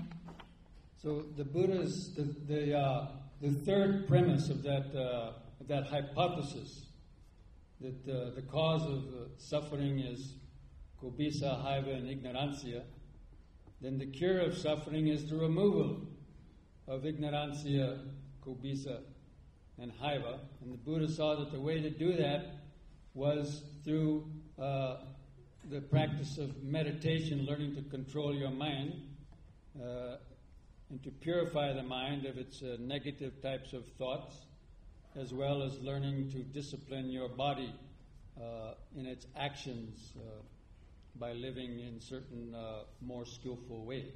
So 0.98 1.24
the 1.36 1.46
Buddha's 1.46 2.14
the 2.14 2.24
the, 2.46 2.76
uh, 2.76 3.08
the 3.42 3.52
third 3.64 4.06
premise 4.08 4.52
of 4.52 4.62
that 4.64 4.94
uh, 4.94 5.34
of 5.62 5.68
that 5.68 5.88
hypothesis 5.88 6.89
that 7.82 8.12
uh, 8.12 8.36
the 8.36 8.42
cause 8.42 8.84
of 8.84 8.98
uh, 8.98 9.28
suffering 9.38 10.00
is 10.00 10.34
kubisa, 11.02 11.64
haiva, 11.64 11.96
and 11.96 12.10
ignorancia. 12.10 12.84
Then 13.82 13.98
the 13.98 14.06
cure 14.06 14.40
of 14.40 14.58
suffering 14.58 15.08
is 15.08 15.30
the 15.30 15.38
removal 15.38 16.02
of 16.88 17.04
ignorancia, 17.04 18.00
kubisa, 18.46 19.00
and 19.78 19.92
haiva. 20.02 20.40
And 20.62 20.74
the 20.74 20.78
Buddha 20.78 21.08
saw 21.08 21.36
that 21.36 21.52
the 21.52 21.60
way 21.60 21.82
to 21.82 21.90
do 21.90 22.16
that 22.18 22.56
was 23.14 23.64
through 23.86 24.30
uh, 24.62 24.98
the 25.70 25.82
practice 25.82 26.38
of 26.38 26.64
meditation, 26.64 27.46
learning 27.46 27.76
to 27.76 27.82
control 27.84 28.36
your 28.36 28.52
mind. 28.52 28.94
Uh, 29.82 30.18
and 30.90 31.02
to 31.04 31.12
purify 31.12 31.72
the 31.72 31.84
mind 31.84 32.26
of 32.26 32.38
its 32.38 32.64
uh, 32.64 32.76
negative 32.80 33.42
types 33.42 33.74
of 33.74 33.86
thoughts, 33.98 34.36
as 35.16 35.34
well 35.34 35.64
as 35.64 35.80
learning 35.80 36.30
to 36.32 36.40
discipline 36.40 37.10
your 37.10 37.30
body 37.30 37.74
uh, 38.40 38.74
in 38.96 39.06
its 39.06 39.26
actions 39.36 40.14
uh, 40.18 40.42
by 41.16 41.34
living 41.34 41.80
in 41.80 42.00
certain 42.00 42.54
uh, 42.56 42.84
more 43.02 43.26
skillful 43.26 43.86
ways. 43.86 44.14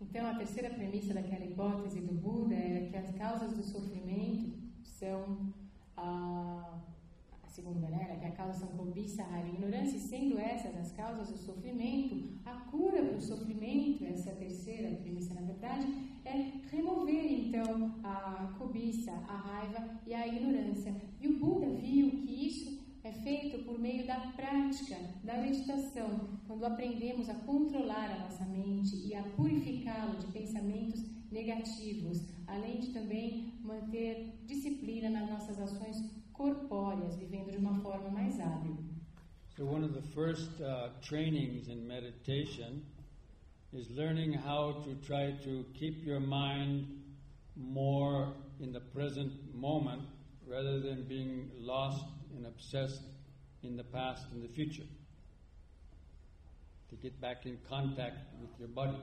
Então, 0.00 0.30
a 0.30 0.34
terceira 0.36 0.70
premissa 0.70 1.12
daquela 1.12 1.44
hipótese 1.44 2.00
do 2.00 2.14
Buda 2.14 2.54
era 2.54 2.88
que 2.88 2.96
as 2.96 3.10
causas 3.16 3.52
do 3.56 3.62
sofrimento 3.64 4.52
são 4.84 5.52
a, 5.96 6.02
a 6.02 6.93
segunda, 7.54 7.86
né, 7.86 8.18
que 8.20 8.26
a 8.26 8.32
causa 8.32 8.58
são 8.58 8.68
cobiça, 8.76 9.22
raiva 9.22 9.48
e 9.48 9.52
ignorância, 9.52 9.96
e 9.96 10.00
sendo 10.00 10.36
essas 10.40 10.76
as 10.76 10.90
causas 10.90 11.28
do 11.28 11.38
sofrimento, 11.38 12.36
a 12.44 12.52
cura 12.68 13.00
para 13.00 13.16
o 13.16 13.20
sofrimento, 13.20 14.04
essa 14.04 14.32
terceira 14.32 14.96
premissa, 14.96 15.34
na 15.34 15.42
verdade, 15.42 15.86
é 16.24 16.50
remover 16.68 17.32
então 17.32 17.94
a 18.02 18.52
cobiça, 18.58 19.12
a 19.12 19.36
raiva 19.36 20.00
e 20.04 20.12
a 20.12 20.26
ignorância. 20.26 20.96
E 21.20 21.28
o 21.28 21.38
Buda 21.38 21.68
viu 21.68 22.10
que 22.22 22.48
isso 22.48 22.82
é 23.04 23.12
feito 23.12 23.62
por 23.64 23.78
meio 23.78 24.04
da 24.04 24.18
prática, 24.32 24.96
da 25.22 25.36
meditação, 25.36 26.40
quando 26.48 26.64
aprendemos 26.64 27.28
a 27.28 27.34
controlar 27.34 28.10
a 28.10 28.18
nossa 28.24 28.44
mente 28.46 28.96
e 29.06 29.14
a 29.14 29.22
purificá-lo 29.22 30.18
de 30.18 30.26
pensamentos 30.32 31.04
negativos, 31.30 32.20
além 32.48 32.80
de 32.80 32.88
também 32.88 33.52
manter 33.62 34.40
disciplina 34.44 35.08
nas 35.08 35.30
nossas 35.30 35.60
ações 35.60 36.23
corpóreas, 36.44 37.16
vivendo 37.16 37.50
de 37.50 37.56
uma 37.56 37.80
forma 37.80 38.10
mais 38.10 38.38
hábil. 38.38 38.76
So, 39.56 39.64
one 39.64 39.84
of 39.84 39.94
the 39.94 40.02
first 40.14 40.60
uh, 40.60 40.88
trainings 41.00 41.68
in 41.68 41.86
meditation 41.86 42.84
is 43.72 43.88
learning 43.90 44.34
how 44.34 44.82
to 44.84 44.94
try 45.06 45.32
to 45.44 45.64
keep 45.72 46.04
your 46.04 46.20
mind 46.20 46.86
more 47.56 48.32
in 48.60 48.72
the 48.72 48.80
present 48.80 49.32
moment 49.54 50.02
rather 50.46 50.80
than 50.80 51.04
being 51.04 51.50
lost 51.56 52.04
and 52.36 52.46
obsessed 52.46 53.02
in 53.62 53.76
the 53.76 53.84
past 53.84 54.26
and 54.32 54.42
the 54.42 54.48
future. 54.48 54.88
To 56.90 56.96
get 56.96 57.18
back 57.20 57.46
in 57.46 57.58
contact 57.68 58.18
with 58.40 58.50
your 58.58 58.68
body. 58.68 59.02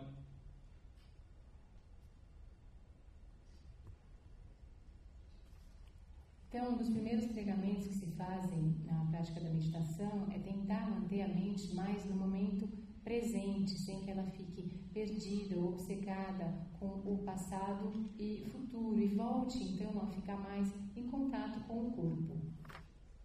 Então, 6.54 6.74
um 6.74 6.78
dos 6.78 6.90
primeiros 6.90 7.28
treinamentos 7.28 7.88
que 7.88 7.94
se 7.94 8.08
fazem 8.08 8.76
na 8.84 9.06
prática 9.06 9.40
da 9.40 9.50
meditação 9.50 10.28
é 10.36 10.38
tentar 10.38 10.86
manter 10.90 11.22
a 11.22 11.28
mente 11.30 11.74
mais 11.74 12.04
no 12.04 12.14
momento 12.14 12.68
presente, 13.06 13.72
sem 13.80 14.02
que 14.02 14.12
ela 14.12 14.26
fique 14.26 14.64
perdida 14.94 15.58
ou 15.58 15.70
obcecada 15.70 16.54
com 16.78 16.88
o 17.10 17.24
passado 17.24 17.94
e 18.20 18.46
futuro, 18.52 19.00
e 19.00 19.08
volte 19.08 19.64
então 19.64 20.02
a 20.02 20.08
ficar 20.08 20.36
mais 20.42 20.68
em 20.94 21.08
contato 21.08 21.66
com 21.68 21.88
o 21.88 21.92
corpo. 21.94 22.36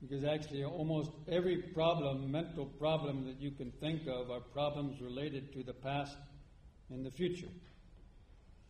Because 0.01 0.25
actually, 0.25 0.63
almost 0.63 1.11
every 1.27 1.61
problem, 1.73 2.29
mental 2.29 2.67
problem 2.79 3.25
that 3.25 3.43
you 3.43 3.51
can 3.51 3.73
think 3.81 4.09
of, 4.09 4.31
are 4.31 4.41
problems 4.53 5.01
related 5.01 5.51
to 5.53 5.65
the 5.65 5.75
past 5.75 6.17
and 6.91 7.03
the 7.03 7.11
future. 7.11 7.51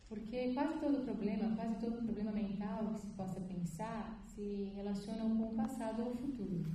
Porque 0.09 0.53
quase 0.53 0.79
todo 0.79 1.03
problema, 1.03 1.53
quase 1.55 1.75
todo 1.81 2.01
problema 2.01 2.31
mental 2.31 2.93
que 2.93 2.99
se 2.99 3.07
possa 3.07 3.41
pensar, 3.41 4.23
se 4.25 4.71
com 5.05 5.43
o 5.43 5.55
passado 5.55 6.03
ou 6.03 6.11
o 6.11 6.15
futuro. 6.15 6.65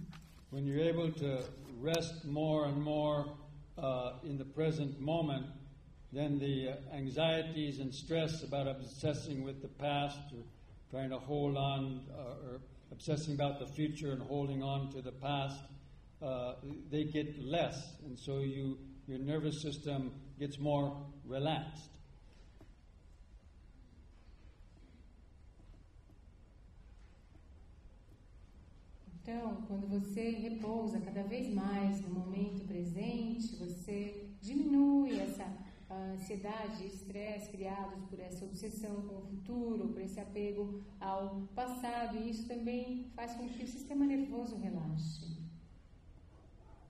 When 0.51 0.67
you're 0.67 0.87
able 0.87 1.11
to 1.13 1.43
rest 1.81 2.27
more 2.27 2.69
and 2.69 2.77
more 2.77 3.25
uh, 3.79 4.19
in 4.23 4.37
the 4.37 4.45
present 4.45 5.01
moment, 5.01 5.47
then 6.13 6.39
the 6.39 6.69
uh, 6.69 6.95
anxieties 6.95 7.81
and 7.81 7.93
stress 7.93 8.43
about 8.43 8.69
obsessing 8.69 9.45
with 9.45 9.63
the 9.63 9.69
past 9.69 10.21
or 10.35 10.45
trying 10.91 11.09
to 11.09 11.19
hold 11.19 11.57
on 11.57 12.03
uh, 12.13 12.53
or 12.53 12.61
obsessing 12.91 13.35
about 13.35 13.59
the 13.59 13.67
future 13.67 14.13
and 14.13 14.21
holding 14.21 14.63
on 14.63 14.91
to 14.93 15.01
the 15.01 15.13
past, 15.13 15.59
uh, 16.21 16.55
they 16.91 17.05
get 17.05 17.43
less, 17.43 17.95
and 18.05 18.19
so 18.19 18.41
you, 18.41 18.79
your 19.09 19.19
nervous 19.19 19.63
system 19.63 20.13
gets 20.39 20.59
more 20.59 20.95
relaxed. 21.25 21.89
Então, 29.23 29.63
quando 29.69 29.87
você 29.87 30.31
repousa 30.31 31.01
cada 31.01 31.23
vez 31.23 31.49
mais 31.55 32.01
no 32.01 32.11
momento 32.11 32.67
presente, 32.67 33.55
você 33.55 34.27
diminui 34.41 35.17
essa 35.21 35.45
ah, 35.89 36.15
ansiedade 36.15 36.83
e 36.83 36.89
estresse 36.89 37.49
criados 37.49 38.03
por 38.11 38.19
essa 38.19 38.45
obsessão 38.45 39.01
com 39.03 39.19
o 39.19 39.23
futuro, 39.23 39.91
por 39.91 40.01
esse 40.01 40.19
apego 40.19 40.83
ao 41.01 41.47
passado, 41.55 42.17
e 42.17 42.31
isso 42.31 42.49
também 42.49 43.13
faz 43.15 43.37
com 43.37 43.49
que 43.49 43.63
o 43.63 43.69
sistema 43.69 44.05
nervoso 44.05 44.57
relaxe. 44.57 45.41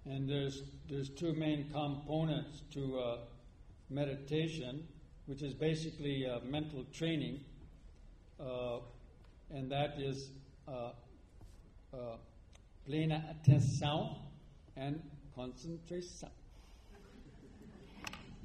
And 0.07 0.26
there's 0.26 0.64
there's 0.89 1.11
two 1.11 1.35
main 1.35 1.68
components 1.70 2.62
to 2.70 2.99
uh, 2.99 3.18
meditation, 3.91 4.89
which 5.26 5.45
is 5.45 5.53
basically 5.53 6.26
uh, 6.26 6.41
mental 6.51 6.87
training, 6.93 7.45
uh, 8.41 8.80
and 9.51 9.68
that 9.68 10.01
is 10.01 10.33
uh, 10.66 10.93
uh, 11.93 12.18
plena 12.84 13.16
atenção 13.30 14.22
and 14.76 15.01
concentration. 15.34 16.28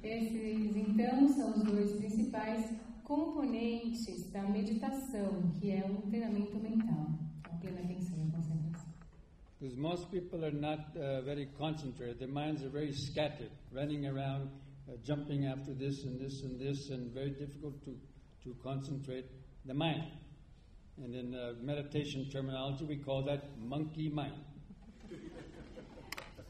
Esses, 0.02 0.76
então, 0.76 1.28
são 1.28 1.56
os 1.56 1.64
dois 1.64 1.92
principais 1.96 2.72
componentes 3.02 4.30
da 4.30 4.42
meditação, 4.42 5.50
que 5.58 5.70
é 5.72 5.84
o 5.84 6.02
treinamento 6.02 6.56
mental, 6.58 7.08
a 7.44 7.56
plena 7.56 7.80
atenção 7.80 8.16
e 8.26 8.30
concentração. 8.30 8.88
Because 9.58 9.76
most 9.76 10.08
people 10.10 10.44
are 10.44 10.54
not 10.54 10.84
uh, 10.96 11.20
very 11.24 11.46
concentrated. 11.58 12.18
Their 12.20 12.28
minds 12.28 12.62
are 12.62 12.70
very 12.70 12.92
scattered, 12.92 13.50
running 13.72 14.06
around, 14.06 14.50
uh, 14.88 14.96
jumping 15.02 15.46
after 15.46 15.74
this 15.74 16.04
and 16.04 16.16
this 16.20 16.44
and 16.44 16.60
this, 16.60 16.90
and 16.90 17.12
very 17.12 17.30
difficult 17.30 17.74
to, 17.84 17.98
to 18.44 18.54
concentrate 18.62 19.26
the 19.66 19.74
mind. 19.74 20.12
And 21.04 21.14
in 21.14 21.34
uh, 21.34 21.54
meditation 21.62 22.28
terminology, 22.30 22.84
we 22.84 22.96
call 22.96 23.22
that 23.24 23.42
monkey 23.58 24.08
mind. 24.10 24.34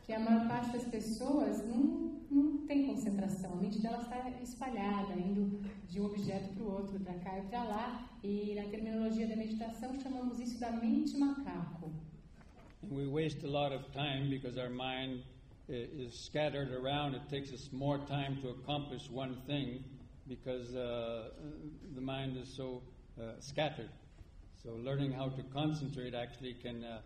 que 0.06 0.14
a 0.14 0.18
maior 0.18 0.48
parte 0.48 0.72
das 0.72 0.84
pessoas 0.84 1.66
não, 1.66 2.22
não 2.30 2.66
tem 2.66 2.86
concentração. 2.86 3.52
A 3.52 3.56
mente 3.56 3.78
dela 3.78 4.00
está 4.00 4.30
espalhada, 4.42 5.12
indo 5.12 5.60
de 5.86 6.00
um 6.00 6.06
objeto 6.06 6.48
para 6.54 6.62
o 6.62 6.72
outro, 6.72 6.98
para 7.00 7.12
cá 7.18 7.38
e 7.38 7.42
para 7.42 7.62
lá. 7.64 8.10
E 8.24 8.54
na 8.54 8.64
terminologia 8.70 9.26
da 9.26 9.36
meditação 9.36 10.00
chamamos 10.00 10.40
isso 10.40 10.58
da 10.58 10.70
mente 10.72 11.14
macaco. 11.18 11.92
And 12.82 12.94
we 12.96 13.06
waste 13.06 13.44
a 13.44 13.50
lot 13.50 13.74
of 13.74 13.84
time 13.92 14.30
because 14.30 14.56
our 14.58 14.70
mind 14.70 15.24
i- 15.68 15.72
is 16.06 16.14
scattered 16.14 16.72
around. 16.72 17.14
It 17.14 17.28
takes 17.28 17.52
us 17.52 17.70
more 17.70 17.98
time 18.06 18.38
to 18.40 18.48
accomplish 18.48 19.10
one 19.10 19.36
thing 19.46 19.84
because 20.26 20.74
uh, 20.74 21.30
the 21.94 22.00
mind 22.00 22.38
is 22.38 22.48
so 22.48 22.82
uh, 23.20 23.32
scattered. 23.40 23.90
So, 24.62 24.70
learning 24.82 25.12
how 25.12 25.28
to 25.28 25.42
concentrate 25.54 26.14
actually 26.14 26.54
can 26.54 26.82
uh, 26.82 26.98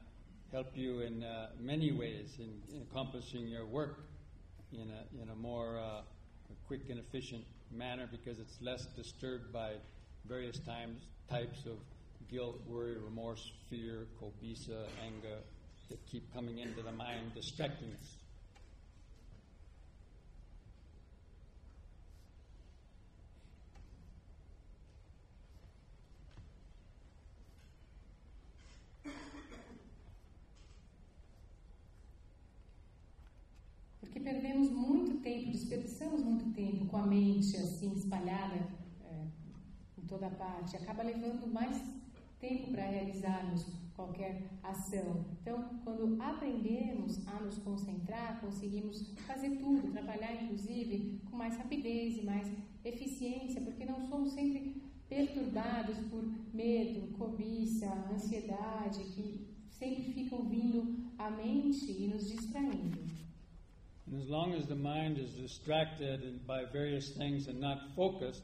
help 0.53 0.69
you 0.75 1.01
in 1.01 1.23
uh, 1.23 1.49
many 1.61 1.93
ways 1.93 2.39
in, 2.39 2.51
in 2.75 2.83
accomplishing 2.83 3.47
your 3.47 3.67
work 3.67 4.01
in 4.73 4.89
a, 4.91 5.23
in 5.23 5.29
a 5.29 5.35
more 5.35 5.79
uh, 5.79 6.01
quick 6.67 6.89
and 6.89 6.99
efficient 6.99 7.45
manner 7.71 8.09
because 8.11 8.39
it's 8.39 8.57
less 8.63 8.87
disturbed 8.97 9.53
by 9.53 9.73
various 10.25 10.59
times, 10.61 11.03
types 11.29 11.67
of 11.67 11.77
guilt, 12.31 12.59
worry, 12.67 12.97
remorse, 12.97 13.53
fear, 13.69 14.07
kobisa, 14.19 14.87
anger 15.05 15.37
that 15.91 15.99
keep 16.07 16.33
coming 16.33 16.59
into 16.59 16.81
the 16.81 16.93
mind, 16.93 17.35
distracting 17.35 17.89
us. 18.01 18.22
Porque 34.13 34.29
perdemos 34.29 34.71
muito 34.71 35.23
tempo, 35.23 35.51
desperdiçamos 35.51 36.23
muito 36.23 36.53
tempo 36.53 36.85
com 36.85 36.99
a 36.99 37.07
mente 37.07 37.57
assim 37.57 37.95
espalhada 37.95 38.57
é, 39.07 39.25
em 39.97 40.07
toda 40.07 40.29
parte. 40.29 40.77
Acaba 40.77 41.03
levando 41.03 41.51
mais 41.51 41.83
tempo 42.39 42.73
para 42.73 42.85
realizarmos 42.85 43.65
qualquer 43.97 44.43
ação. 44.63 45.25
Então, 45.41 45.81
quando 45.83 46.21
aprendemos 46.21 47.27
a 47.27 47.41
nos 47.41 47.57
concentrar, 47.61 48.39
conseguimos 48.43 49.15
fazer 49.27 49.57
tudo, 49.57 49.91
trabalhar 49.91 50.43
inclusive 50.43 51.19
com 51.31 51.35
mais 51.39 51.57
rapidez 51.57 52.19
e 52.19 52.27
mais 52.27 52.53
eficiência, 52.85 53.63
porque 53.63 53.87
não 53.87 54.07
somos 54.09 54.35
sempre 54.35 54.83
perturbados 55.09 55.97
por 56.11 56.23
medo, 56.53 57.17
cobiça, 57.17 57.91
ansiedade, 58.13 59.05
que 59.05 59.47
sempre 59.71 60.13
ficam 60.13 60.45
vindo 60.45 61.11
à 61.17 61.31
mente 61.31 61.91
e 61.91 62.09
nos 62.09 62.29
distraindo. 62.29 63.02
And 64.13 64.21
as 64.21 64.29
long 64.29 64.53
as 64.53 64.67
the 64.67 64.77
mind 64.77 65.17
is 65.17 65.31
distracted 65.31 66.23
and 66.23 66.47
by 66.47 66.65
various 66.71 67.13
things 67.17 67.49
and 67.49 67.59
not 67.59 67.79
focused, 67.97 68.43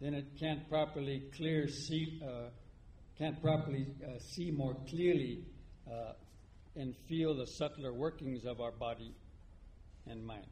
then 0.00 0.14
it 0.14 0.26
can't 0.38 0.68
properly 0.68 1.24
clear 1.36 1.66
see, 1.66 2.22
uh, 2.24 2.50
can't 3.18 3.42
properly 3.42 3.88
uh, 4.00 4.20
see 4.20 4.52
more 4.52 4.76
clearly 4.88 5.42
uh, 5.90 6.12
and 6.76 6.94
feel 7.08 7.34
the 7.34 7.48
subtler 7.48 7.92
workings 7.92 8.44
of 8.44 8.60
our 8.60 8.70
body 8.70 9.12
and 10.06 10.24
mind. 10.24 10.46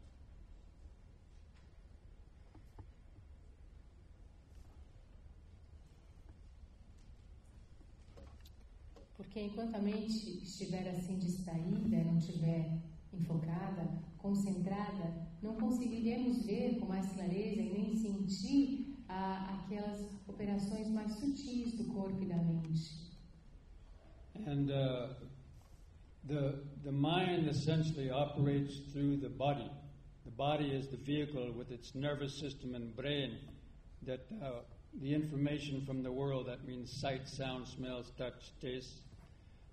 Porque 9.16 9.38
enquanto 9.38 9.76
a 9.76 9.80
mente 9.80 10.40
estiver 10.42 10.88
assim 10.88 11.18
distraída, 11.18 12.02
não 12.02 12.18
estiver 12.18 12.68
enfocada, 13.12 14.09
concentrada, 14.22 15.28
não 15.42 15.54
conseguiremos 15.56 16.44
ver 16.44 16.78
com 16.78 16.86
mais 16.86 17.10
clareza 17.12 17.60
e 17.60 17.72
nem 17.72 17.94
sentir 17.96 18.96
ah, 19.08 19.60
aquelas 19.60 20.06
operações 20.26 20.88
mais 20.90 21.12
sutis 21.18 21.76
do 21.76 21.84
corpo 21.92 22.22
e 22.22 22.26
da 22.26 22.36
mente. 22.36 23.10
And 24.46 24.70
uh, 24.70 25.14
the, 26.26 26.62
the 26.84 26.92
mind 26.92 27.48
essentially 27.48 28.10
operates 28.10 28.80
through 28.92 29.18
the 29.18 29.28
body. 29.28 29.70
The 30.24 30.30
body 30.30 30.70
is 30.70 30.88
the 30.88 30.96
vehicle 30.96 31.52
with 31.52 31.70
its 31.70 31.94
nervous 31.94 32.38
system 32.38 32.74
and 32.74 32.94
brain 32.94 33.38
that 34.06 34.20
uh, 34.42 34.60
the 35.00 35.14
information 35.14 35.84
from 35.86 36.02
the 36.02 36.12
world, 36.12 36.46
that 36.46 36.66
means 36.66 36.90
sight, 37.00 37.28
sound, 37.28 37.66
smells, 37.68 38.12
touch, 38.16 38.52
taste, 38.60 39.02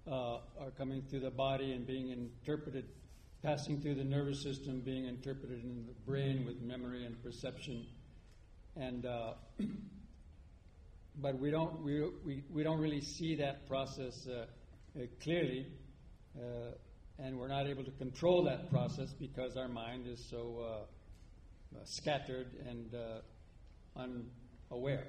uh, 0.07 0.39
are 0.59 0.71
coming 0.77 1.01
through 1.09 1.21
the 1.21 1.31
body 1.31 1.73
and 1.73 1.85
being 1.85 2.09
interpreted, 2.09 2.85
passing 3.47 3.79
through 3.79 3.95
the 3.95 4.03
nervous 4.03 4.43
system, 4.43 4.81
being 4.81 5.05
interpreted 5.05 5.63
in 5.63 5.85
the 5.87 5.93
brain 6.05 6.45
with 6.45 6.61
memory 6.61 7.05
and 7.05 7.23
perception. 7.23 7.85
And 8.75 9.05
uh, 9.05 9.35
but 11.21 11.39
we 11.39 11.49
don't 11.49 11.81
we, 11.81 12.09
we, 12.25 12.43
we 12.51 12.61
don't 12.61 12.77
really 12.77 12.99
see 12.99 13.35
that 13.35 13.65
process 13.65 14.27
uh, 14.27 14.47
uh, 14.99 15.05
clearly, 15.23 15.65
uh, 16.37 16.71
and 17.19 17.39
we're 17.39 17.47
not 17.47 17.67
able 17.67 17.85
to 17.85 17.91
control 17.91 18.43
that 18.43 18.69
process 18.69 19.13
because 19.13 19.55
our 19.55 19.69
mind 19.69 20.07
is 20.07 20.27
so 20.29 20.85
uh, 21.73 21.79
scattered 21.85 22.47
and 22.67 22.93
uh, 22.95 24.01
unaware. 24.69 25.07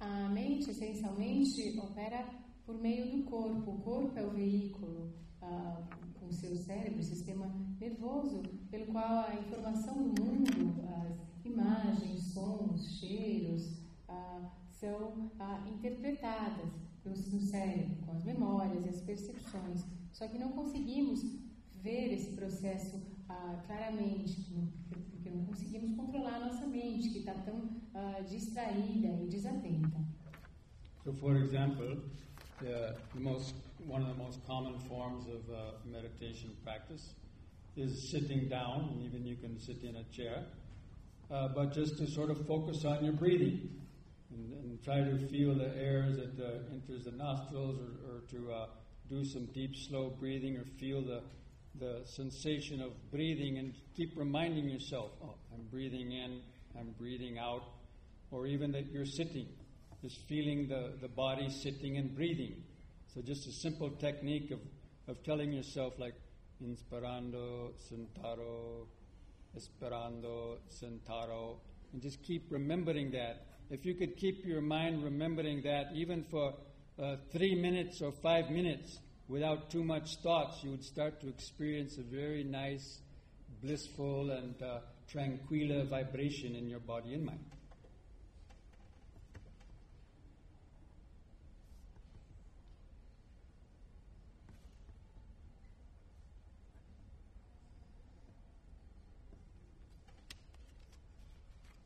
A 0.00 0.28
mente 0.30 0.70
essencialmente 0.70 1.78
opera 1.78 2.26
por 2.64 2.78
meio 2.80 3.10
do 3.10 3.22
corpo. 3.24 3.70
O 3.70 3.78
corpo 3.80 4.18
é 4.18 4.24
o 4.24 4.30
veículo 4.30 5.12
ah, 5.42 5.82
com 6.18 6.32
seu 6.32 6.56
cérebro, 6.56 7.00
o 7.00 7.04
sistema 7.04 7.46
nervoso, 7.78 8.42
pelo 8.70 8.86
qual 8.86 9.26
a 9.28 9.34
informação 9.34 9.94
do 9.94 10.22
mundo, 10.22 10.48
as 11.04 11.44
imagens, 11.44 12.32
sons, 12.32 12.98
cheiros, 12.98 13.82
ah, 14.08 14.50
são 14.70 15.30
ah, 15.38 15.62
interpretadas 15.68 16.70
no 17.04 17.40
cérebro, 17.40 17.96
com 18.06 18.12
as 18.12 18.24
memórias 18.24 18.86
e 18.86 18.88
as 18.88 19.00
percepções. 19.02 19.84
Só 20.12 20.26
que 20.28 20.38
não 20.38 20.52
conseguimos 20.52 21.22
ver 21.74 22.12
esse 22.14 22.34
processo 22.34 22.98
ah, 23.28 23.62
claramente, 23.66 24.46
conseguimos 25.46 25.96
controlar 25.96 26.36
a 26.36 26.46
nossa 26.46 26.66
mente, 26.66 27.10
que 27.10 27.18
está 27.18 27.34
tão 27.34 27.68
ah, 27.94 28.20
distraída 28.28 29.08
e 29.22 29.28
desatenta. 29.28 29.98
So, 31.04 31.12
for 31.14 31.36
example, 31.36 31.98
the, 32.60 32.94
most, 33.14 33.54
one 33.86 34.02
of 34.02 34.08
the 34.08 34.22
most 34.22 34.40
common 34.46 34.78
forms 34.80 35.26
of 35.28 35.50
uh, 35.50 35.72
meditation 35.84 36.50
practice 36.62 37.14
is 37.76 38.10
sitting 38.10 38.48
down, 38.48 38.90
and 38.92 39.02
even 39.02 39.26
you 39.26 39.36
can 39.36 39.58
sit 39.58 39.82
in 39.82 39.96
a 39.96 40.04
chair. 40.12 40.44
uh, 41.30 41.48
but 41.48 41.72
just 41.72 41.96
to 41.98 42.06
sort 42.06 42.30
of 42.30 42.46
focus 42.46 42.84
on 42.84 43.04
your 43.04 43.12
breathing 43.12 43.68
and, 44.32 44.52
and 44.52 44.82
try 44.82 45.00
to 45.00 45.18
feel 45.28 45.54
the 45.54 45.76
air 45.76 46.06
it 46.08 46.40
uh, 46.40 46.74
enters 46.74 47.04
the 47.04 47.12
nostrils 47.12 47.78
or, 47.78 48.16
or 48.16 48.20
to 48.30 48.52
uh, 48.52 48.66
do 49.08 49.24
some 49.24 49.46
deep, 49.46 49.76
slow 49.76 50.10
breathing 50.18 50.56
or 50.56 50.64
feel 50.78 51.02
the, 51.02 51.22
the 51.78 52.02
sensation 52.04 52.80
of 52.80 52.92
breathing 53.10 53.58
and 53.58 53.74
keep 53.96 54.12
reminding 54.16 54.68
yourself, 54.68 55.10
oh, 55.22 55.34
I'm 55.54 55.66
breathing 55.70 56.12
in, 56.12 56.40
I'm 56.78 56.94
breathing 56.98 57.38
out, 57.38 57.62
or 58.30 58.46
even 58.46 58.72
that 58.72 58.90
you're 58.92 59.06
sitting, 59.06 59.46
just 60.02 60.18
feeling 60.28 60.68
the, 60.68 60.92
the 61.00 61.08
body 61.08 61.48
sitting 61.50 61.96
and 61.96 62.14
breathing. 62.14 62.62
So 63.14 63.22
just 63.22 63.46
a 63.46 63.52
simple 63.52 63.90
technique 63.90 64.50
of, 64.50 64.60
of 65.08 65.22
telling 65.24 65.52
yourself 65.52 65.94
like, 65.98 66.14
inspirando, 66.62 67.72
sentaro, 67.90 68.86
esperando, 69.56 70.58
sentaro, 70.70 71.56
and 71.92 72.02
just 72.02 72.22
keep 72.22 72.46
remembering 72.50 73.10
that. 73.12 73.46
If 73.70 73.84
you 73.84 73.94
could 73.94 74.16
keep 74.16 74.44
your 74.44 74.60
mind 74.60 75.02
remembering 75.02 75.62
that 75.62 75.92
even 75.94 76.24
for 76.30 76.54
uh, 77.02 77.16
three 77.32 77.54
minutes 77.54 78.02
or 78.02 78.12
five 78.12 78.50
minutes 78.50 78.98
without 79.30 79.70
too 79.70 79.84
much 79.84 80.16
thoughts, 80.16 80.62
you 80.64 80.70
would 80.70 80.82
start 80.82 81.20
to 81.20 81.28
experience 81.28 81.96
a 81.98 82.02
very 82.02 82.42
nice, 82.42 82.98
blissful, 83.62 84.32
and 84.32 84.60
uh, 84.60 84.80
vibration 85.84 86.56
in 86.56 86.68
your 86.68 86.80
body 86.80 87.14
and 87.14 87.24
mind. 87.24 87.38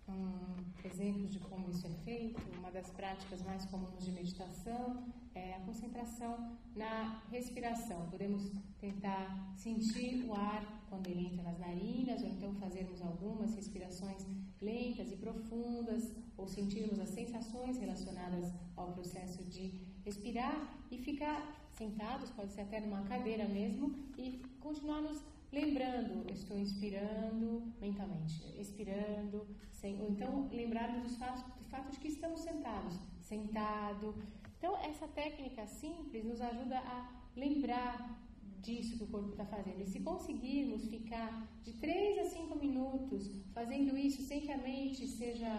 Um 0.08 0.64
exemplo 0.84 1.26
de 1.28 1.38
como 1.40 1.70
isso 1.70 1.86
é 1.86 1.90
feito, 2.04 2.40
das 2.74 2.90
práticas 2.90 3.40
mais 3.42 3.64
comuns 3.66 4.04
de 4.04 4.10
meditação 4.10 5.04
é 5.32 5.54
a 5.54 5.60
concentração 5.60 6.58
na 6.74 7.22
respiração. 7.30 8.08
Podemos 8.10 8.50
tentar 8.80 9.54
sentir 9.56 10.24
o 10.26 10.34
ar 10.34 10.84
quando 10.90 11.06
ele 11.06 11.28
entra 11.28 11.44
nas 11.44 11.58
narinas, 11.58 12.22
ou 12.22 12.28
então 12.28 12.52
fazermos 12.56 13.00
algumas 13.00 13.54
respirações 13.54 14.26
lentas 14.60 15.12
e 15.12 15.16
profundas, 15.16 16.12
ou 16.36 16.48
sentirmos 16.48 16.98
as 16.98 17.10
sensações 17.10 17.78
relacionadas 17.78 18.52
ao 18.76 18.92
processo 18.92 19.44
de 19.44 19.80
respirar 20.04 20.84
e 20.90 20.98
ficar 20.98 21.68
sentados, 21.70 22.30
pode 22.30 22.52
ser 22.52 22.62
até 22.62 22.80
numa 22.80 23.02
cadeira 23.02 23.46
mesmo, 23.46 23.94
e 24.18 24.44
continuar 24.60 25.00
nos 25.00 25.22
lembrando, 25.54 26.30
estou 26.32 26.58
inspirando 26.58 27.72
mentalmente, 27.80 28.42
expirando, 28.60 29.46
sem, 29.70 30.00
ou 30.00 30.10
então 30.10 30.48
lembrarmos 30.52 31.02
dos 31.04 31.16
fatos, 31.16 31.44
do 31.44 31.64
fato 31.70 31.92
de 31.92 31.98
que 32.00 32.08
estamos 32.08 32.40
sentados, 32.40 32.96
sentado. 33.20 34.14
Então, 34.58 34.76
essa 34.78 35.06
técnica 35.06 35.66
simples 35.66 36.24
nos 36.24 36.40
ajuda 36.40 36.78
a 36.78 36.96
lembrar 37.36 38.20
disso 38.60 38.96
que 38.96 39.04
o 39.04 39.06
corpo 39.06 39.30
está 39.30 39.44
fazendo. 39.44 39.80
E 39.82 39.86
se 39.86 40.00
conseguirmos 40.00 40.88
ficar 40.88 41.46
de 41.62 41.72
3 41.74 42.18
a 42.18 42.24
5 42.24 42.58
minutos 42.58 43.30
fazendo 43.52 43.96
isso 43.96 44.22
sem 44.22 44.40
que 44.40 44.50
a 44.50 44.58
mente 44.58 45.06
seja 45.06 45.52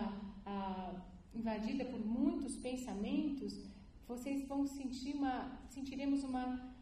ah, 0.45 0.93
invadida 1.33 1.85
por 1.85 2.03
muitos 2.05 2.57
pensamentos, 2.57 3.69
vocês 4.07 4.47
vão 4.47 4.67
sentir 4.67 5.15
uma, 5.15 5.59
sentiremos 5.69 6.23
uma 6.23 6.74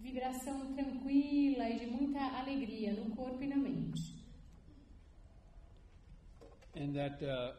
vibração 0.00 0.74
tranquila 0.74 1.68
e 1.68 1.78
de 1.78 1.86
muita 1.86 2.20
alegria 2.38 2.92
no 2.92 3.14
corpo 3.14 3.42
e 3.42 3.46
na 3.46 3.56
mente. 3.56 4.20
and 6.74 6.94
that 6.94 7.22
uh, 7.22 7.52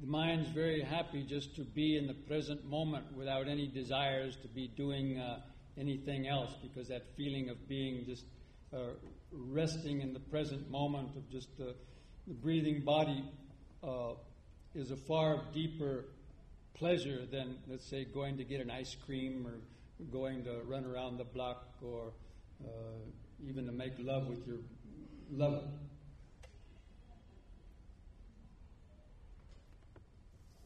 the 0.00 0.06
mind's 0.06 0.48
very 0.48 0.82
happy 0.82 1.22
just 1.22 1.54
to 1.56 1.62
be 1.62 1.96
in 1.96 2.06
the 2.06 2.14
present 2.14 2.64
moment 2.64 3.04
without 3.14 3.48
any 3.48 3.66
desires 3.66 4.36
to 4.42 4.48
be 4.48 4.68
doing 4.76 5.18
uh, 5.18 5.38
anything 5.78 6.26
else 6.26 6.50
because 6.62 6.88
that 6.88 7.02
feeling 7.16 7.48
of 7.50 7.68
being 7.68 8.04
just 8.06 8.24
uh, 8.72 8.78
resting 9.32 10.00
in 10.00 10.12
the 10.12 10.20
present 10.20 10.70
moment 10.70 11.14
of 11.16 11.28
just 11.30 11.48
the 11.58 11.74
breathing 12.42 12.82
body 12.84 13.24
uh, 13.84 14.12
is 14.74 14.90
a 14.90 14.96
far 14.96 15.42
deeper 15.52 16.06
pleasure 16.74 17.26
than 17.30 17.56
let's 17.68 17.88
say 17.88 18.04
going 18.04 18.36
to 18.36 18.44
get 18.44 18.60
an 18.60 18.70
ice 18.70 18.96
cream 19.04 19.46
or 19.46 19.54
going 20.10 20.42
to 20.44 20.62
run 20.64 20.84
around 20.84 21.18
the 21.18 21.24
block 21.24 21.66
or 21.82 22.12
uh, 22.64 22.68
even 23.46 23.66
to 23.66 23.72
make 23.72 23.92
love 23.98 24.28
with 24.28 24.46
your 24.46 24.58
lover 25.30 25.62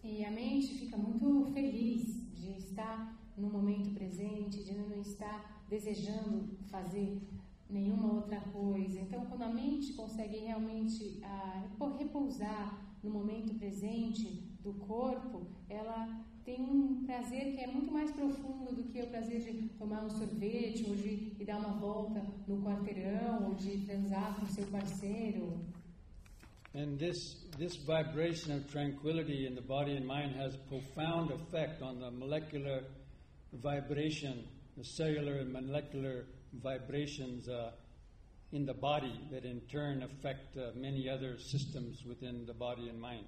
E 0.05 0.24
a 0.24 0.30
mente 0.33 0.74
fica 0.74 0.97
muito 0.97 1.53
feliz 1.53 2.28
de 2.35 2.59
estar 2.59 3.16
no 3.37 3.49
momento 3.49 3.95
presente, 3.95 4.64
de 4.64 4.74
não 4.74 5.01
estar 5.01 5.64
desejando 5.68 6.59
fazer 6.68 7.22
nenhuma 7.70 8.14
outra 8.14 8.41
coisa. 8.41 9.01
Então, 9.01 9.24
quando 9.26 9.43
a 9.43 9.49
mente 9.49 9.93
consegue 9.93 10.39
realmente 10.39 11.20
ah, 11.22 11.64
repousar 11.97 12.97
no 13.01 13.11
momento 13.11 13.55
presente 13.55 14.43
do 14.61 14.74
corpo, 14.74 15.47
ela 15.68 16.24
tem 16.45 16.61
um 16.61 17.05
prazer 17.05 17.55
que 17.55 17.61
é 17.61 17.66
muito 17.66 17.93
mais 17.93 18.11
profundo 18.11 18.74
do 18.74 18.84
que 18.84 19.01
o 19.01 19.07
prazer 19.09 19.40
de 19.40 19.68
tomar 19.78 20.05
um 20.05 20.11
sorvete, 20.11 20.84
ou 20.88 20.97
de 20.97 21.32
ir 21.38 21.45
dar 21.45 21.59
uma 21.59 21.78
volta 21.78 22.24
no 22.49 22.62
quarteirão, 22.62 23.49
ou 23.49 23.55
de 23.55 23.78
transar 23.86 24.38
com 24.38 24.47
seu 24.47 24.66
parceiro. 24.66 25.59
And 26.74 26.97
this, 26.97 27.36
this 27.59 27.76
vibration 27.76 28.57
of 28.57 28.66
tranquility 28.68 29.47
in 29.47 29.55
the 29.55 29.61
body 29.61 29.97
and 29.97 30.07
mind 30.07 30.34
has 30.36 30.57
profound 30.68 31.30
effect 31.30 31.82
on 31.82 32.01
the 32.01 32.11
molecular 32.11 32.84
vibration, 33.53 34.45
the 34.76 34.84
cellular 34.84 35.40
and 35.40 35.53
molecular 35.53 36.24
vibrations 36.55 37.47
uh, 37.49 37.72
in 38.53 38.64
the 38.64 38.74
body 38.74 39.20
that 39.30 39.45
in 39.45 39.61
turn 39.70 40.03
affect 40.03 40.57
uh, 40.57 40.70
many 40.74 41.09
other 41.09 41.38
systems 41.38 42.05
within 42.07 42.47
the 42.47 42.55
body 42.55 42.88
and 42.88 42.99
mind, 42.99 43.26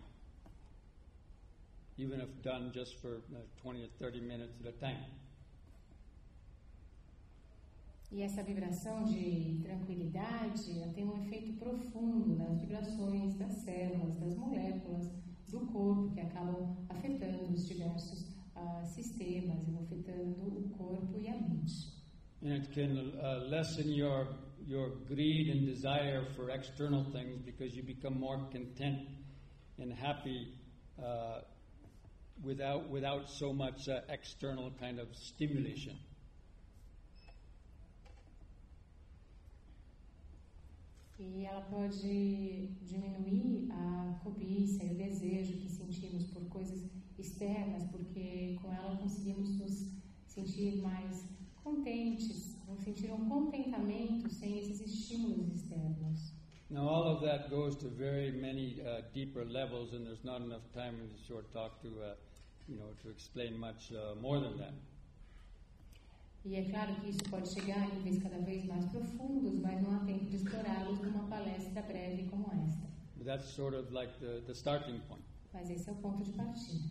even 1.96 2.20
if 2.20 2.28
done 2.42 2.70
just 2.72 3.00
for 3.00 3.16
uh, 3.34 3.38
20 3.62 3.82
or 3.84 3.88
30 3.98 4.20
minutes 4.20 4.54
at 4.60 4.68
a 4.68 4.72
time. 4.78 5.04
E 8.12 8.22
essa 8.22 8.44
vibração 8.44 9.04
de 9.04 9.58
tranquilidade 9.62 10.70
ela 10.70 10.92
tem 10.92 11.04
um 11.04 11.24
efeito 11.24 11.54
profundo 11.54 12.36
nas 12.36 12.60
vibrações 12.60 13.34
das 13.34 13.52
células, 13.64 14.16
das 14.20 14.36
moléculas 14.36 15.10
do 15.48 15.60
corpo, 15.66 16.14
que 16.14 16.20
acabam 16.20 16.76
afetando 16.88 17.52
os 17.52 17.66
diversos 17.66 18.30
ah, 18.54 18.84
sistemas, 18.84 19.68
afetando 19.82 20.46
o 20.46 20.68
corpo 20.70 21.18
e 21.18 21.28
a 21.28 21.36
mente. 21.36 21.92
And 22.42 22.52
it 22.52 22.70
can 22.72 22.98
uh, 23.18 23.48
lessen 23.48 23.90
your, 23.90 24.28
your 24.66 24.90
greed 25.08 25.48
and 25.50 25.64
desire 25.64 26.26
for 26.36 26.50
external 26.50 27.04
things 27.10 27.40
because 27.40 27.74
you 27.74 27.82
become 27.82 28.20
more 28.20 28.38
content 28.52 29.08
and 29.78 29.90
happy 29.92 30.52
uh, 31.02 31.40
without, 32.42 32.88
without 32.90 33.28
so 33.28 33.52
much 33.52 33.88
uh, 33.88 34.00
external 34.08 34.72
kind 34.80 34.98
of 34.98 35.08
stimulation. 35.14 35.96
E 41.18 41.44
ela 41.44 41.62
pode 41.62 42.68
diminuir 42.82 43.70
a 43.70 44.18
cobiça 44.22 44.82
e 44.84 44.90
o 44.90 44.94
desejo 44.96 45.58
que 45.58 45.68
sentimos 45.70 46.24
por 46.32 46.42
coisas 46.48 46.90
externas, 47.18 47.84
porque 47.90 48.58
com 48.60 48.72
ela 48.72 48.96
conseguimos 48.96 49.56
nos 49.56 49.88
sentir 50.26 50.82
mais 50.82 51.24
contentes, 51.62 52.58
sentir 52.84 53.10
um 53.12 53.28
contentamento 53.28 54.28
sem 54.28 54.58
esses 54.58 54.80
estímulos 54.80 55.48
externos. 55.54 56.33
Now, 56.74 56.88
all 56.88 57.06
of 57.06 57.22
that 57.22 57.50
goes 57.50 57.76
to 57.76 57.86
very 57.86 58.32
many 58.32 58.82
uh, 58.82 59.02
deeper 59.14 59.44
levels, 59.44 59.92
and 59.92 60.04
there's 60.04 60.24
not 60.24 60.40
enough 60.40 60.66
time 60.74 60.94
in 61.00 61.08
this 61.12 61.24
short 61.28 61.46
talk 61.52 61.80
to, 61.82 61.88
uh, 61.88 62.14
you 62.66 62.74
know, 62.74 62.90
to 63.04 63.10
explain 63.10 63.56
much 63.56 63.92
uh, 63.92 64.20
more 64.20 64.40
than 64.40 64.58
that. 64.58 64.74
E 66.44 66.56
é 66.56 66.64
claro 66.68 66.96
que 66.96 67.10
isso 67.10 67.22
pode 67.30 67.48
chegar 67.48 67.88
níveis 67.94 68.20
cada 68.20 68.40
vez 68.40 68.64
mais 68.64 68.84
profundos, 68.86 69.54
mas 69.62 69.80
não 69.82 69.94
há 69.94 70.04
tempo 70.04 70.24
de 70.24 70.34
explorá-los 70.34 70.98
numa 71.00 71.28
palestra 71.28 71.80
breve 71.82 72.24
como 72.28 72.50
esta. 72.66 72.88
But 73.16 73.26
that's 73.26 73.48
sort 73.54 73.74
of 73.74 73.92
like 73.92 74.12
the, 74.18 74.42
the 74.44 74.52
starting 74.52 75.00
point. 75.08 75.22
Mas 75.52 75.70
esse 75.70 75.88
é 75.88 75.92
o 75.92 75.96
ponto 75.96 76.24
de 76.24 76.32
partida. 76.32 76.90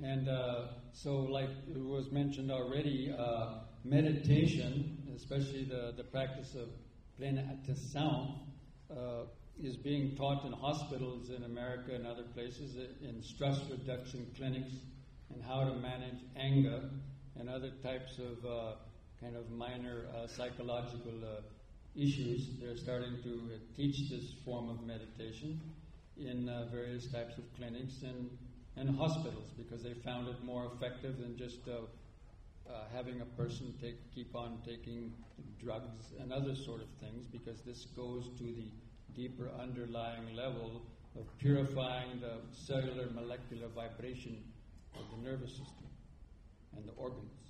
And 0.00 0.26
uh, 0.26 0.68
so, 0.92 1.26
like 1.30 1.50
it 1.68 1.76
was 1.76 2.10
mentioned 2.10 2.50
already, 2.50 3.12
uh, 3.12 3.60
meditation, 3.84 4.96
especially 5.14 5.64
the, 5.64 5.92
the 5.98 6.04
practice 6.04 6.54
of 6.54 6.70
plena 7.18 7.42
atenção, 7.52 8.47
uh, 8.90 9.24
is 9.62 9.76
being 9.76 10.16
taught 10.16 10.44
in 10.44 10.52
hospitals 10.52 11.30
in 11.30 11.42
America 11.44 11.94
and 11.94 12.06
other 12.06 12.22
places, 12.34 12.76
uh, 12.76 13.06
in 13.06 13.22
stress 13.22 13.58
reduction 13.70 14.26
clinics, 14.36 14.72
and 15.32 15.42
how 15.42 15.64
to 15.64 15.74
manage 15.74 16.20
anger 16.36 16.80
and 17.38 17.48
other 17.48 17.70
types 17.82 18.18
of 18.18 18.44
uh, 18.44 18.72
kind 19.20 19.36
of 19.36 19.50
minor 19.50 20.04
uh, 20.14 20.26
psychological 20.26 21.12
uh, 21.24 21.40
issues, 21.96 22.50
they're 22.60 22.76
starting 22.76 23.16
to 23.22 23.30
uh, 23.30 23.58
teach 23.76 24.08
this 24.10 24.34
form 24.44 24.68
of 24.68 24.82
meditation 24.84 25.60
in 26.16 26.50
various 26.72 27.06
types 27.06 27.38
of 27.38 27.44
clinics 27.56 28.02
and, 28.02 28.28
and 28.76 28.96
hospitals 28.96 29.50
because 29.56 29.82
they 29.84 29.94
found 30.04 30.28
it 30.28 30.42
more 30.44 30.70
effective 30.74 31.18
than 31.18 31.36
just 31.36 31.58
uh, 32.70 32.84
having 32.94 33.20
a 33.20 33.24
person 33.40 33.74
take, 33.80 33.96
keep 34.14 34.34
on 34.34 34.58
taking 34.64 35.12
drugs 35.60 36.12
and 36.20 36.32
other 36.32 36.54
sort 36.54 36.80
of 36.80 36.88
things 37.00 37.26
because 37.30 37.60
this 37.62 37.86
goes 37.96 38.28
to 38.38 38.44
the 38.44 38.68
deeper 39.14 39.50
underlying 39.60 40.34
level 40.36 40.82
of 41.18 41.26
purifying 41.38 42.20
the 42.20 42.32
cellular 42.52 43.08
molecular 43.14 43.68
vibration 43.74 44.36
of 44.94 45.02
the 45.10 45.28
nervous 45.30 45.50
system 45.50 45.88
and 46.76 46.86
the 46.86 46.92
organs. 46.92 47.47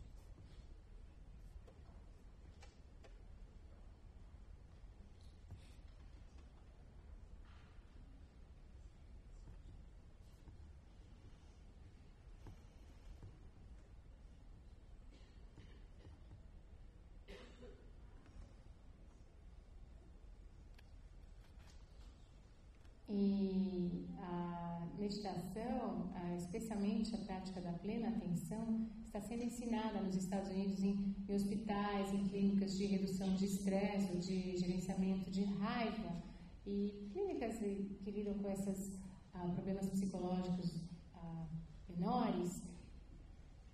Especialmente 26.49 27.15
a 27.15 27.19
prática 27.19 27.61
da 27.61 27.73
plena 27.73 28.09
atenção, 28.09 28.89
está 29.05 29.21
sendo 29.21 29.45
ensinada 29.45 30.01
nos 30.01 30.17
Estados 30.17 30.51
Unidos 30.51 30.83
em, 30.83 31.15
em 31.29 31.35
hospitais, 31.35 32.13
em 32.15 32.27
clínicas 32.29 32.77
de 32.77 32.87
redução 32.87 33.35
de 33.35 33.45
estresse, 33.45 34.11
ou 34.13 34.19
de 34.19 34.57
gerenciamento 34.57 35.31
de 35.31 35.45
raiva. 35.45 36.23
E 36.67 37.09
clínicas 37.13 37.59
que 37.59 38.11
lidam 38.11 38.35
com 38.35 38.49
esses 38.51 38.99
ah, 39.35 39.47
problemas 39.55 39.87
psicológicos 39.91 40.75
ah, 41.15 41.47
menores, 41.87 42.63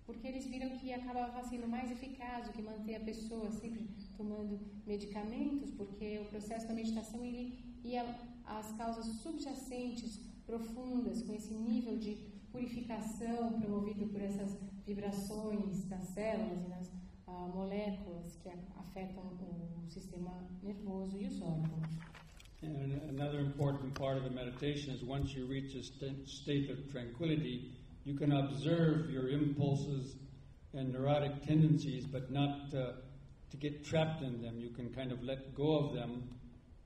porque 0.05 0.27
eles 0.27 0.45
viram 0.45 0.77
que 0.77 0.93
acabava 0.93 1.43
sendo 1.47 1.67
mais 1.67 1.89
eficaz 1.89 2.45
do 2.45 2.53
que 2.53 2.61
manter 2.61 2.95
a 2.95 2.99
pessoa 2.99 3.51
sempre 3.51 3.87
tomando 4.17 4.59
medicamentos, 4.85 5.71
porque 5.71 6.19
o 6.19 6.25
processo 6.25 6.67
da 6.67 6.73
meditação 6.73 7.23
ele 7.23 7.57
ia 7.83 8.03
às 8.45 8.71
causas 8.73 9.05
subjacentes, 9.23 10.19
profundas, 10.45 11.23
com 11.23 11.33
esse 11.33 11.53
nível 11.53 11.97
de 11.97 12.34
purificação 12.55 13.59
promovido 13.59 14.07
por 14.07 14.21
essas 14.21 14.57
vibrações 14.85 15.83
das 15.85 16.05
células 16.13 16.63
e 16.65 16.69
das 16.69 16.91
ah, 17.27 17.51
moléculas 17.53 18.37
que 18.37 18.49
afetam 18.77 19.23
o 19.25 19.89
sistema 19.89 20.47
nervoso 20.63 21.21
e 21.21 21.27
os 21.27 21.41
órgãos. 21.41 21.85
And 22.63 23.01
another 23.09 23.41
important 23.41 23.93
part 23.93 24.17
of 24.17 24.23
the 24.23 24.33
meditation 24.33 24.93
is 24.93 25.03
once 25.03 25.35
you 25.37 25.45
reach 25.45 25.75
a 25.75 25.83
st- 25.83 26.27
state 26.27 26.71
of 26.71 26.89
tranquility, 26.89 27.73
you 28.05 28.15
can 28.15 28.31
observe 28.31 29.11
your 29.11 29.29
impulses 29.29 30.15
and 30.73 30.91
neurotic 30.91 31.43
tendencies, 31.45 32.07
but 32.07 32.31
not 32.31 32.73
uh, 32.73 32.93
to 33.51 33.57
get 33.57 33.83
trapped 33.83 34.23
in 34.23 34.41
them. 34.41 34.57
You 34.59 34.69
can 34.69 34.89
kind 34.89 35.11
of 35.11 35.21
let 35.21 35.53
go 35.53 35.77
of 35.77 35.93
them, 35.93 36.23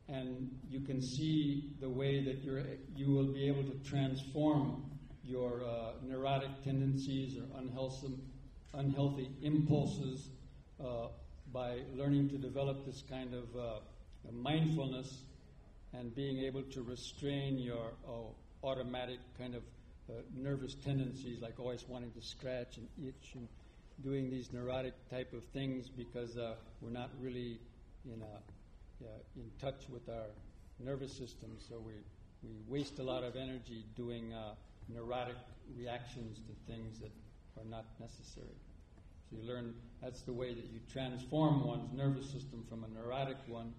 and 0.09 0.49
you 0.67 0.81
can 0.81 1.01
see 1.01 1.75
the 1.79 1.89
way 1.89 2.23
that 2.25 2.43
you're, 2.43 2.63
you 2.95 3.11
will 3.11 3.31
be 3.31 3.47
able 3.47 3.63
to 3.63 3.77
transform 3.87 4.88
your 5.29 5.61
uh, 5.63 5.91
neurotic 6.07 6.49
tendencies 6.63 7.37
or 7.37 7.45
unhealthy, 7.59 8.17
unhealthy 8.73 9.29
impulses 9.43 10.29
uh, 10.83 11.07
by 11.53 11.77
learning 11.95 12.27
to 12.29 12.37
develop 12.37 12.85
this 12.85 13.03
kind 13.07 13.33
of 13.33 13.43
uh, 13.55 13.79
mindfulness 14.31 15.23
and 15.93 16.15
being 16.15 16.39
able 16.39 16.63
to 16.63 16.81
restrain 16.81 17.59
your 17.59 17.91
uh, 18.07 18.65
automatic 18.67 19.19
kind 19.37 19.55
of 19.55 19.61
uh, 20.09 20.13
nervous 20.35 20.73
tendencies, 20.73 21.41
like 21.41 21.59
always 21.59 21.85
wanting 21.87 22.11
to 22.11 22.21
scratch 22.21 22.77
and 22.77 22.87
itch 23.07 23.35
and 23.35 23.47
doing 24.03 24.29
these 24.29 24.51
neurotic 24.51 24.93
type 25.09 25.31
of 25.33 25.43
things 25.53 25.89
because 25.89 26.37
uh, 26.37 26.55
we're 26.81 26.89
not 26.89 27.09
really 27.21 27.59
in, 28.05 28.21
a, 28.21 29.05
in 29.35 29.51
touch 29.61 29.83
with 29.89 30.07
our 30.09 30.29
nervous 30.79 31.11
system. 31.11 31.49
So 31.59 31.75
we, 31.85 31.93
we 32.41 32.55
waste 32.67 32.97
a 32.99 33.03
lot 33.03 33.23
of 33.23 33.35
energy 33.35 33.85
doing 33.95 34.33
neurotic 34.93 35.35
reactions 35.77 36.39
to 36.39 36.71
things 36.71 36.99
that 36.99 37.11
are 37.59 37.69
not 37.69 37.85
necessary. 37.99 38.57
So 39.29 39.37
you 39.37 39.47
learn 39.47 39.73
that's 40.01 40.21
the 40.21 40.33
way 40.33 40.53
that 40.53 40.65
you 40.65 40.79
transform 40.91 41.65
one's 41.65 41.91
nervous 41.93 42.25
system 42.25 42.65
from 42.67 42.83
a 42.83 42.87
neurotic 42.87 43.37
one 43.47 43.73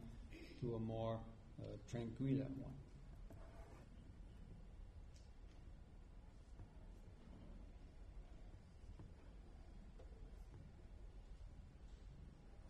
to 0.61 0.75
a 0.75 0.79
more 0.79 1.19
uh, 1.59 1.65
tranquila 1.91 2.45
one. 2.45 2.73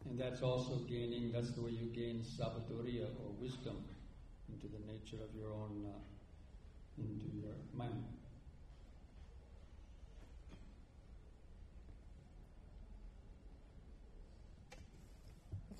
And 0.08 0.18
that's 0.18 0.42
also 0.42 0.76
gaining, 0.88 1.30
that's 1.30 1.52
the 1.52 1.62
way 1.62 1.70
you 1.70 1.86
gain 1.86 2.24
sabiduria 2.24 3.04
or 3.04 3.30
wisdom 3.40 3.76
into 4.48 4.66
the 4.66 4.80
nature 4.92 5.22
of 5.22 5.32
your 5.38 5.52
own, 5.52 5.86
uh, 5.86 7.00
into 7.00 7.26
your 7.36 7.54
mind. 7.72 8.02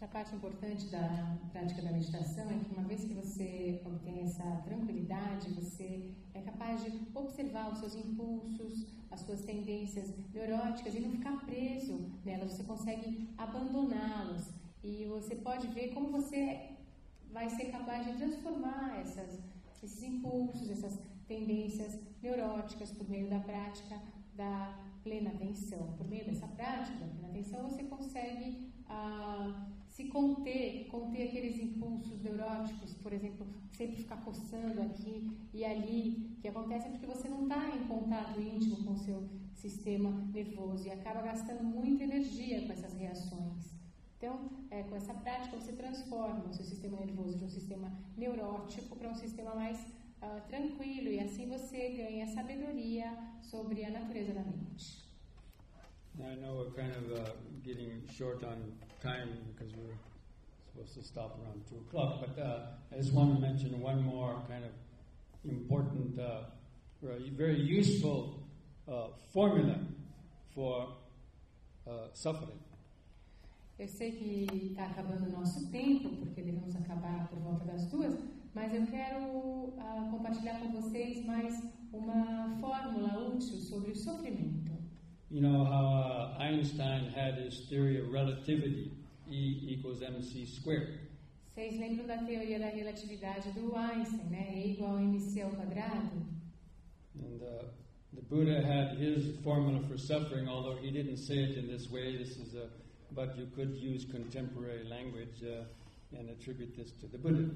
Outra 0.00 0.18
parte 0.18 0.34
importante 0.34 0.86
da 0.86 1.36
prática 1.52 1.82
da 1.82 1.92
meditação 1.92 2.50
é 2.50 2.58
que 2.64 2.72
uma 2.74 2.88
vez 2.88 3.04
que 3.04 3.12
você 3.12 3.82
obtém 3.84 4.22
essa 4.22 4.42
tranquilidade, 4.64 5.50
você 5.50 6.14
é 6.32 6.40
capaz 6.40 6.82
de 6.82 6.90
observar 7.14 7.70
os 7.70 7.80
seus 7.80 7.94
impulsos, 7.96 8.86
as 9.10 9.20
suas 9.20 9.42
tendências 9.42 10.10
neuróticas 10.32 10.94
e 10.94 11.00
não 11.00 11.10
ficar 11.10 11.44
preso 11.44 12.10
nelas. 12.24 12.52
Você 12.52 12.64
consegue 12.64 13.28
abandoná-las 13.36 14.50
e 14.82 15.04
você 15.04 15.36
pode 15.36 15.66
ver 15.66 15.92
como 15.92 16.10
você 16.10 16.78
vai 17.30 17.50
ser 17.50 17.66
capaz 17.66 18.06
de 18.06 18.14
transformar 18.14 19.00
essas, 19.02 19.38
esses 19.82 20.02
impulsos, 20.02 20.70
essas 20.70 20.98
tendências 21.28 22.00
neuróticas 22.22 22.90
por 22.90 23.06
meio 23.06 23.28
da 23.28 23.40
prática 23.40 24.00
da 24.34 24.78
plena 25.04 25.28
atenção. 25.28 25.92
Por 25.98 26.08
meio 26.08 26.24
dessa 26.24 26.46
prática 26.46 26.98
da 27.00 27.06
plena 27.06 27.28
atenção, 27.28 27.68
você 27.68 27.82
consegue 27.82 28.72
ah, 28.88 29.66
se 30.00 30.08
conter, 30.08 30.86
conter 30.88 31.28
aqueles 31.28 31.58
impulsos 31.58 32.22
neuróticos, 32.22 32.94
por 32.94 33.12
exemplo, 33.12 33.46
sempre 33.72 33.96
ficar 33.96 34.16
coçando 34.24 34.80
aqui 34.80 35.30
e 35.52 35.62
ali, 35.62 36.36
que 36.40 36.48
acontecem 36.48 36.90
porque 36.92 37.06
você 37.06 37.28
não 37.28 37.42
está 37.42 37.68
em 37.76 37.86
contato 37.86 38.40
íntimo 38.40 38.82
com 38.82 38.92
o 38.92 38.98
seu 38.98 39.28
sistema 39.52 40.10
nervoso 40.32 40.86
e 40.86 40.90
acaba 40.90 41.20
gastando 41.20 41.62
muita 41.62 42.04
energia 42.04 42.66
com 42.66 42.72
essas 42.72 42.94
reações. 42.94 43.74
Então, 44.16 44.50
é, 44.70 44.82
com 44.84 44.96
essa 44.96 45.12
prática, 45.12 45.56
você 45.58 45.72
transforma 45.72 46.46
o 46.46 46.54
seu 46.54 46.64
sistema 46.64 46.96
nervoso 46.98 47.36
de 47.36 47.44
um 47.44 47.50
sistema 47.50 47.92
neurótico 48.16 48.96
para 48.96 49.10
um 49.10 49.14
sistema 49.14 49.54
mais 49.54 49.78
ah, 50.22 50.40
tranquilo 50.48 51.08
e 51.08 51.20
assim 51.20 51.46
você 51.46 51.90
ganha 51.90 52.26
sabedoria 52.26 53.06
sobre 53.42 53.84
a 53.84 53.90
natureza 53.90 54.32
da 54.32 54.42
mente. 54.42 55.10
I 56.18 56.36
know 56.36 56.56
we're 56.56 56.70
kind 56.72 56.90
of 56.90 57.12
uh, 57.12 57.34
getting 57.62 58.02
short 58.08 58.44
on 58.44 58.72
time 59.00 59.28
because 59.52 59.72
we're 59.74 59.96
supposed 60.70 60.94
to 60.94 61.02
stop 61.02 61.38
around 61.42 61.62
2 61.68 61.76
o'clock, 61.76 62.20
but 62.20 62.42
uh, 62.42 62.92
I 62.92 62.96
just 62.96 63.12
want 63.12 63.34
to 63.34 63.40
mention 63.40 63.80
one 63.80 64.02
more 64.02 64.42
kind 64.48 64.64
of 64.64 64.72
important, 65.44 66.18
uh, 66.18 66.42
very 67.02 67.60
useful 67.60 68.42
uh, 68.88 69.08
formula 69.32 69.78
for 70.54 70.88
uh, 71.86 72.08
suffering. 72.12 72.58
Eu 73.78 73.88
sei 73.88 74.12
que 74.12 74.46
está 74.72 74.84
acabando 74.88 75.26
o 75.26 75.32
nosso 75.32 75.70
tempo, 75.70 76.10
porque 76.16 76.42
devemos 76.42 76.76
acabar 76.76 77.28
por 77.28 77.38
volta 77.38 77.64
das 77.64 77.86
duas, 77.86 78.14
mas 78.54 78.74
eu 78.74 78.86
quero 78.86 79.72
ah, 79.78 80.06
compartilhar 80.10 80.60
com 80.60 80.70
vocês 80.72 81.24
mais 81.24 81.62
uma 81.90 82.58
fórmula 82.60 83.18
útil 83.28 83.56
sobre 83.56 83.92
o 83.92 83.96
sofrimento. 83.96 84.69
You 85.30 85.40
know 85.42 85.64
how 85.64 86.34
uh, 86.36 86.42
Einstein 86.42 87.12
had 87.14 87.34
his 87.34 87.60
theory 87.68 88.00
of 88.00 88.12
relativity, 88.12 88.90
E 89.30 89.60
equals 89.62 90.02
mc 90.02 90.44
squared. 90.46 90.98
Vocês 91.54 91.78
lembram 91.78 92.04
da 92.04 92.18
teoria 92.18 92.58
da 92.58 92.68
relatividade 92.68 93.52
do 93.52 93.76
Einstein, 93.76 94.28
né? 94.28 94.52
E 94.56 94.72
igual 94.72 94.96
a 94.96 95.02
mc 95.02 95.40
ao 95.40 95.50
quadrado? 95.50 96.10
And 97.14 97.42
uh, 97.42 97.64
the 98.12 98.22
Buddha 98.22 98.60
had 98.60 98.98
his 98.98 99.36
formula 99.44 99.80
for 99.88 99.96
suffering, 99.96 100.48
although 100.48 100.76
he 100.76 100.90
didn't 100.90 101.18
say 101.18 101.44
it 101.44 101.56
in 101.56 101.68
this 101.68 101.88
way. 101.88 102.16
This 102.16 102.36
is 102.36 102.54
a, 102.54 102.68
but 103.12 103.38
you 103.38 103.46
could 103.54 103.76
use 103.76 104.04
contemporary 104.04 104.82
language 104.82 105.44
uh, 105.44 105.62
and 106.18 106.28
attribute 106.28 106.76
this 106.76 106.90
to 107.00 107.06
the 107.06 107.18
Buddha. 107.18 107.50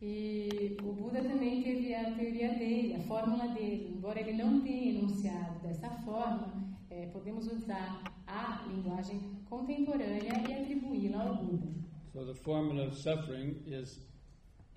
E 0.00 0.76
o 0.82 0.92
Buda 0.92 1.20
também 1.22 1.62
teve 1.62 1.92
a 1.94 2.14
teoria 2.14 2.54
dele, 2.54 2.94
a 2.94 3.00
fórmula 3.00 3.48
dele. 3.48 3.94
Embora 3.96 4.20
ele 4.20 4.32
não 4.32 4.60
tenha 4.60 4.96
enunciado 4.96 5.58
dessa 5.60 5.90
forma, 5.90 6.76
é, 6.88 7.06
podemos 7.06 7.46
usar 7.46 8.04
à 8.26 8.64
linguagem 8.68 9.20
contemporânea 9.48 10.32
e 10.48 10.52
atribuí-la 10.52 11.22
ao 11.22 11.44
Buda. 11.44 11.66
So 12.12 12.24
the 12.24 12.34
formula 12.34 12.86
of 12.86 12.96
suffering 12.96 13.62
is 13.66 14.00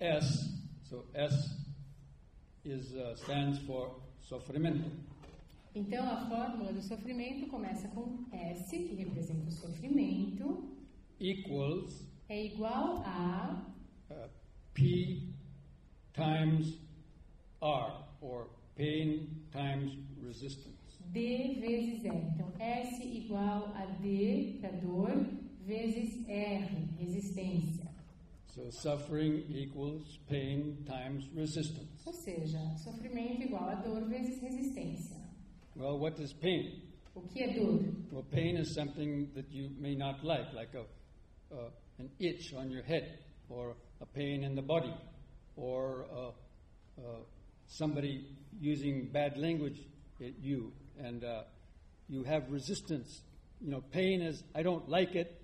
S. 0.00 0.60
So 0.82 1.06
S 1.14 1.34
is 2.64 2.92
uh, 2.94 3.14
stands 3.16 3.58
for 3.60 4.00
sofrimento. 4.18 4.90
Então, 5.74 6.04
a 6.06 6.26
fórmula 6.28 6.72
do 6.72 6.82
sofrimento 6.82 7.46
começa 7.46 7.88
com 7.88 8.26
S, 8.30 8.76
que 8.76 8.94
representa 8.94 9.48
o 9.48 9.50
sofrimento, 9.50 10.76
Equals 11.18 12.04
é 12.28 12.46
igual 12.46 13.02
a 13.06 13.64
uh, 14.10 14.41
P 14.74 15.28
times 16.14 16.76
R, 17.60 18.04
or 18.20 18.46
pain 18.76 19.28
times 19.52 19.92
resistance. 20.20 20.76
D 21.12 21.58
vezes 21.60 22.04
R. 22.06 22.16
Então, 22.34 22.52
S 22.58 23.02
igual 23.04 23.72
a 23.76 23.86
D 24.00 24.58
para 24.60 24.72
dor 24.72 25.10
vezes 25.66 26.26
R, 26.28 26.68
resistência. 26.98 27.90
So 28.46 28.70
suffering 28.70 29.44
equals 29.48 30.18
pain 30.28 30.84
times 30.86 31.28
resistance. 31.34 31.88
Ou 32.06 32.12
seja, 32.12 32.58
sofrimento 32.76 33.42
igual 33.42 33.68
a 33.68 33.74
dor 33.76 34.02
vezes 34.08 34.40
resistência. 34.42 35.16
Well, 35.74 35.98
what 35.98 36.20
is 36.20 36.32
pain? 36.34 36.82
O 37.14 37.22
que 37.22 37.42
é 37.42 37.52
dor? 37.54 37.80
Well, 38.10 38.24
pain 38.30 38.56
is 38.56 38.74
something 38.74 39.30
that 39.34 39.50
you 39.50 39.70
may 39.78 39.94
not 39.94 40.22
like, 40.24 40.52
like 40.54 40.74
a, 40.74 40.84
uh, 41.54 41.70
an 41.98 42.10
itch 42.18 42.52
on 42.54 42.70
your 42.70 42.82
head, 42.82 43.18
or 43.48 43.74
a 44.02 44.06
pain 44.06 44.42
in 44.42 44.56
the 44.56 44.62
body, 44.62 44.92
or 45.56 46.06
uh, 46.12 46.28
uh, 47.00 47.02
somebody 47.68 48.26
using 48.60 49.06
bad 49.06 49.38
language 49.38 49.80
at 50.20 50.32
you, 50.42 50.72
and 50.98 51.24
uh, 51.24 51.42
you 52.08 52.24
have 52.24 52.50
resistance. 52.50 53.22
You 53.60 53.70
know, 53.70 53.80
pain 53.92 54.20
is, 54.20 54.42
I 54.56 54.64
don't 54.64 54.88
like 54.88 55.14
it, 55.14 55.40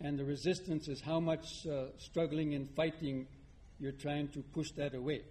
and 0.00 0.16
the 0.16 0.24
resistance 0.24 0.86
is 0.86 1.00
how 1.00 1.18
much 1.18 1.66
uh, 1.66 1.86
struggling 1.98 2.54
and 2.54 2.70
fighting 2.70 3.26
you're 3.80 3.92
trying 3.92 4.28
to 4.28 4.40
push 4.40 4.70
that 4.72 4.94
away. 4.94 5.22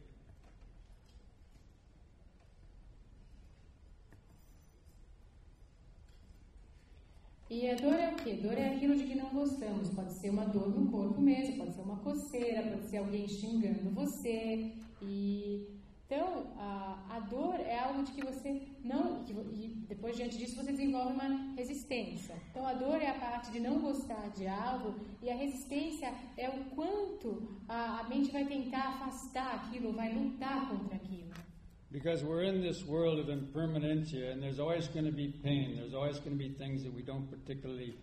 E 7.50 7.70
a 7.70 7.76
dor 7.76 7.94
é 7.94 8.10
o 8.12 8.16
quê? 8.16 8.34
Dor 8.34 8.58
é 8.58 8.76
aquilo 8.76 8.96
de 8.96 9.06
que 9.06 9.16
não 9.16 9.30
gostamos. 9.30 9.90
Pode 9.90 10.14
ser 10.14 10.30
uma 10.30 10.46
dor 10.46 10.68
no 10.68 10.92
corpo 10.92 11.22
mesmo, 11.22 11.58
pode 11.58 11.74
ser 11.74 11.82
uma 11.82 11.98
coceira, 11.98 12.62
pode 12.64 12.86
ser 12.86 12.98
alguém 12.98 13.28
xingando 13.28 13.90
você. 13.92 14.74
E 15.02 15.66
então 16.06 16.48
a, 16.58 17.06
a 17.10 17.20
dor 17.20 17.60
é 17.60 17.80
algo 17.80 18.04
de 18.04 18.14
que 18.14 18.26
você 18.26 18.62
não 18.84 19.24
que, 19.24 19.34
e 19.34 19.68
depois 19.90 20.16
diante 20.16 20.38
disso 20.38 20.56
você 20.56 20.72
desenvolve 20.72 21.14
uma 21.14 21.54
resistência. 21.56 22.36
Então 22.52 22.66
a 22.66 22.74
dor 22.74 23.02
é 23.02 23.10
a 23.10 23.20
parte 23.20 23.52
de 23.52 23.60
não 23.60 23.80
gostar 23.80 24.30
de 24.30 24.48
algo 24.48 24.96
e 25.22 25.30
a 25.30 25.36
resistência 25.36 26.14
é 26.38 26.50
o 26.50 26.66
quanto 26.76 27.48
a, 27.68 28.00
a 28.00 28.04
mente 28.10 28.32
vai 28.32 28.46
tentar 28.46 28.90
afastar 28.90 29.56
aquilo, 29.56 29.94
vai 29.94 30.14
lutar 30.14 30.70
contra 30.70 30.96
aquilo. 30.96 31.47
Because 31.92 32.22
we're 32.22 32.44
in 32.44 32.62
this 32.62 32.84
world 32.84 33.18
of 33.20 33.28
impermanentia, 33.28 34.32
and 34.32 34.44
there's 34.44 34.60
always 34.60 34.88
going 34.90 35.06
to 35.06 35.12
be 35.12 35.30
pain. 35.44 35.78
There's 35.78 35.94
always 35.94 36.20
going 36.20 36.38
to 36.38 36.44
be 36.44 36.50
things 36.50 36.84
that 36.84 36.94
we 36.94 37.02
don't 37.02 37.30
particularly 37.30 37.98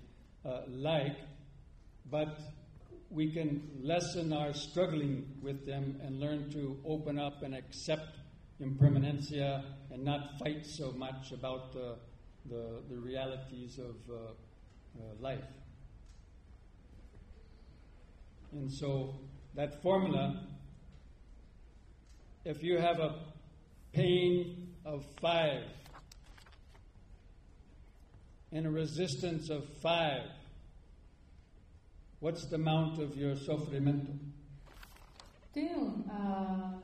uh, 0.44 0.62
like, 0.68 1.18
but 2.10 2.40
we 3.10 3.30
can 3.30 3.62
lessen 3.82 4.32
our 4.32 4.54
struggling 4.54 5.26
with 5.42 5.66
them 5.66 6.00
and 6.02 6.18
learn 6.18 6.50
to 6.50 6.78
open 6.86 7.18
up 7.18 7.42
and 7.42 7.54
accept 7.54 8.16
impermanentia 8.60 9.64
and 9.90 10.02
not 10.02 10.38
fight 10.38 10.64
so 10.64 10.90
much 10.92 11.32
about 11.32 11.72
the, 11.72 11.96
the, 12.46 12.80
the 12.88 12.96
realities 12.96 13.78
of 13.78 13.96
uh, 14.10 14.14
uh, 14.14 15.02
life. 15.20 15.44
And 18.52 18.70
so, 18.72 19.14
that 19.54 19.82
formula, 19.82 20.46
if 22.44 22.62
you 22.62 22.78
have 22.78 22.98
a 23.00 23.16
pain 23.94 24.68
of 24.84 25.04
five 25.20 25.64
and 28.52 28.66
a 28.66 28.70
resistance 28.70 29.50
of 29.50 29.64
five, 29.80 30.28
what's 32.20 32.46
the 32.46 32.56
amount 32.56 33.00
of 33.00 33.16
your 33.16 33.36
sofrimento? 33.36 34.12
Então, 35.50 36.04
ah, 36.08 36.80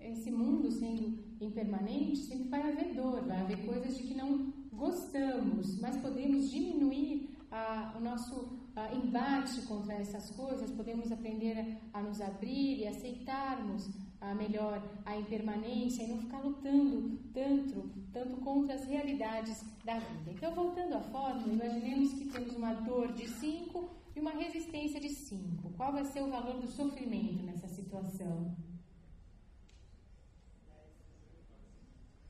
esse 0.00 0.30
mundo 0.30 0.70
sendo 0.70 1.18
impermanente, 1.40 2.16
sempre 2.28 2.48
vai 2.48 2.72
haver 2.72 2.94
dor, 2.94 3.24
vai 3.26 3.40
haver 3.40 3.66
coisas 3.66 3.96
de 3.96 4.04
que 4.04 4.14
não 4.14 4.52
gostamos, 4.72 5.78
mas 5.80 6.00
podemos 6.00 6.50
diminuir 6.50 7.36
ah, 7.50 7.94
o 7.96 8.00
nosso 8.00 8.58
ah, 8.76 8.92
embate 8.94 9.62
contra 9.66 9.94
essas 9.94 10.30
coisas, 10.36 10.70
podemos 10.70 11.10
aprender 11.10 11.80
a, 11.92 11.98
a 11.98 12.02
nos 12.02 12.20
abrir 12.20 12.78
e 12.78 12.86
aceitarmos 12.86 13.88
ah, 14.20 14.34
melhor 14.34 14.82
a 15.04 15.16
impermanência 15.16 16.02
e 16.02 16.08
não 16.08 16.18
ficar 16.18 16.38
lutando 16.40 17.18
tanto, 17.32 17.90
tanto 18.12 18.36
contra 18.38 18.74
as 18.74 18.84
realidades 18.86 19.62
da 19.84 19.98
vida. 19.98 20.32
Então, 20.32 20.54
voltando 20.54 20.94
à 20.94 21.00
fórmula, 21.00 21.52
imaginemos 21.52 22.12
que 22.14 22.26
temos 22.26 22.54
uma 22.56 22.74
dor 22.74 23.12
de 23.12 23.28
5 23.28 23.88
e 24.14 24.20
uma 24.20 24.32
resistência 24.32 25.00
de 25.00 25.10
5. 25.10 25.70
Qual 25.76 25.92
vai 25.92 26.04
ser 26.04 26.22
o 26.22 26.30
valor 26.30 26.60
do 26.60 26.66
sofrimento 26.66 27.42
nessa 27.42 27.68
situação? 27.68 28.56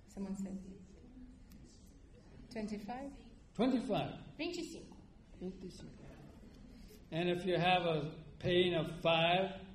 Someone 0.08 0.34
said 0.34 0.58
25? 2.50 3.12
25. 3.54 4.18
25. 4.38 4.96
25. 5.40 5.86
And 7.12 7.28
if 7.28 7.46
you 7.46 7.58
have 7.58 7.86
a 7.86 8.10
pain 8.38 8.74
of 8.74 8.90
five 9.02 9.65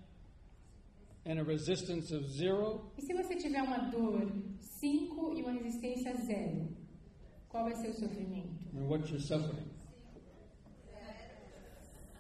and 1.26 1.40
a 1.40 1.44
resistance 1.44 2.12
of 2.12 2.26
zero, 2.28 2.92
E 2.98 3.02
se 3.02 3.14
você 3.14 3.36
tiver 3.36 3.62
uma 3.62 3.90
dor 3.90 4.32
5 4.60 5.34
e 5.36 5.42
uma 5.42 5.52
resistência 5.52 6.16
0? 6.16 6.68
Qual 7.50 7.64
vai 7.66 7.76
ser 7.76 7.90
o 7.90 7.94
sofrimento? 7.94 8.50
then 8.74 8.88
what's 8.88 9.10
your 9.12 9.20
suffering? 9.20 9.70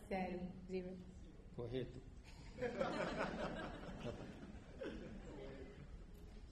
0. 0.09 0.39
Zero. 0.69 0.89
Correto. 1.55 2.01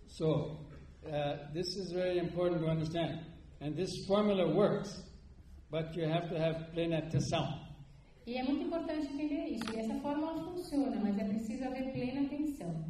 so, 0.08 0.58
uh, 1.06 1.38
this 1.54 1.76
is 1.76 1.92
very 1.92 2.18
important 2.20 2.62
to 2.62 2.68
understand. 2.68 3.20
And 3.62 3.76
this 3.76 4.06
formula 4.08 4.48
works, 4.56 5.04
but 5.70 5.94
you 5.96 6.08
have 6.08 6.30
to 6.30 6.40
have 6.40 6.72
plena 6.74 7.02
atenção. 7.02 7.69
E 8.26 8.38
é 8.38 8.44
muito 8.44 8.64
importante 8.64 9.12
entender 9.14 9.48
isso. 9.48 9.64
E 9.74 9.80
essa 9.80 9.96
fórmula 10.02 10.44
funciona, 10.44 10.96
mas 11.02 11.18
é 11.18 11.24
preciso 11.24 11.64
haver 11.66 11.92
plena 11.92 12.22
atenção. 12.28 12.86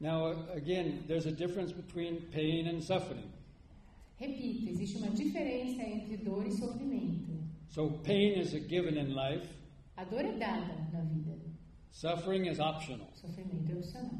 Now, 0.00 0.30
again, 0.54 1.02
there's 1.06 1.26
a 1.26 1.32
difference 1.32 1.72
between 1.74 2.22
pain 2.30 2.68
and 2.68 2.80
suffering. 2.80 3.28
Repito, 4.18 4.68
existe 4.70 4.96
uma 4.98 5.10
diferença 5.10 5.82
entre 5.82 6.16
dor 6.18 6.46
e 6.46 6.52
sofrimento. 6.52 7.30
So, 7.68 7.90
pain 8.04 8.38
is 8.40 8.54
a 8.54 8.60
given 8.60 8.98
in 8.98 9.14
life, 9.14 9.46
A 9.96 10.04
dor 10.04 10.24
é 10.24 10.32
dada 10.38 10.74
na 10.92 11.00
vida, 11.02 11.38
suffering 11.90 12.48
is 12.48 12.58
optional. 12.60 13.08
sofrimento 13.14 13.70
é 13.72 13.74
opcional. 13.76 14.10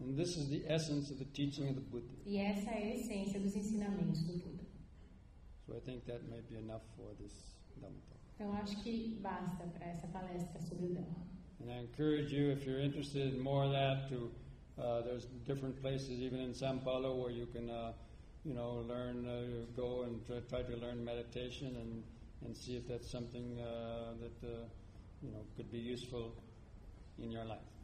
And 0.00 0.14
this 0.14 0.36
is 0.36 0.48
the 0.48 0.64
essence 0.66 1.10
of 1.10 1.18
the 1.18 1.24
teaching 1.32 1.68
of 1.68 1.74
the 1.74 1.80
Buddha. 1.80 2.12
E 2.26 2.36
essa 2.36 2.70
é 2.70 2.92
a 2.92 2.94
essência 2.94 3.40
dos 3.40 3.54
ensinamentos 3.56 4.22
do 4.24 4.34
Buda. 4.38 4.64
So, 5.66 5.74
I 5.76 5.80
think 5.80 6.04
that 6.06 6.22
might 6.28 6.46
be 6.48 6.56
enough 6.58 6.82
for 6.96 7.14
this 7.16 7.32
Dhamma. 7.80 8.15
Então, 8.36 8.52
acho 8.52 8.76
que 8.82 9.18
basta 9.22 9.64
para 9.66 9.86
essa 9.86 10.06
palestra 10.08 10.60
sobre 10.60 10.86
o 10.86 10.94
Dhamma. 10.94 11.26
And 11.58 11.72
I 11.72 11.78
encourage 11.80 12.34
you, 12.34 12.50
if 12.52 12.66
you're 12.66 12.80
interested 12.80 13.32
in 13.34 13.40
more 13.40 13.64
of 13.64 13.72
that, 13.72 14.10
to 14.10 14.30
uh, 14.78 15.00
there's 15.00 15.24
different 15.46 15.80
places, 15.80 16.20
even 16.20 16.40
in 16.40 16.52
São 16.52 16.84
Paulo, 16.84 17.16
where 17.16 17.30
you 17.30 17.46
can, 17.46 17.70
uh, 17.70 17.92
you 18.44 18.52
know, 18.52 18.84
learn, 18.86 19.26
uh, 19.26 19.64
go 19.74 20.02
and 20.02 20.24
try, 20.26 20.40
try 20.50 20.62
to 20.62 20.76
learn 20.76 21.02
meditation 21.02 21.74
and, 21.80 22.02
and 22.44 22.54
see 22.54 22.76
if 22.76 22.86
that's 22.86 23.10
something 23.10 23.58
uh, 23.58 24.12
that 24.20 24.46
uh, 24.46 24.66
you 25.22 25.30
know 25.30 25.40
could 25.56 25.72
be 25.72 25.78
useful 25.78 26.34
in 27.18 27.30
your 27.30 27.44
life. 27.44 27.75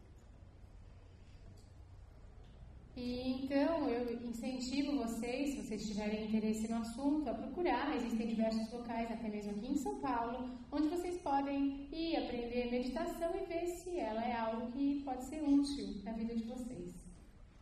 E 2.94 3.30
então 3.30 3.88
eu 3.88 4.22
incentivo 4.28 4.98
vocês, 4.98 5.54
se 5.54 5.62
vocês 5.62 5.86
tiverem 5.88 6.26
interesse 6.26 6.68
no 6.70 6.76
assunto, 6.76 7.28
a 7.28 7.34
procurar. 7.34 7.96
Existem 7.96 8.28
diversos 8.28 8.70
locais, 8.70 9.10
até 9.10 9.28
mesmo 9.30 9.52
aqui 9.52 9.72
em 9.72 9.76
São 9.76 9.98
Paulo, 10.00 10.50
onde 10.70 10.88
vocês 10.88 11.18
podem 11.22 11.88
ir 11.90 12.16
aprender 12.16 12.70
meditação 12.70 13.30
e 13.34 13.46
ver 13.46 13.66
se 13.66 13.98
ela 13.98 14.22
é 14.22 14.36
algo 14.36 14.70
que 14.72 15.02
pode 15.04 15.24
ser 15.24 15.42
útil 15.42 16.02
na 16.04 16.12
vida 16.12 16.34
de 16.34 16.44
vocês. 16.44 16.92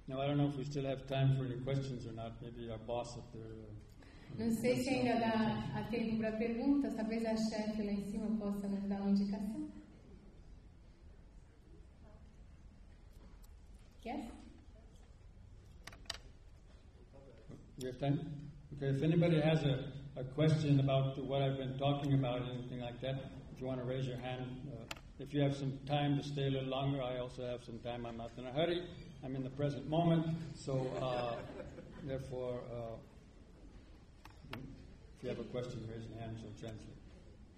Now 0.08 0.20
I 0.20 0.26
don't 0.26 0.38
know 0.38 0.48
if 0.48 0.56
we 0.58 0.64
still 0.64 0.86
have 0.86 1.06
time 1.06 1.36
for 1.36 1.44
any 1.46 1.60
questions 1.62 2.04
or 2.06 2.12
not. 2.12 2.32
Maybe 2.42 2.68
our 2.68 2.80
boss 2.80 3.16
up 3.16 3.28
there. 3.30 3.44
uh, 3.44 4.36
Não 4.36 4.50
sei 4.50 4.76
se 4.76 4.88
ainda 4.90 5.20
dá 5.20 5.86
tempo 5.90 6.18
para 6.18 6.32
perguntas, 6.32 6.94
talvez 6.96 7.24
a 7.24 7.36
chefe 7.36 7.82
lá 7.82 7.92
em 7.92 8.02
cima 8.10 8.26
possa 8.36 8.66
nos 8.66 8.82
dar 8.88 9.00
uma 9.00 9.10
indicação. 9.10 9.68
Yes? 14.04 14.39
Have 17.84 17.98
time? 17.98 18.20
Okay, 18.76 18.96
if 18.96 19.02
anybody 19.02 19.40
has 19.40 19.62
a 19.64 20.00
a 20.16 20.24
question 20.34 20.80
about 20.80 21.16
what 21.24 21.40
I've 21.40 21.56
been 21.56 21.78
talking 21.78 22.14
about, 22.14 22.40
or 22.40 22.52
anything 22.52 22.80
like 22.80 23.00
that, 23.00 23.16
if 23.52 23.60
you 23.60 23.66
want 23.66 23.80
to 23.80 23.86
raise 23.86 24.06
your 24.06 24.18
hand. 24.18 24.44
Uh, 24.68 24.84
if 25.18 25.34
you 25.34 25.42
have 25.42 25.54
some 25.54 25.78
time 25.86 26.16
to 26.16 26.22
stay 26.22 26.46
a 26.46 26.50
little 26.50 26.68
longer, 26.68 27.02
I 27.02 27.18
also 27.18 27.46
have 27.46 27.62
some 27.64 27.78
time. 27.78 28.06
I'm 28.06 28.16
not 28.16 28.30
in 28.38 28.46
a 28.46 28.52
hurry. 28.52 28.82
I'm 29.22 29.36
in 29.36 29.44
the 29.44 29.50
present 29.50 29.88
moment. 29.88 30.26
So, 30.54 30.90
uh, 31.00 31.36
therefore, 32.06 32.60
uh, 32.72 32.96
if 34.54 35.22
you 35.22 35.28
have 35.28 35.38
a 35.38 35.44
question, 35.44 35.86
raise 35.92 36.08
your 36.08 36.18
hand, 36.20 36.38
she'll 36.40 36.58
translate. 36.58 36.96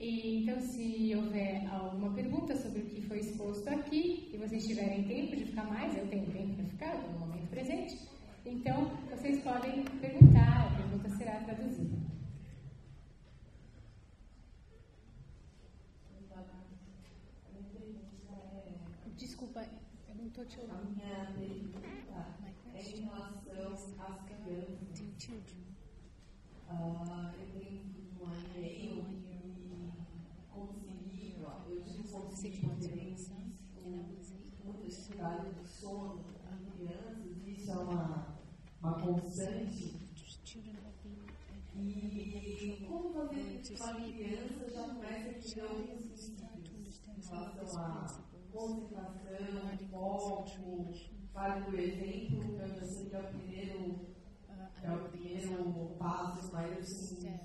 Então, 0.01 0.61
se 0.61 1.15
houver 1.15 1.65
alguma 1.71 2.13
pergunta 2.13 2.57
sobre 2.57 2.81
o 2.81 2.87
que 2.87 3.03
foi 3.03 3.21
exposto 3.21 3.69
aqui 3.69 4.31
e 4.33 4.37
vocês 4.37 4.67
tiverem 4.67 5.05
tempo 5.05 5.37
de 5.37 5.45
ficar 5.45 5.65
mais, 5.65 5.97
eu 5.97 6.09
tenho 6.09 6.27
tempo 6.33 6.55
para 6.57 6.65
ficar 6.65 7.09
no 7.13 7.21
momento 7.21 7.49
presente, 7.51 7.97
então 8.45 8.85
vocês 9.11 9.43
podem 9.43 9.85
perguntar, 10.01 10.67
a 10.67 10.77
pergunta 10.77 11.09
será 11.17 11.41
traduzida. 11.41 11.97
Desculpa, 19.17 19.65
eu 20.09 20.15
não 20.17 20.27
estou 20.27 20.45
te 20.45 20.59
A 20.59 20.63
ouvindo. 20.63 20.97
minha 20.97 21.27
pergunta 21.27 21.87
é 22.75 22.81
em 22.83 23.01
relação 23.03 24.03
às 24.09 24.21
crianças. 24.23 24.85
Ah, 26.69 27.33
eu 27.39 27.61
tenho 27.61 27.83
um 28.21 28.27
ano 28.27 28.47
e 28.55 28.61
meio 28.61 29.05
e 29.11 30.47
consegui, 30.51 31.37
eu 31.43 31.83
tive 31.85 32.09
Six 32.09 32.61
conseguido 32.61 32.67
months 32.67 32.87
ter 32.87 32.99
old 33.07 33.19
son, 33.21 33.43
and 33.77 33.95
I 33.95 34.15
was 34.19 34.33
able 34.33 34.65
muita 34.65 34.83
to 34.83 34.89
dificuldade 34.89 35.51
de 35.55 35.69
sono 35.69 36.25
em 36.51 36.71
crianças, 36.71 37.47
isso 37.47 37.71
é 37.71 37.75
uma, 37.75 38.27
uma 38.83 38.92
constante. 39.03 40.01
E 41.75 42.87
como 42.89 43.13
fazer 43.13 43.35
com 43.35 43.61
sleep. 43.61 44.13
criança 44.13 44.71
já 44.71 44.83
comece 44.89 45.29
a 45.29 45.35
criar 45.35 45.65
alguns 45.65 46.29
to 46.29 46.71
understand 46.75 47.13
em 47.17 47.29
relação 47.29 47.85
a 47.85 47.91
principles. 48.01 48.53
concentração, 48.53 49.79
foco, 49.91 50.93
fale 51.33 51.71
do 51.71 51.77
exemplo, 51.77 52.41
que 52.41 52.61
eu 52.61 52.69
já 52.69 52.85
sei 52.85 53.07
que 53.07 53.17
é 53.17 53.21
o 53.21 53.27
primeiro, 53.29 54.01
é 54.83 54.91
o 54.93 55.09
primeiro 55.09 55.97
passo, 55.99 56.53
mas 56.53 56.79
assim, 56.79 57.41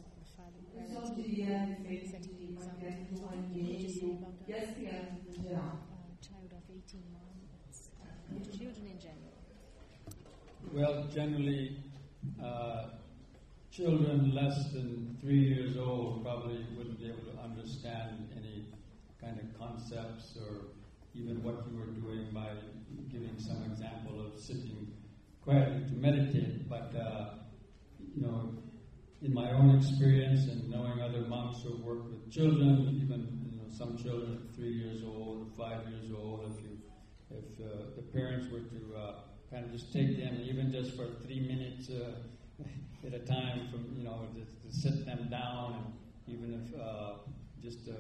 Eu 0.75 0.87
só 0.87 1.01
diria 1.13 1.61
a 1.61 1.65
respeito 1.65 2.09
setting 2.09 2.35
de 2.35 2.53
uma 2.53 2.65
criança 2.65 3.03
de 3.05 3.19
um 3.19 3.25
ano 3.29 3.57
e 3.57 4.53
a 4.53 4.63
as 4.63 4.75
crianças 4.75 5.27
em 5.27 5.41
geral. 5.41 5.86
Well, 10.73 11.07
generally, 11.13 11.77
uh, 12.43 12.89
children 13.71 14.33
less 14.35 14.71
than 14.73 15.17
three 15.21 15.39
years 15.39 15.77
old 15.77 16.23
probably 16.23 16.65
wouldn't 16.77 16.99
be 16.99 17.07
able 17.07 17.31
to 17.31 17.39
understand 17.39 18.27
any 18.35 18.65
kind 19.19 19.39
of 19.39 19.57
concepts 19.57 20.37
or 20.37 20.67
even 21.15 21.41
what 21.41 21.65
you 21.69 21.77
were 21.77 21.85
doing 21.85 22.27
by 22.33 22.49
giving 23.11 23.39
some 23.39 23.63
example 23.63 24.25
of 24.25 24.39
sitting 24.39 24.91
quietly 25.41 25.85
to 25.89 25.95
meditate. 25.95 26.69
But, 26.69 26.93
uh, 26.95 27.35
you 28.15 28.21
know, 28.21 28.53
in 29.21 29.33
my 29.33 29.51
own 29.51 29.77
experience 29.77 30.47
and 30.51 30.69
knowing 30.69 31.01
other 31.01 31.21
monks 31.21 31.63
who 31.63 31.77
work 31.77 32.03
with 32.09 32.29
children, 32.29 32.99
even 33.01 33.49
you 33.51 33.57
know, 33.57 33.69
some 33.69 33.97
children 33.97 34.47
three 34.55 34.73
years 34.73 35.01
old, 35.03 35.55
five 35.57 35.87
years 35.89 36.11
old, 36.11 36.51
if 36.51 36.61
you 36.63 36.77
if 37.29 37.59
uh, 37.59 37.87
the 37.95 38.01
parents 38.01 38.47
were 38.51 38.59
to 38.59 38.97
uh, 38.97 39.13
kind 39.51 39.65
of 39.65 39.71
just 39.71 39.93
take 39.93 40.17
them, 40.17 40.39
even 40.43 40.71
just 40.71 40.95
for 40.95 41.07
three 41.25 41.39
minutes 41.39 41.89
uh, 41.89 42.63
at 43.07 43.13
a 43.13 43.19
time, 43.19 43.67
from 43.71 43.93
you 43.95 44.03
know, 44.03 44.27
to, 44.35 44.67
to 44.67 44.75
sit 44.75 45.05
them 45.05 45.27
down, 45.29 45.75
and 45.75 46.35
even 46.35 46.53
if 46.53 46.79
uh, 46.79 47.13
just 47.61 47.87
uh, 47.87 47.93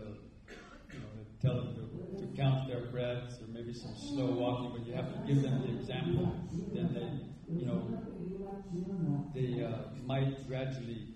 you 0.93 0.99
know, 0.99 1.25
tell 1.41 1.55
them 1.55 1.75
to, 1.75 2.25
to 2.25 2.35
count 2.35 2.67
their 2.67 2.85
breaths 2.91 3.39
or 3.41 3.47
maybe 3.47 3.73
some 3.73 3.95
slow 3.95 4.27
walking, 4.27 4.71
but 4.71 4.85
you 4.85 4.93
have 4.93 5.13
to 5.13 5.33
give 5.33 5.41
them 5.41 5.61
the 5.61 5.79
example. 5.79 6.33
Then 6.73 6.93
they, 6.93 7.55
you 7.55 7.65
know, 7.65 7.87
they 9.33 9.63
uh, 9.63 9.93
might 10.05 10.47
gradually. 10.47 11.13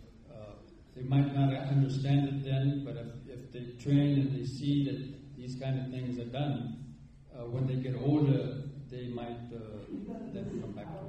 They 0.96 1.04
might 1.04 1.34
not 1.34 1.54
understand 1.54 2.28
it 2.28 2.44
then, 2.44 2.84
but 2.86 2.98
if, 2.98 3.08
if 3.40 3.52
they 3.52 3.72
train 3.82 4.20
and 4.20 4.36
they 4.36 4.46
see 4.46 4.84
that 4.86 5.38
these 5.38 5.56
kind 5.56 5.80
of 5.80 5.90
things 5.90 6.20
are 6.20 6.26
done, 6.26 6.96
uh, 7.34 7.46
when 7.46 7.66
they 7.66 7.76
get 7.76 7.96
older, 7.96 8.64
they 8.92 9.08
might 9.08 9.48
uh, 9.56 9.88
then 10.34 10.60
come 10.60 10.74
back 10.74 10.86
to. 10.86 11.00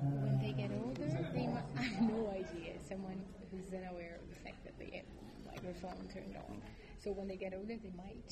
When 0.00 0.38
they 0.42 0.52
get 0.52 0.70
older, 0.84 1.08
they 1.32 1.46
might, 1.46 1.64
I 1.78 1.82
have 1.82 2.02
no 2.02 2.30
idea. 2.30 2.74
Someone 2.86 3.20
who's 3.50 3.72
unaware 3.72 4.20
of 4.22 4.28
the 4.28 4.40
fact 4.44 4.62
that 4.64 4.78
they 4.78 4.90
have 4.96 5.06
microphone 5.46 6.06
turned 6.12 6.36
on. 6.36 6.60
So 7.02 7.12
when 7.12 7.26
they 7.28 7.36
get 7.36 7.54
older, 7.54 7.76
they 7.82 7.92
might. 7.96 8.30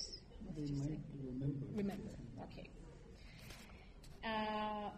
You 0.56 0.66
say? 0.66 0.98
remember. 1.24 1.66
Remember. 1.74 2.10
Ok. 2.42 2.70
Ah, 4.22 4.92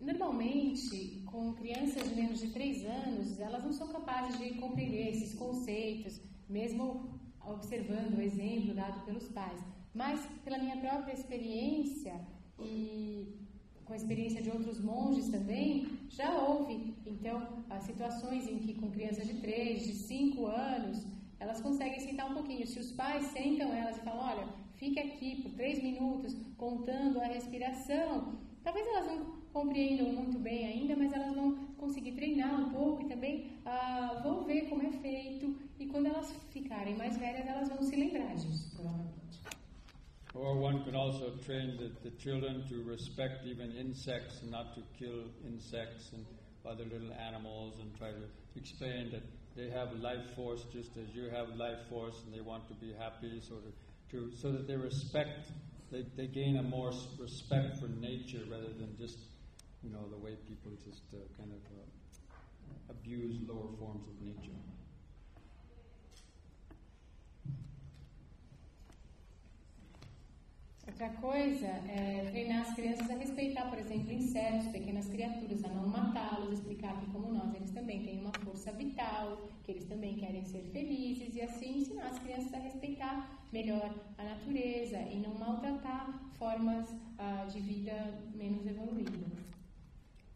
normalmente, 0.00 1.22
com 1.26 1.54
crianças 1.54 2.08
de 2.08 2.14
menos 2.14 2.40
de 2.40 2.48
3 2.48 2.84
anos, 2.84 3.40
elas 3.40 3.64
não 3.64 3.72
são 3.72 3.88
capazes 3.88 4.38
de 4.38 4.54
compreender 4.54 5.08
esses 5.08 5.34
conceitos, 5.34 6.20
mesmo 6.48 7.16
observando 7.46 8.18
o 8.18 8.20
exemplo 8.20 8.74
dado 8.74 9.04
pelos 9.04 9.28
pais. 9.28 9.60
Mas, 9.94 10.20
pela 10.44 10.58
minha 10.58 10.76
própria 10.76 11.12
experiência 11.12 12.14
e 12.58 13.34
com 13.84 13.92
a 13.92 13.96
experiência 13.96 14.42
de 14.42 14.50
outros 14.50 14.80
monges 14.80 15.28
também, 15.28 15.86
já 16.08 16.30
houve, 16.42 16.94
então, 17.06 17.64
situações 17.80 18.48
em 18.48 18.58
que 18.58 18.74
com 18.74 18.90
crianças 18.90 19.26
de 19.26 19.34
3, 19.34 19.84
de 19.84 19.92
5 19.94 20.46
anos, 20.46 21.06
elas 21.38 21.60
conseguem 21.60 22.00
sentar 22.00 22.30
um 22.30 22.34
pouquinho. 22.34 22.66
Se 22.66 22.78
os 22.78 22.90
pais 22.92 23.26
sentam 23.26 23.72
elas 23.72 23.96
e 23.96 24.00
falam, 24.00 24.24
olha, 24.24 24.48
fique 24.74 24.98
aqui 24.98 25.42
por 25.42 25.52
3 25.52 25.82
minutos 25.82 26.36
contando 26.56 27.20
a 27.20 27.26
respiração, 27.26 28.34
talvez 28.66 28.84
elas 28.88 29.06
não 29.06 29.24
compreendam 29.52 30.12
muito 30.12 30.40
bem 30.40 30.66
ainda, 30.66 30.96
mas 30.96 31.12
elas 31.12 31.32
vão 31.32 31.54
conseguir 31.78 32.12
treinar 32.12 32.52
um 32.60 32.70
pouco 32.70 33.02
e 33.02 33.08
também 33.08 33.60
ah, 33.64 34.20
vão 34.24 34.44
ver 34.44 34.62
como 34.68 34.82
é 34.82 34.90
feito. 34.90 35.56
E 35.78 35.86
quando 35.86 36.06
elas 36.06 36.32
ficarem 36.50 36.96
mais 36.96 37.16
velhas, 37.16 37.46
elas 37.46 37.68
vão 37.68 37.80
se 37.80 37.94
lembrar 37.94 38.34
disso, 38.34 38.74
provavelmente. 38.74 39.40
Or 40.34 40.58
one 40.58 40.82
could 40.82 40.96
also 40.96 41.30
train 41.46 41.76
the, 41.76 41.90
the 42.02 42.10
children 42.18 42.64
to 42.68 42.82
respect 42.82 43.46
even 43.46 43.70
insects 43.78 44.42
not 44.42 44.74
to 44.74 44.82
kill 44.98 45.30
insects 45.46 46.12
and 46.12 46.26
other 46.64 46.84
little 46.84 47.12
animals 47.12 47.78
and 47.78 47.94
try 47.96 48.12
to 48.12 48.28
explain 48.56 49.10
that 49.12 49.22
they 49.54 49.70
have 49.70 49.94
life 49.94 50.34
force 50.34 50.66
just 50.72 50.96
as 50.98 51.14
you 51.14 51.30
have 51.30 51.56
life 51.56 51.78
force 51.88 52.20
and 52.24 52.34
they 52.34 52.42
want 52.42 52.66
to 52.66 52.74
be 52.74 52.92
happy 52.98 53.40
so 53.40 53.54
to, 53.54 53.72
to 54.10 54.36
so 54.36 54.50
that 54.50 54.66
they 54.66 54.76
respect 54.76 55.52
they, 55.90 56.04
they 56.16 56.26
gain 56.26 56.56
a 56.56 56.62
more 56.62 56.92
respect 57.18 57.78
for 57.78 57.88
nature 57.88 58.42
rather 58.50 58.72
than 58.78 58.96
just 58.98 59.18
you 59.82 59.90
know 59.90 60.08
the 60.10 60.16
way 60.16 60.34
people 60.48 60.72
just 60.84 61.02
uh, 61.14 61.18
kind 61.38 61.52
of 61.52 61.62
uh, 61.78 62.90
abuse 62.90 63.36
lower 63.48 63.68
forms 63.78 64.02
of 64.08 64.20
nature. 64.20 64.56
Outra 70.98 71.10
coisa 71.20 71.66
é 71.66 72.26
treinar 72.30 72.62
as 72.62 72.74
crianças 72.74 73.10
a 73.10 73.16
respeitar, 73.16 73.68
por 73.68 73.78
exemplo, 73.78 74.10
insetos, 74.10 74.68
pequenas 74.68 75.06
criaturas, 75.06 75.62
a 75.62 75.68
não 75.68 75.86
matá-los, 75.86 76.54
explicar 76.54 76.98
que, 76.98 77.10
como 77.10 77.30
nós, 77.34 77.54
eles 77.54 77.70
também 77.70 78.02
têm 78.02 78.18
uma 78.20 78.32
força 78.32 78.72
vital, 78.72 79.46
que 79.62 79.72
eles 79.72 79.84
também 79.84 80.16
querem 80.16 80.42
ser 80.46 80.62
felizes, 80.72 81.36
e 81.36 81.42
assim 81.42 81.80
ensinar 81.80 82.06
as 82.06 82.18
crianças 82.18 82.54
a 82.54 82.56
respeitar 82.60 83.46
melhor 83.52 83.94
a 84.16 84.24
natureza 84.24 84.96
e 84.96 85.16
não 85.16 85.34
maltratar 85.34 86.18
formas 86.38 86.88
ah, 87.18 87.46
de 87.52 87.60
vida 87.60 87.92
menos 88.34 88.66
evoluídas. 88.66 89.20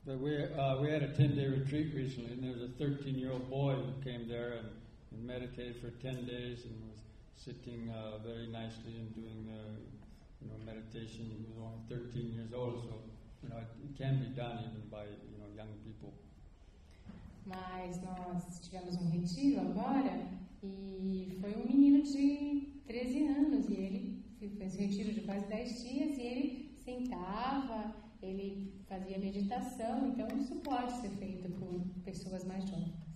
But 0.05 0.21
we, 0.21 0.45
uh, 0.45 0.79
we 0.79 0.91
had 0.91 1.03
a 1.03 1.09
10 1.09 1.37
day 1.37 1.49
retreat 1.49 1.95
recently, 1.95 2.35
and 2.35 2.43
there 2.43 2.53
was 2.53 2.61
a 2.61 2.69
13 2.77 3.19
year 3.19 3.33
old 3.33 3.49
boy 3.49 3.77
who 3.77 3.93
came 4.03 4.29
there 4.29 4.59
and, 4.59 4.69
and 5.11 5.27
meditated 5.27 5.81
for 5.81 5.91
10 6.03 6.27
days 6.27 6.67
and 6.67 6.75
was 6.91 7.01
sitting 7.35 7.89
uh, 7.89 8.19
very 8.19 8.47
nicely 8.47 8.99
and 8.99 9.15
doing 9.15 9.49
uh, 9.49 10.00
you 10.41 10.49
know, 10.49 10.59
meditation. 10.65 11.31
Was 11.49 11.57
only 11.59 11.81
13 11.89 12.33
years 12.33 12.53
old, 12.53 12.81
so 12.83 12.95
you 13.43 13.49
know, 13.49 13.59
it 13.59 13.97
can 13.97 14.19
be 14.19 14.29
done 14.35 14.59
even 14.65 14.89
by 14.91 15.05
you 15.05 15.39
know, 15.39 15.49
young 15.57 15.73
people. 15.85 16.13
Mas 17.47 18.01
nós 18.03 18.61
tivemos 18.61 18.97
um 18.97 19.11
retiro 19.11 19.61
agora 19.61 20.29
e 20.63 21.37
foi 21.41 21.55
um 21.55 21.67
menino 21.67 22.03
de 22.03 22.69
13 22.87 23.27
anos 23.27 23.69
e 23.69 23.75
ele 23.75 24.25
fez 24.59 24.75
um 24.75 24.79
retiro 24.79 25.13
de 25.13 25.21
quase 25.23 25.47
10 25.47 25.83
dias 25.83 26.19
e 26.19 26.23
ele 26.23 26.77
sentava, 26.85 27.95
ele 28.23 28.73
fazia 28.89 29.19
meditação, 29.19 30.09
então 30.09 30.29
isso 30.37 30.57
pode 30.57 30.93
ser 31.01 31.11
feito 31.11 31.49
por 31.59 31.81
pessoas 32.05 32.45
mais 32.45 32.69
jovens. 32.69 33.10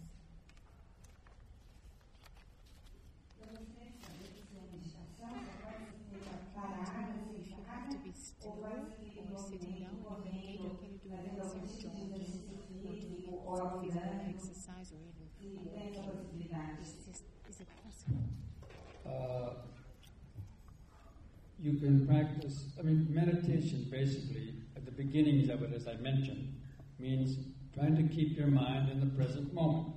You 21.65 21.81
can 21.81 22.07
practice, 22.07 22.66
I 22.78 22.82
mean, 22.82 23.07
meditation 23.09 23.89
basically, 23.91 24.53
at 24.77 24.85
the 24.85 24.91
beginnings 24.91 25.49
of 25.49 25.62
it, 25.62 25.73
as 25.74 25.89
I 25.89 25.95
mentioned, 25.95 26.55
means 26.99 27.39
trying 27.74 27.97
to 27.97 28.15
keep 28.15 28.36
your 28.36 28.49
mind 28.49 28.91
in 28.91 29.01
the 29.01 29.16
present 29.16 29.55
moment. 29.55 29.95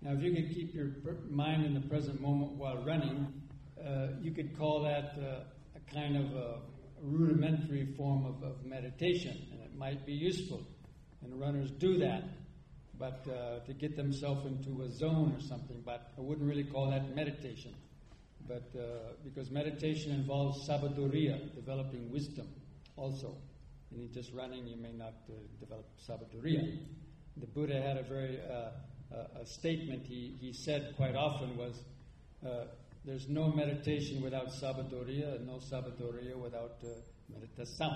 Now, 0.00 0.12
if 0.12 0.22
you 0.22 0.34
could 0.34 0.54
keep 0.54 0.74
your 0.74 0.88
mind 1.28 1.66
in 1.66 1.74
the 1.74 1.86
present 1.86 2.18
moment 2.22 2.52
while 2.52 2.82
running, 2.82 3.42
uh, 3.78 4.06
you 4.22 4.32
could 4.32 4.56
call 4.56 4.84
that 4.84 5.22
uh, 5.22 5.44
a 5.76 5.94
kind 5.94 6.16
of 6.16 6.34
a 6.34 6.60
rudimentary 7.02 7.94
form 7.94 8.24
of, 8.24 8.42
of 8.42 8.64
meditation, 8.64 9.36
and 9.52 9.60
it 9.60 9.76
might 9.76 10.06
be 10.06 10.14
useful. 10.14 10.62
And 11.22 11.38
runners 11.38 11.70
do 11.78 11.98
that, 11.98 12.22
but 12.98 13.26
uh, 13.28 13.58
to 13.66 13.74
get 13.74 13.96
themselves 13.96 14.46
into 14.46 14.82
a 14.82 14.90
zone 14.90 15.34
or 15.36 15.40
something. 15.40 15.82
But 15.84 16.12
I 16.16 16.22
wouldn't 16.22 16.48
really 16.48 16.64
call 16.64 16.90
that 16.90 17.14
meditation. 17.14 17.74
But 18.46 18.70
uh, 18.78 19.14
because 19.24 19.50
meditation 19.50 20.12
involves 20.12 20.68
sabiduria, 20.68 21.54
developing 21.54 22.10
wisdom, 22.10 22.46
also. 22.96 23.36
And 23.90 24.02
in 24.02 24.12
just 24.12 24.32
running, 24.32 24.66
you 24.66 24.76
may 24.76 24.92
not 24.92 25.14
uh, 25.28 25.32
develop 25.58 25.86
sabiduria. 26.06 26.78
The 27.36 27.46
Buddha 27.46 27.80
had 27.80 27.96
a 27.96 28.02
very 28.02 28.38
uh, 28.40 28.70
a 29.40 29.46
statement 29.46 30.06
he, 30.06 30.36
he 30.40 30.52
said 30.52 30.94
quite 30.96 31.14
often 31.14 31.56
was, 31.56 31.82
uh, 32.44 32.66
"There's 33.04 33.28
no 33.28 33.50
meditation 33.50 34.20
without 34.22 34.48
sabiduria, 34.48 35.36
and 35.36 35.46
no 35.46 35.54
sabiduria 35.54 36.36
without 36.36 36.76
uh, 36.84 36.88
meditação." 37.32 37.92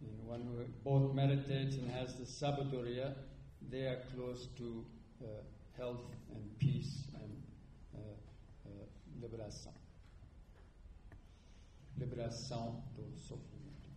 And 0.00 0.26
one 0.26 0.42
who 0.42 0.64
both 0.82 1.14
meditates 1.14 1.76
and 1.76 1.90
has 1.90 2.14
the 2.14 2.24
sabiduria, 2.24 3.14
they 3.70 3.82
are 3.82 3.98
close 4.14 4.48
to 4.56 4.84
uh, 5.22 5.26
health 5.76 6.00
and 6.34 6.58
peace 6.58 7.09
liberação. 9.20 9.72
Liberação 11.96 12.82
do 12.96 13.16
sofrimento. 13.18 13.90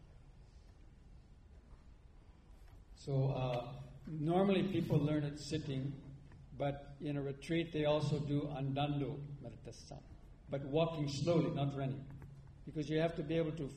So 2.95 3.31
uh, 3.31 3.73
normally 4.07 4.63
people 4.63 4.97
learn 4.97 5.23
it 5.23 5.39
sitting, 5.39 5.93
but 6.57 6.95
in 7.01 7.17
a 7.17 7.21
retreat 7.21 7.71
they 7.71 7.85
also 7.85 8.19
do 8.19 8.47
andando 8.57 9.19
meditação, 9.41 9.99
but 10.49 10.63
walking 10.65 11.07
slowly, 11.07 11.49
not 11.53 11.75
running, 11.75 12.03
because 12.65 12.89
you 12.89 12.99
have 12.99 13.15
to 13.15 13.23
be 13.23 13.35
able 13.35 13.51
to 13.53 13.69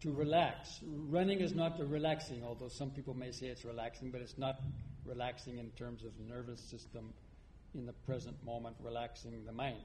to 0.00 0.12
relax. 0.12 0.80
Running 1.08 1.40
is 1.40 1.54
not 1.54 1.78
relaxing, 1.80 2.42
although 2.44 2.68
some 2.68 2.90
people 2.90 3.14
may 3.14 3.32
say 3.32 3.46
it's 3.46 3.64
relaxing, 3.64 4.10
but 4.10 4.20
it's 4.20 4.36
not 4.36 4.60
relaxing 5.06 5.58
in 5.58 5.70
terms 5.70 6.04
of 6.04 6.12
nervous 6.28 6.60
system 6.60 7.14
in 7.74 7.86
the 7.86 7.92
present 8.06 8.36
moment, 8.44 8.76
relaxing 8.82 9.44
the 9.46 9.52
mind. 9.52 9.78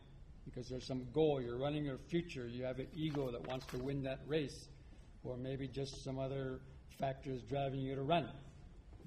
Because 0.45 0.70
there's 0.70 0.86
some 0.86 1.06
goal, 1.14 1.41
you're 1.41 1.57
running 1.57 1.86
your 1.86 1.98
future, 1.98 2.48
you 2.48 2.64
have 2.64 2.80
an 2.80 2.88
ego 2.95 3.32
that 3.32 3.48
wants 3.48 3.66
to 3.68 3.78
win 3.78 4.03
that 4.03 4.20
race, 4.28 4.68
or 5.24 5.38
maybe 5.38 5.68
just 5.68 6.03
some 6.03 6.18
other 6.18 6.60
factors 6.99 7.41
driving 7.44 7.80
you 7.80 7.95
to 7.95 8.02
run. 8.02 8.30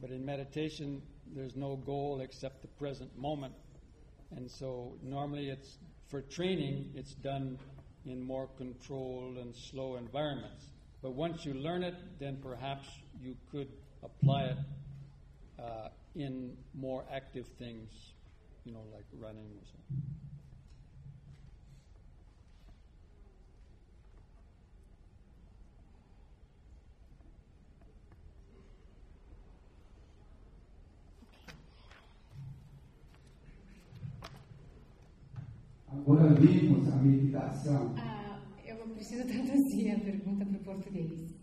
But 0.00 0.10
in 0.10 0.24
meditation, 0.24 1.02
there's 1.34 1.56
no 1.56 1.76
goal 1.76 2.20
except 2.20 2.62
the 2.62 2.68
present 2.68 3.16
moment. 3.18 3.54
And 4.36 4.50
so 4.50 4.94
normally 5.02 5.48
it's 5.48 5.78
for 6.08 6.22
training, 6.22 6.92
it's 6.94 7.14
done 7.14 7.58
in 8.04 8.20
more 8.20 8.48
controlled 8.58 9.38
and 9.38 9.54
slow 9.54 9.96
environments. 9.96 10.66
But 11.02 11.12
once 11.12 11.44
you 11.44 11.54
learn 11.54 11.82
it, 11.82 11.94
then 12.18 12.38
perhaps 12.42 12.88
you 13.20 13.36
could 13.50 13.68
apply 14.02 14.44
it 14.44 14.56
uh, 15.58 15.88
in 16.14 16.56
more 16.74 17.04
active 17.12 17.46
things, 17.58 17.90
you 18.64 18.72
know, 18.72 18.82
like 18.92 19.04
running 19.18 19.46
or 19.46 19.64
something. 19.64 20.11
Agora 35.92 36.32
vimos 36.32 36.88
a 36.88 36.96
meditação. 36.96 37.94
Ah, 37.98 38.40
eu 38.64 38.76
preciso 38.94 39.24
traduzir 39.28 39.90
a 39.90 40.00
pergunta 40.00 40.44
para 40.44 40.56
o 40.56 40.64
português. 40.64 41.34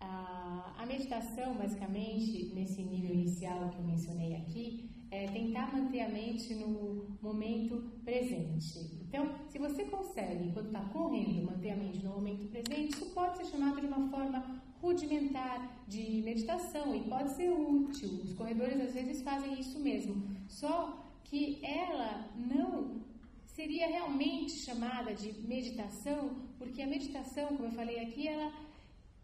Ah, 0.00 0.74
a 0.78 0.86
meditação, 0.86 1.54
basicamente, 1.54 2.52
nesse 2.54 2.82
nível 2.82 3.12
inicial 3.12 3.68
que 3.68 3.76
eu 3.76 3.84
mencionei 3.84 4.36
aqui, 4.36 4.90
é 5.10 5.26
tentar 5.26 5.72
manter 5.72 6.00
a 6.00 6.08
mente 6.08 6.54
no 6.54 7.06
momento 7.20 7.92
presente. 8.04 8.98
Então, 9.06 9.32
se 9.48 9.58
você 9.58 9.84
consegue, 9.84 10.50
quando 10.52 10.66
está 10.66 10.80
correndo, 10.86 11.44
manter 11.44 11.70
a 11.70 11.76
mente 11.76 12.02
no 12.02 12.10
momento 12.10 12.48
presente, 12.48 12.94
isso 12.94 13.06
pode 13.10 13.36
ser 13.36 13.44
chamado 13.44 13.80
de 13.80 13.86
uma 13.86 14.08
forma 14.08 14.62
rudimentar 14.80 15.84
de 15.86 16.22
meditação 16.22 16.94
e 16.94 17.00
pode 17.02 17.30
ser 17.36 17.50
útil. 17.50 18.08
Os 18.24 18.32
corredores 18.32 18.80
às 18.80 18.94
vezes 18.94 19.22
fazem 19.22 19.60
isso 19.60 19.78
mesmo. 19.78 20.22
Só 20.48 21.03
que 21.24 21.58
ela 21.62 22.30
não 22.36 23.02
seria 23.46 23.86
realmente 23.86 24.52
chamada 24.52 25.14
de 25.14 25.32
meditação, 25.46 26.48
porque 26.58 26.82
a 26.82 26.86
meditação, 26.86 27.48
como 27.48 27.66
eu 27.66 27.72
falei 27.72 28.00
aqui, 28.00 28.26
ela 28.26 28.52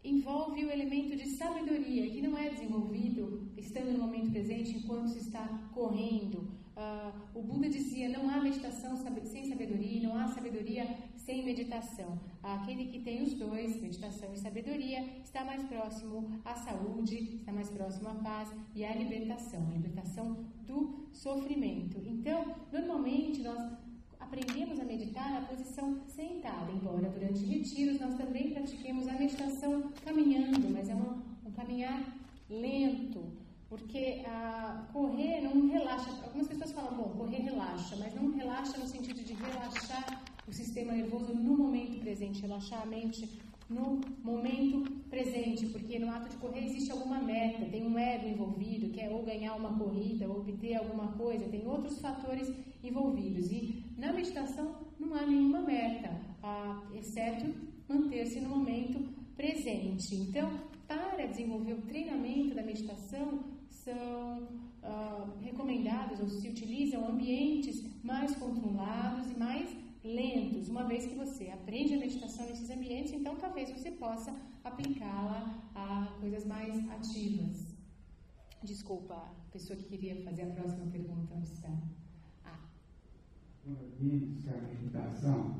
envolve 0.03 0.65
o 0.65 0.71
elemento 0.71 1.15
de 1.15 1.27
sabedoria, 1.37 2.09
que 2.09 2.21
não 2.21 2.37
é 2.37 2.49
desenvolvido 2.49 3.51
estando 3.57 3.91
no 3.91 3.99
momento 3.99 4.31
presente 4.31 4.77
enquanto 4.77 5.09
se 5.09 5.19
está 5.19 5.45
correndo. 5.73 6.60
Ah, 6.83 7.11
o 7.35 7.43
Buda 7.43 7.69
dizia: 7.69 8.09
não 8.09 8.27
há 8.27 8.41
meditação 8.41 8.97
sem 8.97 9.45
sabedoria, 9.47 10.01
não 10.01 10.15
há 10.17 10.27
sabedoria 10.29 10.83
sem 11.15 11.45
meditação. 11.45 12.19
Aquele 12.41 12.85
que 12.85 12.99
tem 13.01 13.21
os 13.21 13.35
dois, 13.35 13.79
meditação 13.79 14.33
e 14.33 14.37
sabedoria, 14.37 14.99
está 15.23 15.45
mais 15.45 15.61
próximo 15.65 16.41
à 16.43 16.55
saúde, 16.55 17.35
está 17.35 17.51
mais 17.51 17.69
próximo 17.69 18.09
à 18.09 18.15
paz 18.15 18.49
e 18.73 18.83
à 18.83 18.95
libertação, 18.95 19.61
a 19.67 19.73
libertação 19.73 20.43
do 20.65 21.05
sofrimento. 21.11 22.01
Então, 22.03 22.55
normalmente 22.71 23.43
nós 23.43 23.61
aprendemos 24.19 24.79
a 24.79 24.83
meditar 24.83 25.29
na 25.33 25.41
posição 25.41 26.01
sentada, 26.07 26.71
embora 26.71 27.09
durante 27.09 27.45
retiros 27.45 27.99
nós 27.99 28.15
também 28.15 28.49
pratiquemos 28.49 29.07
a 29.07 29.13
meditação 29.13 29.91
caminhando, 30.03 30.67
mas 30.71 30.89
é 30.89 30.95
um, 30.95 31.21
um 31.45 31.51
caminhar 31.51 32.01
lento, 32.49 33.23
porque 33.71 34.21
a 34.25 34.85
correr 34.91 35.39
não 35.39 35.69
relaxa. 35.69 36.11
Algumas 36.25 36.45
pessoas 36.45 36.73
falam, 36.73 36.93
bom, 36.93 37.09
correr 37.17 37.41
relaxa, 37.43 37.95
mas 37.95 38.13
não 38.13 38.29
relaxa 38.31 38.77
no 38.77 38.85
sentido 38.85 39.23
de 39.23 39.31
relaxar 39.33 40.21
o 40.45 40.51
sistema 40.51 40.91
nervoso 40.91 41.33
no 41.33 41.57
momento 41.57 41.97
presente, 42.01 42.41
relaxar 42.41 42.81
a 42.81 42.85
mente 42.85 43.39
no 43.69 44.01
momento 44.21 44.91
presente, 45.09 45.67
porque 45.67 45.97
no 45.97 46.11
ato 46.11 46.27
de 46.27 46.35
correr 46.35 46.65
existe 46.65 46.91
alguma 46.91 47.19
meta, 47.19 47.63
tem 47.67 47.87
um 47.87 47.97
ego 47.97 48.27
envolvido, 48.27 48.89
que 48.89 48.99
é 48.99 49.09
ou 49.09 49.23
ganhar 49.23 49.55
uma 49.55 49.77
corrida, 49.77 50.27
ou 50.27 50.41
obter 50.41 50.75
alguma 50.75 51.13
coisa, 51.13 51.47
tem 51.47 51.65
outros 51.65 51.97
fatores 52.01 52.53
envolvidos. 52.83 53.49
E 53.49 53.85
na 53.97 54.11
meditação 54.11 54.75
não 54.99 55.15
há 55.15 55.25
nenhuma 55.25 55.61
meta, 55.61 56.09
ah, 56.43 56.83
exceto 56.93 57.49
manter-se 57.87 58.41
no 58.41 58.49
momento 58.49 58.99
presente. 59.37 60.13
Então, 60.15 60.51
para 60.85 61.25
desenvolver 61.27 61.71
o 61.71 61.81
treinamento 61.83 62.53
da 62.53 62.63
meditação, 62.63 63.60
são 63.91 64.47
ah, 64.83 65.27
recomendados 65.41 66.19
ou 66.19 66.29
se 66.29 66.47
utilizam 66.47 67.07
ambientes 67.07 67.83
mais 68.03 68.35
controlados 68.35 69.29
e 69.29 69.37
mais 69.37 69.69
lentos. 70.03 70.69
Uma 70.69 70.83
vez 70.83 71.05
que 71.05 71.15
você 71.15 71.49
aprende 71.49 71.93
a 71.93 71.97
meditação 71.97 72.45
nesses 72.47 72.69
ambientes, 72.69 73.13
então 73.13 73.35
talvez 73.35 73.69
você 73.71 73.91
possa 73.91 74.33
aplicá-la 74.63 75.39
a 75.75 76.17
coisas 76.19 76.45
mais 76.45 76.89
ativas. 76.89 77.75
Desculpa, 78.63 79.15
a 79.15 79.51
pessoa 79.51 79.77
que 79.77 79.85
queria 79.85 80.15
fazer 80.23 80.43
a 80.43 80.51
próxima 80.51 80.85
pergunta 80.87 81.33
não 81.33 81.41
está. 81.43 81.69
Ah, 82.45 82.59
vimos 83.99 84.43
que 84.43 84.49
a 84.49 84.61
meditação 84.61 85.59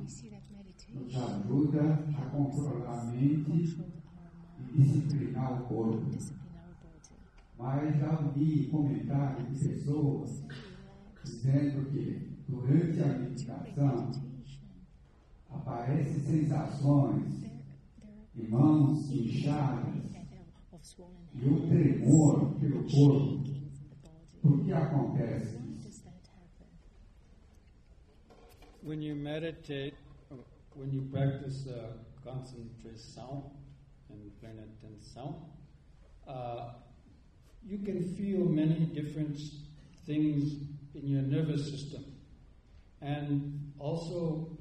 nos 0.93 1.15
ajuda 1.15 1.81
a 2.17 2.29
controlar 2.29 3.01
a 3.01 3.05
mente 3.05 3.77
e 4.59 4.81
disciplinar 4.81 5.61
o 5.61 5.67
corpo. 5.67 6.40
Mas 7.61 7.95
já 7.99 8.19
ouvi 8.19 8.67
comentários 8.71 9.47
de 9.59 9.69
pessoas 9.69 10.43
dizendo 11.23 11.91
que 11.91 12.43
durante 12.47 12.99
a 13.03 13.19
meditação 13.19 14.11
aparecem 15.47 16.19
sensações 16.21 17.51
de 18.33 18.47
mãos 18.47 19.11
inchadas 19.11 20.11
e 21.35 21.47
um 21.47 21.67
tremor 21.67 22.55
pelo 22.55 22.83
corpo. 22.89 23.43
Por 24.41 24.65
que 24.65 24.73
acontece 24.73 25.55
isso? 25.69 26.03
When 28.81 29.03
you 29.03 29.15
meditate, 29.15 29.95
when 30.75 30.91
you 30.91 31.03
practice 31.11 31.67
uh, 31.67 31.93
concentration 32.23 33.51
and 34.09 34.31
pleine 34.39 34.63
attention, 34.63 35.35
uh, 36.27 36.90
you 37.67 37.77
can 37.79 38.15
feel 38.15 38.45
many 38.45 38.85
different 38.85 39.39
things 40.05 40.53
in 40.95 41.07
your 41.07 41.21
nervous 41.21 41.69
system. 41.69 42.03
And 43.01 43.71
also, 43.79 44.57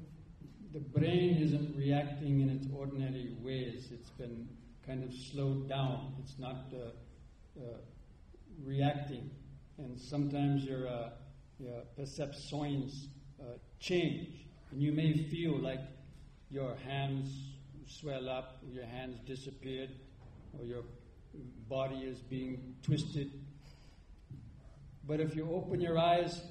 the 0.73 0.79
brain 0.79 1.37
isn't 1.37 1.75
reacting 1.75 2.41
in 2.41 2.49
its 2.49 2.67
ordinary 2.75 3.35
ways. 3.41 3.89
It's 3.91 4.09
been 4.11 4.47
kind 4.85 5.03
of 5.03 5.13
slowed 5.13 5.69
down. 5.69 6.15
It's 6.23 6.39
not 6.39 6.73
uh, 6.73 7.59
uh, 7.59 7.77
reacting. 8.63 9.29
And 9.77 9.99
sometimes 9.99 10.63
your, 10.63 10.87
uh, 10.87 11.09
your 11.59 11.81
perceptions 11.95 13.07
uh, 13.39 13.57
change. 13.79 14.45
And 14.71 14.81
you 14.81 14.91
may 14.91 15.13
feel 15.29 15.57
like 15.57 15.81
your 16.49 16.75
hands 16.87 17.29
swell 17.87 18.29
up, 18.29 18.59
your 18.71 18.85
hands 18.85 19.19
disappeared, 19.25 19.89
or 20.57 20.65
your 20.65 20.83
body 21.69 21.97
is 21.97 22.19
being 22.19 22.75
twisted. 22.83 23.31
But 25.07 25.19
if 25.19 25.35
you 25.35 25.49
open 25.51 25.81
your 25.81 25.97
eyes, 25.97 26.41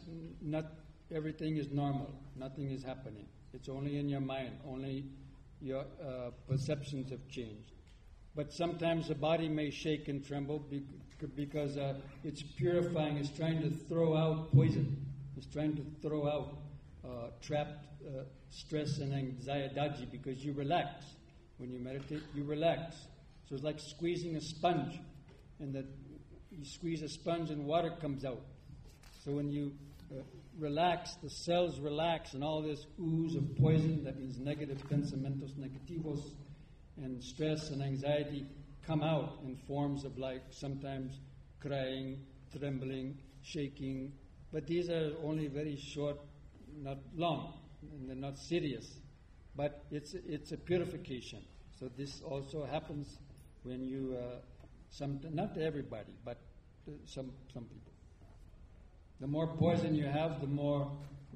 not 0.40 0.66
everything 1.14 1.56
is 1.56 1.70
normal. 1.70 2.14
Nothing 2.36 2.70
is 2.70 2.82
happening. 2.82 3.26
It's 3.52 3.68
only 3.68 3.98
in 3.98 4.08
your 4.08 4.20
mind. 4.20 4.58
Only 4.66 5.04
your 5.60 5.84
uh, 6.02 6.30
perceptions 6.48 7.10
have 7.10 7.26
changed. 7.28 7.72
But 8.34 8.52
sometimes 8.52 9.08
the 9.08 9.14
body 9.14 9.48
may 9.48 9.70
shake 9.70 10.08
and 10.08 10.24
tremble 10.24 10.64
because 11.34 11.76
uh, 11.76 11.94
it's 12.24 12.42
purifying. 12.42 13.16
It's 13.16 13.36
trying 13.36 13.60
to 13.62 13.70
throw 13.70 14.16
out 14.16 14.52
poison. 14.52 15.04
It's 15.36 15.46
trying 15.46 15.76
to 15.76 15.84
throw 16.00 16.28
out 16.28 16.58
uh, 17.04 17.30
trapped 17.40 17.86
uh, 18.06 18.22
stress 18.50 18.98
and 18.98 19.14
anxiety 19.14 20.06
because 20.10 20.44
you 20.44 20.52
relax. 20.52 21.04
When 21.58 21.72
you 21.72 21.78
meditate, 21.78 22.22
you 22.34 22.44
relax. 22.44 22.96
So 23.50 23.56
it's 23.56 23.64
like 23.64 23.80
squeezing 23.80 24.36
a 24.36 24.40
sponge, 24.40 25.00
and 25.58 25.74
that 25.74 25.86
you 26.52 26.64
squeeze 26.64 27.02
a 27.02 27.08
sponge 27.08 27.50
and 27.50 27.66
water 27.66 27.90
comes 28.00 28.24
out. 28.24 28.42
So 29.24 29.32
when 29.32 29.50
you 29.50 29.72
uh, 30.12 30.22
relax, 30.56 31.16
the 31.16 31.30
cells 31.30 31.80
relax, 31.80 32.34
and 32.34 32.44
all 32.44 32.62
this 32.62 32.86
ooze 33.00 33.34
of 33.34 33.56
poison, 33.56 34.04
that 34.04 34.20
means 34.20 34.38
negative 34.38 34.78
pensamientos 34.88 35.54
negativos, 35.58 36.32
and 36.96 37.20
stress 37.20 37.70
and 37.70 37.82
anxiety 37.82 38.46
come 38.86 39.02
out 39.02 39.40
in 39.44 39.56
forms 39.66 40.04
of 40.04 40.16
like 40.16 40.42
sometimes 40.50 41.18
crying, 41.58 42.20
trembling, 42.56 43.18
shaking. 43.42 44.12
But 44.52 44.68
these 44.68 44.88
are 44.90 45.10
only 45.24 45.48
very 45.48 45.76
short, 45.76 46.20
not 46.80 46.98
long, 47.16 47.54
and 47.82 48.08
they're 48.08 48.14
not 48.14 48.38
serious. 48.38 49.00
But 49.56 49.82
it's, 49.90 50.14
it's 50.14 50.52
a 50.52 50.56
purification. 50.56 51.42
So 51.80 51.90
this 51.96 52.22
also 52.22 52.64
happens 52.64 53.18
when 53.62 53.84
you, 53.84 54.16
uh, 54.18 54.36
some, 54.90 55.20
not 55.32 55.56
everybody, 55.58 56.12
but 56.24 56.38
some, 57.06 57.30
some 57.52 57.64
people. 57.64 57.92
The 59.20 59.26
more 59.26 59.46
poison 59.46 59.94
you 59.94 60.06
have, 60.06 60.40
the 60.40 60.46
more 60.46 60.90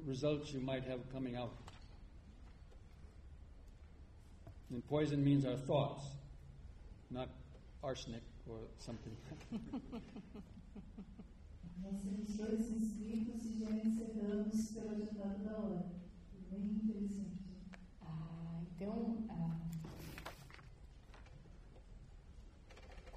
results 0.05 0.51
you 0.51 0.59
might 0.59 0.83
have 0.85 0.99
coming 1.13 1.35
out. 1.35 1.53
And 4.71 4.85
poison 4.87 5.23
means 5.23 5.45
our 5.45 5.55
thoughts, 5.55 6.03
not 7.11 7.29
arsenic 7.83 8.23
or 8.49 8.57
something. 8.79 9.15
Recebemos 11.83 12.35
dois 12.37 12.71
inscritos 12.71 13.45
e 13.45 13.59
já 13.59 13.69
encerramos 13.69 14.71
pelo 14.71 14.95
ditado 14.95 15.43
da 15.43 15.57
hora. 15.57 15.85
Bem 16.49 16.61
interessante. 16.61 17.43
Ah, 18.01 18.61
então, 18.75 19.27
ah, 19.29 19.54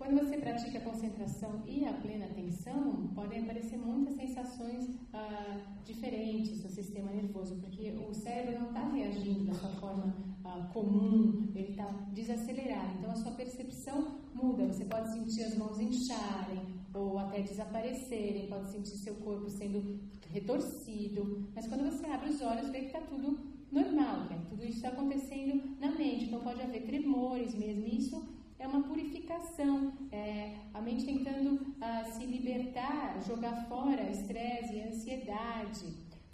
quando 0.09 0.27
você 0.27 0.39
pratica 0.39 0.79
a 0.79 0.81
concentração 0.81 1.63
e 1.67 1.85
a 1.85 1.93
plena 1.93 2.25
atenção, 2.25 3.09
podem 3.15 3.43
aparecer 3.43 3.77
muitas 3.77 4.15
sensações 4.15 4.89
ah, 5.13 5.61
diferentes 5.85 6.65
no 6.65 6.71
sistema 6.71 7.13
nervoso, 7.13 7.55
porque 7.57 7.91
o 7.91 8.15
cérebro 8.15 8.59
não 8.59 8.69
está 8.69 8.89
reagindo 8.89 9.45
da 9.45 9.53
sua 9.53 9.69
forma 9.73 10.17
ah, 10.47 10.67
comum, 10.73 11.51
ele 11.55 11.73
está 11.73 11.85
desacelerado. 12.15 12.97
Então, 12.99 13.11
a 13.11 13.17
sua 13.17 13.33
percepção 13.33 14.19
muda. 14.33 14.67
Você 14.69 14.87
pode 14.87 15.13
sentir 15.13 15.43
as 15.43 15.59
mãos 15.59 15.79
incharem 15.79 16.63
ou 16.95 17.19
até 17.19 17.43
desaparecerem, 17.43 18.49
pode 18.49 18.71
sentir 18.71 18.97
seu 18.97 19.15
corpo 19.17 19.51
sendo 19.51 20.01
retorcido. 20.31 21.47
Mas 21.55 21.67
quando 21.67 21.85
você 21.85 22.07
abre 22.07 22.31
os 22.31 22.41
olhos, 22.41 22.71
vê 22.71 22.81
que 22.81 22.87
está 22.87 23.03
tudo 23.03 23.39
normal, 23.71 24.27
que 24.27 24.47
tudo 24.49 24.65
isso 24.65 24.77
está 24.77 24.89
acontecendo 24.89 25.77
na 25.79 25.91
mente. 25.91 26.25
Então, 26.25 26.41
pode 26.41 26.63
haver 26.63 26.87
tremores 26.87 27.55
mesmo. 27.55 27.87
Isso 27.87 28.38
é 28.59 28.67
uma 28.67 28.83
purificação, 28.83 29.93
é 30.11 30.57
a 30.75 30.81
mente 30.81 31.05
tentando 31.05 31.75
ah, 31.81 32.05
se 32.05 32.27
libertar, 32.27 33.21
jogar 33.27 33.67
fora 33.69 34.11
estresse 34.11 34.75
e 34.75 34.83
ansiedade, 34.83 35.87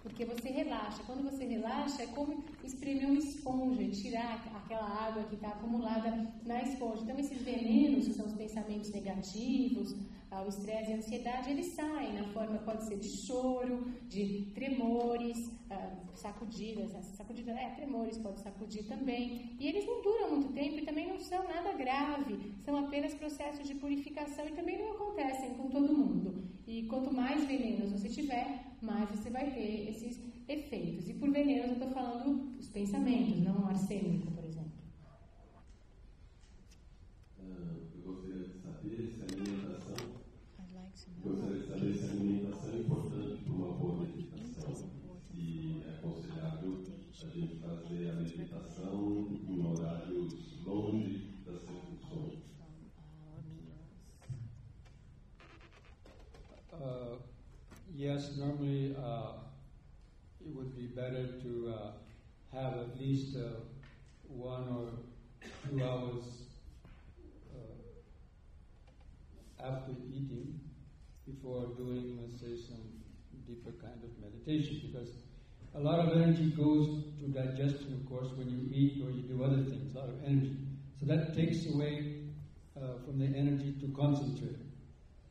porque 0.03 0.25
você 0.25 0.49
relaxa. 0.49 1.03
Quando 1.05 1.23
você 1.23 1.45
relaxa, 1.45 2.03
é 2.03 2.07
como 2.07 2.45
espremer 2.63 3.07
uma 3.07 3.19
esponja 3.19 3.89
tirar 3.91 4.35
aquela 4.55 4.89
água 5.07 5.25
que 5.25 5.35
está 5.35 5.49
acumulada 5.49 6.31
na 6.45 6.63
esponja. 6.63 7.03
Então, 7.03 7.19
esses 7.19 7.41
venenos, 7.43 8.07
que 8.07 8.15
são 8.15 8.27
os 8.27 8.35
pensamentos 8.35 8.91
negativos, 8.91 9.95
ah, 10.35 10.43
o 10.43 10.49
estresse 10.49 10.91
e 10.91 10.95
a 10.95 10.97
ansiedade, 10.97 11.51
eles 11.51 11.67
saem 11.67 12.13
na 12.15 12.25
forma, 12.33 12.59
pode 12.59 12.85
ser 12.85 12.99
de 12.99 13.09
choro, 13.09 13.87
de 14.09 14.51
tremores, 14.53 15.51
ah, 15.71 15.93
sacudidas, 16.15 16.91
sacudida, 17.17 17.53
é, 17.53 17.71
tremores 17.71 18.19
pode 18.19 18.41
sacudir 18.41 18.85
também. 18.85 19.57
E 19.61 19.69
eles 19.69 19.87
não 19.87 20.03
duram 20.03 20.31
muito 20.33 20.53
tempo 20.53 20.79
e 20.79 20.83
também 20.83 21.07
não 21.07 21.21
são 21.21 21.45
nada 21.45 21.73
grave, 21.73 22.53
são 22.65 22.77
apenas 22.77 23.15
processos 23.15 23.67
de 23.67 23.75
purificação 23.77 24.47
e 24.47 24.53
também 24.53 24.79
não 24.79 24.93
acontecem 24.93 25.55
com 25.55 25.69
todo 25.69 25.97
mundo. 25.97 26.45
E 26.67 26.83
quanto 26.85 27.15
mais 27.15 27.45
venenos 27.45 27.93
você 27.93 28.09
tiver, 28.09 28.77
mais 28.83 29.09
você 29.11 29.31
vai 29.31 29.51
ter 29.51 29.89
esses 29.91 30.21
efeitos. 30.49 31.09
E 31.09 31.15
por 31.15 31.31
venenos 31.31 31.67
eu 31.67 31.73
estou 31.75 31.91
falando 31.91 32.59
os 32.59 32.69
pensamentos, 32.69 33.41
não 33.41 33.65
o 33.65 33.67
arsênico, 33.67 34.31
por 34.33 34.44
yes, 58.05 58.33
normally 58.37 58.95
uh, 59.03 59.33
it 60.45 60.55
would 60.55 60.77
be 60.77 60.87
better 60.89 61.27
to 61.41 61.75
uh, 61.75 61.93
have 62.53 62.75
at 62.75 63.01
least 63.01 63.35
uh, 63.37 63.61
one 64.29 64.69
or 64.69 64.89
two 65.67 65.83
hours 65.83 66.25
uh, 67.57 67.77
after 69.67 69.93
eating 70.13 70.61
before 71.27 71.65
doing, 71.79 72.19
let's 72.21 72.41
say, 72.41 72.57
some 72.69 72.85
deeper 73.47 73.73
kind 73.81 74.01
of 74.05 74.11
meditation 74.21 74.83
because 74.87 75.09
a 75.75 75.81
lot 75.81 75.99
of 75.99 76.13
energy 76.13 76.51
goes 76.51 77.05
to 77.21 77.29
digestion, 77.29 77.95
of 77.95 78.07
course, 78.07 78.29
when 78.37 78.51
you 78.51 78.69
eat 78.71 79.03
or 79.03 79.11
you 79.11 79.23
do 79.23 79.43
other 79.43 79.63
things, 79.65 79.95
a 79.95 79.99
lot 79.99 80.09
of 80.11 80.23
energy. 80.27 80.59
So 81.01 81.07
that 81.07 81.35
takes 81.35 81.65
away 81.75 82.21
uh, 82.77 82.99
from 83.07 83.19
the 83.19 83.27
energy 83.27 83.75
to 83.81 83.89
concentrate. 83.97 84.61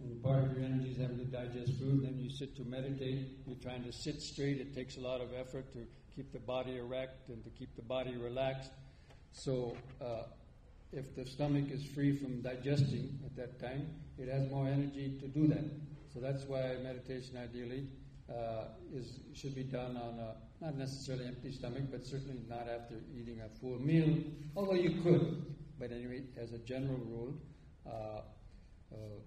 And 0.03 0.21
part 0.21 0.43
of 0.43 0.57
your 0.57 0.65
energy 0.65 0.91
is 0.91 0.97
having 0.97 1.17
to 1.19 1.25
digest 1.25 1.79
food, 1.79 2.03
then 2.03 2.19
you 2.19 2.29
sit 2.29 2.55
to 2.57 2.63
meditate. 2.63 3.39
You're 3.45 3.57
trying 3.57 3.83
to 3.83 3.93
sit 3.93 4.21
straight. 4.21 4.59
It 4.59 4.75
takes 4.75 4.97
a 4.97 4.99
lot 4.99 5.21
of 5.21 5.29
effort 5.33 5.71
to 5.73 5.79
keep 6.15 6.31
the 6.33 6.39
body 6.39 6.77
erect 6.77 7.29
and 7.29 7.43
to 7.43 7.49
keep 7.49 7.75
the 7.75 7.81
body 7.81 8.15
relaxed. 8.17 8.71
So, 9.31 9.77
uh, 10.01 10.23
if 10.91 11.15
the 11.15 11.25
stomach 11.25 11.71
is 11.71 11.83
free 11.83 12.15
from 12.15 12.41
digesting 12.41 13.19
at 13.25 13.35
that 13.35 13.59
time, 13.59 13.87
it 14.19 14.29
has 14.29 14.49
more 14.51 14.67
energy 14.67 15.17
to 15.21 15.27
do 15.27 15.47
that. 15.47 15.63
So 16.13 16.19
that's 16.19 16.43
why 16.43 16.75
meditation 16.83 17.35
ideally 17.37 17.87
uh, 18.29 18.65
is 18.93 19.21
should 19.33 19.55
be 19.55 19.63
done 19.63 19.97
on 19.97 20.19
a 20.19 20.35
not 20.63 20.77
necessarily 20.77 21.25
empty 21.25 21.51
stomach, 21.51 21.83
but 21.91 22.05
certainly 22.05 22.39
not 22.47 22.67
after 22.69 22.95
eating 23.19 23.41
a 23.41 23.49
full 23.59 23.79
meal. 23.79 24.17
Although 24.55 24.75
you 24.75 25.01
could, 25.01 25.43
but 25.79 25.91
anyway, 25.91 26.23
as 26.37 26.53
a 26.53 26.59
general 26.59 26.99
rule. 26.99 27.33
Uh, 27.85 28.21
uh, 28.93 29.19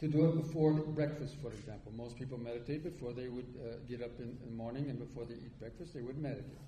to 0.00 0.06
do 0.06 0.26
it 0.26 0.36
before 0.36 0.72
breakfast, 0.72 1.36
for 1.42 1.50
example. 1.52 1.92
Most 1.96 2.16
people 2.16 2.38
meditate 2.38 2.84
before 2.84 3.12
they 3.12 3.28
would 3.28 3.52
uh, 3.58 3.76
get 3.88 4.02
up 4.02 4.18
in, 4.18 4.38
in 4.44 4.50
the 4.50 4.56
morning 4.56 4.88
and 4.90 4.98
before 4.98 5.24
they 5.24 5.34
eat 5.34 5.58
breakfast, 5.58 5.94
they 5.94 6.02
would 6.02 6.18
meditate. 6.18 6.62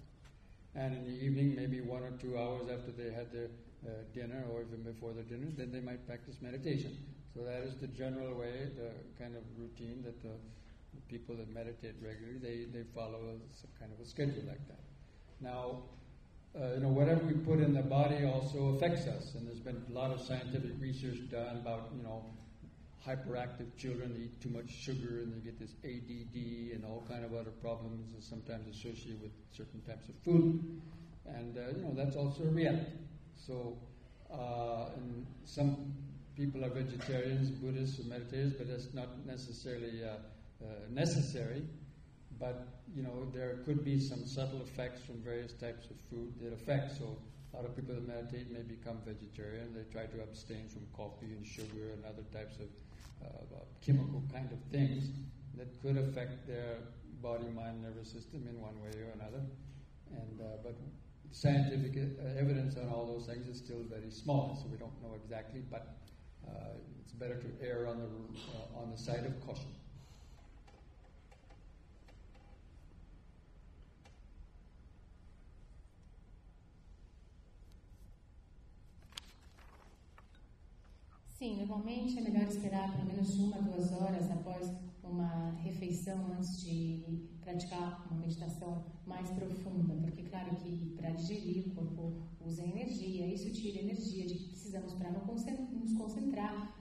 And 0.75 0.97
in 0.97 1.05
the 1.05 1.25
evening, 1.25 1.55
maybe 1.55 1.81
one 1.81 2.03
or 2.03 2.13
two 2.21 2.39
hours 2.39 2.69
after 2.71 2.93
they 2.93 3.13
had 3.13 3.33
their 3.33 3.51
uh, 3.87 3.91
dinner 4.15 4.45
or 4.53 4.63
even 4.63 4.83
before 4.83 5.13
their 5.13 5.25
dinner, 5.25 5.47
then 5.57 5.73
they 5.73 5.81
might 5.81 6.07
practice 6.07 6.37
meditation. 6.41 6.97
So 7.35 7.43
that 7.45 7.63
is 7.63 7.77
the 7.77 7.87
general 7.87 8.35
way, 8.35 8.69
the 8.77 8.91
kind 9.23 9.37
of 9.37 9.43
routine 9.57 10.03
that 10.05 10.21
the, 10.23 10.35
people 11.09 11.37
that 11.37 11.53
meditate 11.53 11.95
regularly, 12.03 12.39
they, 12.39 12.79
they 12.79 12.85
follow 12.95 13.19
some 13.53 13.71
kind 13.79 13.93
of 13.93 13.99
a 14.01 14.09
schedule 14.09 14.43
like 14.47 14.67
that. 14.69 14.83
Now, 15.41 15.83
uh, 16.55 16.75
you 16.75 16.81
know, 16.81 16.89
whatever 16.89 17.25
we 17.25 17.35
put 17.35 17.61
in 17.61 17.75
the 17.75 17.83
body 17.83 18.25
also 18.25 18.75
affects 18.77 19.07
us, 19.07 19.35
and 19.35 19.47
there's 19.47 19.61
been 19.61 19.83
a 19.89 19.93
lot 19.93 20.11
of 20.11 20.21
scientific 20.21 20.73
research 20.81 21.19
done 21.31 21.57
about, 21.57 21.91
you 21.97 22.03
know, 22.03 22.25
hyperactive 23.07 23.77
children 23.79 24.15
eat 24.23 24.41
too 24.43 24.51
much 24.51 24.71
sugar 24.71 25.21
and 25.21 25.33
they 25.35 25.41
get 25.41 25.59
this 25.59 25.75
ADD 25.85 26.75
and 26.75 26.85
all 26.85 27.05
kind 27.09 27.25
of 27.25 27.35
other 27.35 27.51
problems 27.51 28.13
that 28.15 28.23
sometimes 28.23 28.69
associated 28.69 29.21
with 29.23 29.33
certain 29.53 29.81
types 29.83 30.09
of 30.09 30.15
food. 30.25 30.81
And 31.27 31.57
uh, 31.57 31.77
you 31.77 31.83
know 31.83 31.95
that's 31.95 32.17
also 32.17 32.45
a 32.45 32.49
reality. 32.49 32.91
So, 33.37 33.79
uh, 34.33 34.91
and 34.97 35.27
some 35.45 35.95
people 36.37 36.65
are 36.65 36.69
vegetarians, 36.71 37.51
Buddhists, 37.51 37.99
or 38.01 38.03
meditators, 38.03 38.57
but 38.59 38.69
that's 38.69 38.93
not 38.93 39.09
necessarily 39.27 40.03
uh, 40.05 40.65
uh, 40.65 40.67
necessary. 40.91 41.63
But 42.39 42.67
you 42.95 43.03
know 43.03 43.31
there 43.33 43.59
could 43.65 43.85
be 43.85 43.99
some 43.99 44.27
subtle 44.27 44.63
effects 44.63 45.03
from 45.03 45.23
various 45.23 45.53
types 45.53 45.87
of 45.91 45.97
food 46.11 46.35
that 46.41 46.53
affect. 46.53 46.99
So 46.99 47.17
a 47.53 47.57
lot 47.57 47.65
of 47.65 47.75
people 47.75 47.95
that 47.95 48.07
meditate 48.07 48.51
may 48.53 48.63
become 48.63 48.99
vegetarian. 49.05 49.75
They 49.75 49.85
try 49.91 50.07
to 50.07 50.23
abstain 50.23 50.69
from 50.69 50.83
coffee 50.97 51.33
and 51.33 51.47
sugar 51.47 51.93
and 51.93 52.05
other 52.05 52.23
types 52.33 52.57
of 52.61 52.69
chemical 53.81 54.23
kind 54.33 54.51
of 54.53 54.59
things 54.71 55.11
that 55.57 55.81
could 55.83 55.97
affect 55.97 56.47
their 56.47 56.79
body, 57.23 57.49
mind, 57.49 57.83
nervous 57.83 58.11
system 58.11 58.47
in 58.49 58.61
one 58.61 58.81
way 58.81 58.91
or 59.01 59.11
another. 59.15 59.43
And 60.13 60.41
uh, 60.41 60.45
but 60.63 60.77
scientific 61.33 61.97
uh, 61.97 62.39
evidence 62.39 62.77
on 62.77 62.89
all 62.89 63.07
those 63.07 63.27
things 63.27 63.47
is 63.47 63.59
still 63.59 63.85
very 63.89 64.11
small, 64.11 64.59
so 64.61 64.69
we 64.71 64.77
don't 64.77 65.01
know 65.03 65.15
exactly. 65.15 65.63
But 65.71 65.97
uh, 66.47 66.77
it's 67.01 67.13
better 67.13 67.37
to 67.37 67.49
err 67.63 67.87
on 67.87 67.99
the 67.99 68.07
uh, 68.07 68.81
on 68.83 68.91
the 68.91 68.99
side 68.99 69.25
of 69.25 69.41
caution. 69.47 69.71
Sim, 81.51 81.57
normalmente 81.57 82.17
é 82.17 82.23
melhor 82.23 82.45
esperar 82.45 82.93
pelo 82.93 83.07
menos 83.07 83.37
uma, 83.37 83.61
duas 83.61 83.91
horas 83.93 84.31
após 84.31 84.73
uma 85.03 85.51
refeição 85.65 86.17
antes 86.33 86.63
de 86.63 87.03
praticar 87.41 88.07
uma 88.09 88.21
meditação 88.21 88.85
mais 89.05 89.29
profunda, 89.31 89.95
porque 89.95 90.23
claro 90.23 90.55
que 90.55 90.95
para 90.97 91.11
digerir 91.11 91.67
o 91.67 91.75
corpo 91.75 92.13
usa 92.47 92.63
energia, 92.63 93.27
isso 93.27 93.51
tira 93.51 93.81
energia 93.81 94.27
de 94.29 94.35
que 94.35 94.49
precisamos 94.51 94.93
para 94.93 95.11
nos 95.11 95.93
concentrar, 95.95 96.73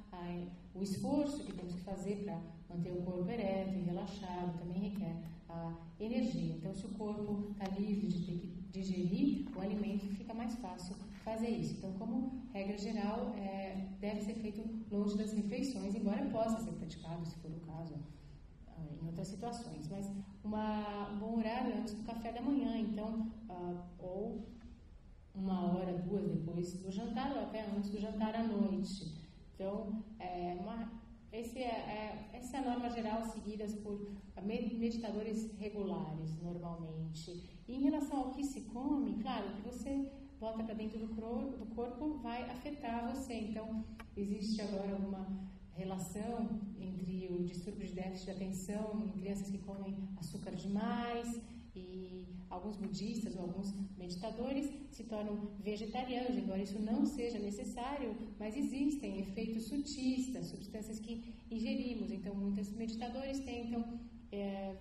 o 0.76 0.84
esforço 0.84 1.44
que 1.44 1.54
temos 1.54 1.74
que 1.74 1.82
fazer 1.82 2.24
para 2.24 2.40
manter 2.70 2.92
o 2.92 3.02
corpo 3.02 3.28
ereto 3.30 3.74
e 3.74 3.82
relaxado 3.82 4.60
também 4.60 4.92
requer 4.92 5.16
a 5.50 5.74
energia. 6.00 6.54
Então, 6.56 6.76
se 6.76 6.86
o 6.86 6.90
corpo 6.90 7.50
está 7.52 7.68
livre 7.76 8.08
de 8.08 8.20
ter 8.24 8.38
que 8.38 8.48
digerir 8.72 9.48
o 9.56 9.62
alimento, 9.62 10.06
fica 10.16 10.34
mais 10.34 10.56
fácil 10.58 10.96
fazer 11.24 11.50
isso. 11.50 11.76
Então, 11.78 11.94
como 11.94 12.44
regra 12.54 12.78
geral, 12.78 13.34
é, 13.38 13.88
deve 14.00 14.22
ser 14.22 14.36
feito 14.36 14.62
longe 14.92 15.18
das 15.18 15.34
refeições, 15.34 15.96
embora 15.96 16.26
possa 16.30 16.60
ser 16.60 16.72
praticado, 16.74 17.26
se 17.26 17.36
for 17.38 17.52
o 17.52 17.60
caso, 17.62 17.96
ah, 18.68 18.82
em 19.02 19.06
outras 19.06 19.28
situações. 19.28 19.88
Mas 19.90 20.12
uma, 20.44 21.10
um 21.12 21.20
bom 21.20 21.38
horário 21.38 21.74
é 21.74 21.78
antes 21.78 21.94
do 21.94 22.04
café 22.04 22.32
da 22.32 22.42
manhã, 22.42 22.78
então, 22.78 23.32
uh, 23.50 23.84
ou 24.00 24.48
uma 25.36 25.74
hora, 25.74 25.94
duas 25.94 26.28
depois 26.28 26.74
do 26.74 26.92
jantar, 26.92 27.32
ou 27.32 27.44
até 27.44 27.62
antes 27.62 27.90
do 27.90 28.00
jantar 28.00 28.36
à 28.36 28.44
noite. 28.44 29.14
Então, 29.54 30.04
é 30.20 30.58
uma, 30.60 30.92
esse 31.32 31.60
é, 31.60 31.64
é, 31.64 32.30
essa 32.34 32.58
é 32.58 32.60
a 32.60 32.64
norma 32.64 32.90
geral 32.90 33.24
seguida 33.24 33.66
por 33.84 34.10
meditadores 34.42 35.52
regulares, 35.58 36.42
normalmente. 36.42 37.44
E 37.68 37.76
em 37.76 37.82
relação 37.82 38.20
ao 38.20 38.32
que 38.32 38.44
se 38.44 38.62
come, 38.62 39.22
claro, 39.22 39.52
que 39.56 39.62
você 39.62 40.12
bota 40.40 40.64
para 40.64 40.74
dentro 40.74 41.00
do, 41.00 41.66
corpo 41.76 42.18
vai 42.24 42.44
afetar 42.50 43.14
você. 43.14 43.34
Então, 43.34 43.84
existe 44.16 44.62
agora 44.62 44.96
uma 44.96 45.50
relação 45.76 46.60
entre 46.80 47.28
o 47.32 47.44
distúrbio 47.44 47.88
de 47.88 47.94
déficit 47.94 48.26
de 48.26 48.32
atenção 48.32 49.02
em 49.06 49.10
crianças 49.10 49.50
que 49.50 49.58
comem 49.60 49.96
açúcar 50.18 50.52
demais 50.52 51.42
e 51.76 52.26
alguns 52.50 52.76
budistas 52.78 53.36
ou 53.36 53.44
alguns 53.44 53.74
meditadores 53.98 54.70
se 54.92 55.04
tornam 55.04 55.52
vegetarianos, 55.60 56.38
embora 56.38 56.62
isso 56.62 56.80
não 56.80 57.06
seja 57.06 57.38
necessário, 57.40 58.16
mas 58.40 58.58
existem 58.58 59.20
efeitos 59.20 59.66
sutis 59.66 60.34
das 60.34 60.48
substâncias 60.48 61.00
que 61.00 61.34
ingerimos. 61.52 62.12
Então, 62.12 62.34
muitos 62.34 62.72
meditadores 62.72 63.40
tentam 63.40 64.00
é, 64.32 64.76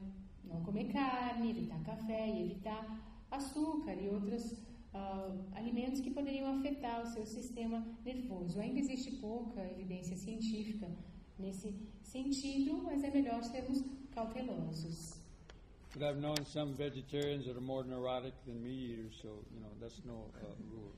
não 0.44 0.62
comer 0.62 0.86
carne, 0.92 1.50
evitar 1.50 1.80
café 1.82 2.28
e 2.28 2.42
evitar 2.42 2.82
açúcar 3.30 3.94
e 3.94 4.08
outros 4.08 4.56
uh, 4.94 5.44
alimentos 5.54 6.00
que 6.00 6.10
poderiam 6.10 6.58
afetar 6.58 7.02
o 7.02 7.06
seu 7.06 7.26
sistema 7.26 7.86
nervoso. 8.04 8.60
Ainda 8.60 8.78
existe 8.80 9.12
pouca 9.12 9.60
evidência 9.70 10.16
científica 10.16 10.88
nesse 11.38 11.74
sentido, 12.02 12.82
mas 12.82 13.04
é 13.04 13.10
melhor 13.10 13.42
sermos 13.42 13.84
cautelosos. 14.12 15.18
But 15.94 16.02
I've 16.02 16.20
known 16.20 16.44
some 16.44 16.74
vegetarians 16.74 17.46
that 17.46 17.56
are 17.56 17.64
more 17.64 17.82
neurotic 17.82 18.34
than 18.44 18.62
meat 18.62 18.90
eaters, 18.90 19.18
so 19.22 19.28
you 19.54 19.60
know 19.60 19.70
that's 19.80 20.00
no 20.04 20.28
uh, 20.36 20.54
rule. 20.70 20.92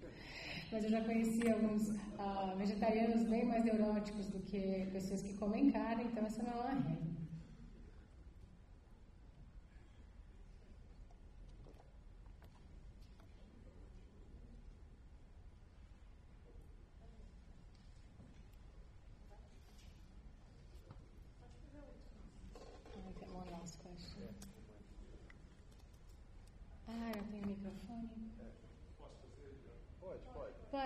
Mas 0.72 0.84
eu 0.84 0.90
já 0.90 1.00
conheci 1.04 1.48
alguns 1.50 1.90
uh, 1.90 2.56
vegetarianos 2.56 3.24
bem 3.28 3.44
mais 3.44 3.64
neuróticos 3.64 4.26
do 4.26 4.40
que 4.40 4.88
pessoas 4.92 5.22
que 5.22 5.34
comem 5.34 5.70
carne, 5.70 6.04
então 6.04 6.24
essa 6.26 6.42
não 6.42 6.50
é 6.50 6.54
uma 6.54 6.74
regra. 6.74 7.19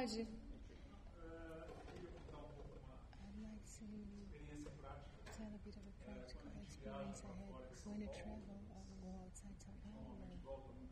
Had 0.05 0.21
when 7.89 8.05
I 8.05 8.09
travel 8.13 8.61
or 8.69 8.85
go 9.01 9.09
outside 9.25 9.57
Sao 9.57 9.73
Paulo. 9.81 10.29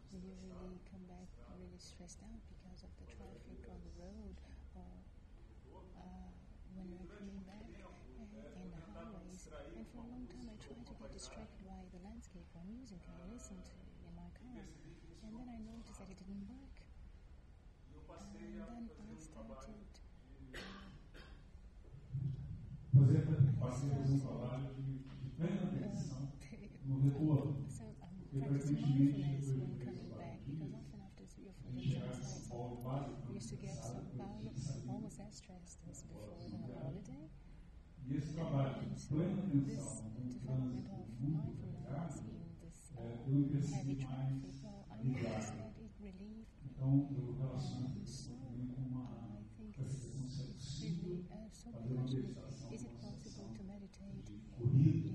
We 0.08 0.32
usually 0.32 0.80
come 0.88 1.04
back 1.12 1.28
really 1.52 1.76
stressed 1.76 2.24
out 2.24 2.40
because 2.48 2.80
of 2.88 2.92
the 2.96 3.04
traffic 3.12 3.60
on 3.68 3.76
the 3.84 3.92
road 4.00 4.36
or 4.80 5.04
when 6.72 6.88
we're 6.96 7.12
coming 7.12 7.44
back 7.44 7.68
in 7.68 8.66
the 8.72 8.80
highways. 8.96 9.44
And 9.76 9.84
for 9.92 10.00
a 10.00 10.08
long 10.08 10.24
time 10.32 10.48
I 10.48 10.56
tried 10.56 10.88
to 10.88 10.94
get 10.96 11.12
distracted 11.12 11.60
by 11.68 11.84
the 11.92 12.00
landscape 12.00 12.48
or 12.56 12.64
music 12.64 13.04
I 13.12 13.28
listened 13.28 13.60
to 13.60 13.76
in 14.08 14.12
my 14.16 14.32
car. 14.40 14.64
And 15.20 15.36
then 15.36 15.52
I 15.52 15.60
noticed 15.60 16.00
that 16.00 16.08
it 16.08 16.16
didn't 16.16 16.48
work. 16.48 16.71
Fazer, 22.92 23.22
fazemos 23.58 24.10
um 24.10 24.20
trabalho 24.20 24.74
de, 24.74 24.98
de 24.98 25.28
plena 25.36 25.62
atenção 25.62 26.32
no 26.84 27.00
retorno. 27.00 27.66
Porque 28.30 28.46
frequentemente 28.46 29.46
depois 29.52 29.78
de 29.78 30.08
trabalho 30.08 30.32
aqui, 30.32 31.50
a 31.64 31.70
gente 31.70 31.88
chega 31.88 32.06
em 32.06 32.22
São 32.22 32.48
Paulo 32.48 32.76
quase 32.82 33.12
a 33.12 33.40
sabia 33.40 33.70
E 38.04 38.14
esse 38.16 38.32
trabalho 38.34 38.90
de 38.90 39.06
plena 39.06 39.42
atenção 39.42 40.10
no 40.10 40.34
trânsito 40.40 40.82
muito 41.20 41.50
complicado, 41.56 42.24
é, 42.96 43.24
eu 43.26 43.34
investi 43.34 44.04
mais 44.04 44.42
ligado. 45.02 45.72
Então, 46.64 47.08
eu 47.16 47.36
relaciono 47.36 48.02
isso 48.02 48.34
também 48.34 48.66
com 48.68 48.82
uma 48.82 49.42
questão 49.72 50.28
se 50.28 50.42
é 50.42 50.46
possível 50.46 51.24
fazer 51.28 51.94
uma 51.94 52.02
meditação 52.02 52.70
de 52.70 52.84
corrida, 54.50 55.10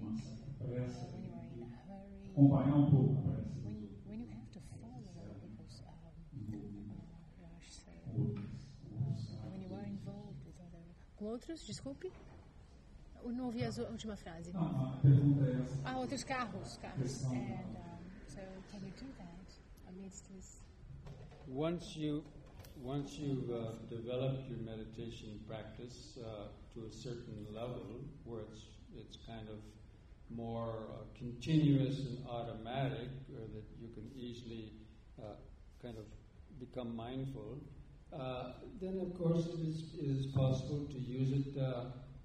uma 0.00 0.16
certa 0.16 0.46
pressa, 0.58 1.06
acompanhar 2.40 2.76
um 2.76 2.90
pouco 2.90 3.30
a 3.30 3.40
dos 3.40 4.00
Com 11.16 11.24
outros, 11.26 11.66
desculpe? 11.66 12.10
Eu 13.22 13.32
não 13.32 13.46
ouvi 13.46 13.62
a 13.62 13.68
última 13.90 14.16
frase. 14.16 14.50
Ah, 14.54 14.94
a 14.96 15.00
pergunta 15.02 15.44
é 15.44 15.60
essa. 15.60 15.78
Ah, 15.84 15.98
outros 15.98 16.24
carros, 16.24 16.78
carros. 16.78 17.24
And, 17.24 17.30
um, 17.30 18.00
so 18.26 18.40
can 18.70 18.78
you 18.78 18.92
do 18.96 19.06
that 19.18 19.60
amidst 19.86 20.24
this? 20.30 20.62
Once 21.46 21.94
you 21.94 22.24
once 22.82 23.18
you've 23.18 23.50
uh, 23.50 23.72
developed 23.90 24.48
your 24.48 24.60
meditation 24.60 25.38
practice 25.46 26.16
uh, 26.16 26.48
to 26.72 26.86
a 26.86 26.90
certain 26.90 27.46
level, 27.52 28.00
where 28.24 28.40
it's 28.40 28.64
it's 28.96 29.18
kind 29.26 29.46
of 29.50 29.58
more 30.34 30.74
uh, 30.90 31.18
continuous 31.18 31.98
and 32.00 32.18
automatic, 32.28 33.08
or 33.34 33.46
that 33.54 33.64
you 33.80 33.88
can 33.94 34.10
easily 34.16 34.72
uh, 35.18 35.34
kind 35.82 35.96
of 35.98 36.04
become 36.58 36.94
mindful, 36.94 37.58
uh, 38.12 38.52
then 38.80 39.00
of 39.00 39.16
course 39.18 39.46
it 39.46 39.60
is, 39.60 39.84
it 39.98 40.06
is 40.06 40.26
possible 40.26 40.86
to 40.90 40.98
use 40.98 41.30
it 41.32 41.60
uh, 41.60 41.84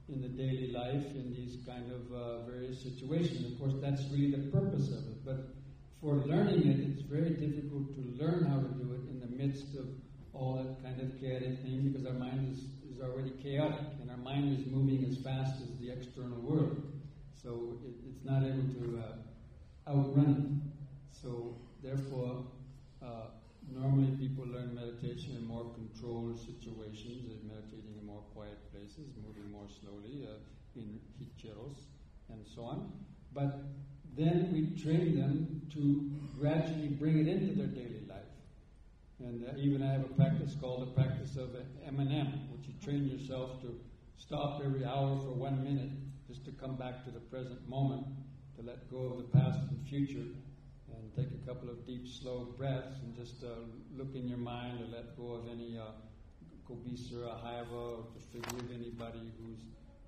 in 0.10 0.22
the 0.22 0.28
daily 0.28 0.72
life 0.72 1.06
in 1.16 1.34
these 1.34 1.58
kind 1.66 1.92
of 1.92 2.14
uh, 2.14 2.42
various 2.46 2.82
situations. 2.82 3.52
Of 3.52 3.60
course, 3.60 3.74
that's 3.82 4.04
really 4.12 4.32
the 4.32 4.50
purpose 4.52 4.90
of 4.90 5.08
it. 5.08 5.26
But 5.26 5.56
for 6.02 6.16
learning 6.16 6.68
it, 6.68 6.80
it's 6.80 7.02
very 7.02 7.32
difficult 7.32 7.96
to 7.96 8.24
learn 8.24 8.46
how 8.46 8.60
to 8.60 8.68
do 8.84 8.94
it 8.94 9.10
in 9.10 9.20
the 9.20 9.28
midst 9.28 9.76
of 9.76 9.88
all 10.34 10.56
that 10.56 10.84
kind 10.84 11.02
of 11.02 11.20
chaotic 11.20 11.62
thing 11.64 11.90
because 11.90 12.06
our 12.06 12.14
mind 12.14 12.52
is, 12.52 12.66
is 12.94 13.02
already 13.02 13.32
chaotic 13.42 13.88
and 14.02 14.12
our 14.12 14.18
mind 14.18 14.58
is 14.60 14.66
moving 14.68 15.06
as 15.10 15.18
fast 15.18 15.62
as 15.62 15.78
the 15.80 15.90
external 15.92 16.40
world. 16.42 16.84
So 17.46 17.78
it, 17.86 17.94
it's 18.10 18.26
not 18.26 18.42
able 18.42 18.66
to 18.82 19.04
uh, 19.06 19.92
outrun 19.92 20.30
it. 20.34 21.22
So 21.22 21.58
therefore, 21.84 22.44
uh, 23.04 23.38
normally 23.72 24.18
people 24.18 24.46
learn 24.48 24.74
meditation 24.74 25.36
in 25.38 25.46
more 25.46 25.70
controlled 25.76 26.40
situations, 26.40 27.44
meditating 27.46 28.02
in 28.02 28.06
more 28.08 28.24
quiet 28.34 28.58
places, 28.74 29.14
moving 29.22 29.52
more 29.52 29.68
slowly 29.70 30.26
uh, 30.26 30.42
in 30.76 31.00
hicheros 31.22 31.86
and 32.30 32.44
so 32.56 32.64
on. 32.64 32.92
But 33.32 33.62
then 34.18 34.50
we 34.52 34.82
train 34.82 35.16
them 35.16 35.62
to 35.74 36.10
gradually 36.40 36.88
bring 36.88 37.20
it 37.20 37.28
into 37.28 37.54
their 37.54 37.68
daily 37.68 38.02
life. 38.10 38.34
And 39.20 39.46
uh, 39.46 39.52
even 39.60 39.84
I 39.84 39.92
have 39.92 40.02
a 40.02 40.14
practice 40.16 40.56
called 40.60 40.82
the 40.82 41.00
practice 41.00 41.36
of 41.36 41.50
M&M, 41.86 42.28
which 42.50 42.68
you 42.68 42.74
train 42.84 43.08
yourself 43.08 43.62
to 43.62 43.80
stop 44.18 44.64
every 44.66 44.84
hour 44.84 45.16
for 45.18 45.36
one 45.36 45.64
minute 45.64 45.92
just 46.28 46.46
to 46.46 46.52
come 46.52 46.76
back 46.76 47.04
to 47.06 47.12
the 47.12 47.20
present 47.20 47.68
moment, 47.70 48.06
to 48.58 48.66
let 48.66 48.90
go 48.90 49.14
of 49.14 49.18
the 49.18 49.38
past 49.38 49.60
and 49.70 49.88
future, 49.88 50.26
and 50.90 51.16
take 51.16 51.28
a 51.28 51.48
couple 51.48 51.70
of 51.70 51.86
deep, 51.86 52.08
slow 52.08 52.54
breaths, 52.58 52.98
and 53.04 53.16
just 53.16 53.44
uh, 53.44 53.48
look 53.96 54.16
in 54.16 54.28
your 54.28 54.38
mind 54.38 54.80
to 54.80 54.86
let 54.86 55.16
go 55.18 55.34
of 55.34 55.48
any 55.52 55.78
uh, 55.78 55.92
kobisara, 56.68 57.38
haiva, 57.44 57.72
or 57.72 58.06
to 58.14 58.40
forgive 58.40 58.72
anybody 58.74 59.32
who's 59.40 59.60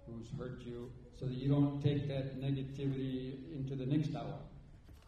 who's 0.08 0.28
hurt 0.40 0.62
you, 0.66 0.90
so 1.20 1.26
that 1.26 1.36
you 1.36 1.50
don't 1.50 1.82
take 1.82 2.08
that 2.08 2.40
negativity 2.40 3.54
into 3.54 3.76
the 3.76 3.86
next 3.86 4.16
hour. 4.16 4.40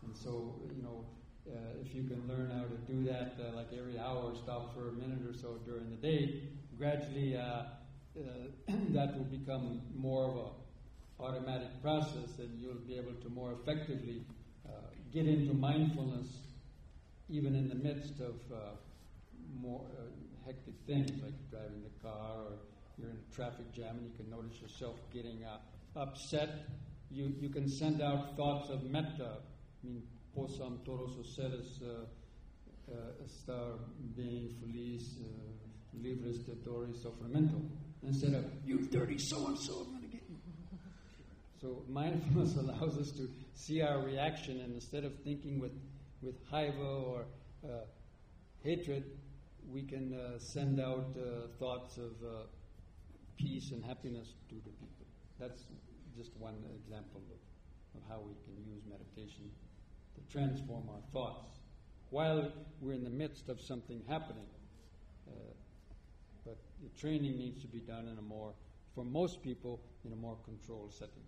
And 0.03 0.15
so, 0.15 0.59
you 0.75 0.83
know, 0.83 1.05
uh, 1.49 1.81
if 1.81 1.95
you 1.95 2.03
can 2.03 2.21
learn 2.27 2.51
how 2.51 2.63
to 2.63 2.91
do 2.91 3.03
that, 3.09 3.37
uh, 3.39 3.55
like 3.55 3.67
every 3.77 3.97
hour, 3.97 4.33
stop 4.35 4.73
for 4.75 4.89
a 4.89 4.91
minute 4.91 5.25
or 5.25 5.33
so 5.33 5.57
during 5.65 5.89
the 5.89 5.95
day, 5.95 6.43
gradually 6.77 7.37
uh, 7.37 7.41
uh 7.41 7.63
that 8.89 9.17
will 9.17 9.25
become 9.25 9.81
more 9.95 10.25
of 10.25 10.35
a 10.35 10.68
automatic 11.19 11.81
process, 11.81 12.39
and 12.39 12.59
you'll 12.59 12.85
be 12.87 12.95
able 12.95 13.13
to 13.21 13.29
more 13.29 13.53
effectively 13.53 14.23
uh, 14.67 14.71
get 15.11 15.27
into 15.27 15.53
mindfulness, 15.53 16.27
even 17.29 17.55
in 17.55 17.67
the 17.69 17.75
midst 17.75 18.19
of 18.19 18.35
uh, 18.53 18.57
more 19.61 19.85
hectic 20.45 20.73
things 20.87 21.11
like 21.21 21.33
driving 21.51 21.83
the 21.83 22.07
car 22.07 22.41
or 22.45 22.53
you're 22.97 23.09
in 23.09 23.17
a 23.17 23.35
traffic 23.35 23.71
jam 23.71 23.97
and 23.97 24.05
you 24.05 24.11
can 24.17 24.29
notice 24.29 24.61
yourself 24.61 24.95
getting 25.13 25.45
upset. 25.95 26.65
You, 27.11 27.33
you 27.39 27.49
can 27.49 27.69
send 27.69 28.01
out 28.01 28.35
thoughts 28.35 28.69
of 28.69 28.83
metta. 28.83 29.37
I 29.83 29.87
mean, 29.87 30.03
possam 30.35 30.79
todos 30.83 31.17
os 31.17 31.35
seres 31.35 31.81
uh, 31.81 32.05
uh, 32.91 33.25
estar 33.25 33.79
bem 34.15 34.49
feliz, 34.59 35.17
uh, 35.19 35.97
livres 36.01 36.39
de 36.45 36.55
dor 36.55 36.87
e. 36.87 36.93
Instead 38.03 38.33
of, 38.33 38.45
you 38.65 38.79
dirty 38.87 39.17
to 39.17 39.23
get 39.23 39.59
you. 39.93 39.98
So 41.61 41.83
mindfulness 41.89 42.55
allows 42.59 42.97
us 42.97 43.11
to 43.11 43.29
see 43.53 43.81
our 43.81 43.99
reaction 43.99 44.61
and 44.61 44.73
instead 44.73 45.03
of 45.03 45.13
thinking 45.23 45.59
with, 45.59 45.73
with 46.21 46.49
haiva 46.49 47.03
or 47.05 47.25
uh, 47.65 47.85
hatred, 48.63 49.03
we 49.69 49.83
can 49.83 50.13
uh, 50.13 50.39
send 50.39 50.79
out 50.79 51.15
uh, 51.17 51.47
thoughts 51.59 51.97
of 51.97 52.13
peace 53.37 53.71
and 53.71 53.83
happiness 53.83 54.33
to 54.49 54.55
the 54.55 54.71
people. 54.71 55.05
That's 55.39 55.63
just 56.17 56.31
one 56.37 56.55
example 56.75 57.21
of, 57.31 58.01
of 58.01 58.07
how 58.09 58.19
we 58.19 58.33
can 58.45 58.55
use 58.65 58.83
meditation 58.89 59.49
to 60.15 60.31
transform 60.31 60.83
our 60.89 61.01
thoughts 61.13 61.59
while 62.09 62.51
we're 62.81 62.93
in 62.93 63.03
the 63.03 63.09
midst 63.09 63.49
of 63.49 63.61
something 63.61 64.01
happening. 64.07 64.47
Uh, 65.27 65.31
but 66.45 66.57
the 66.81 66.89
training 66.99 67.37
needs 67.37 67.61
to 67.61 67.67
be 67.67 67.79
done 67.79 68.07
in 68.07 68.17
a 68.17 68.21
more, 68.21 68.53
for 68.95 69.03
most 69.03 69.43
people, 69.43 69.79
in 70.05 70.13
a 70.13 70.15
more 70.15 70.37
controlled 70.45 70.93
setting. 70.93 71.23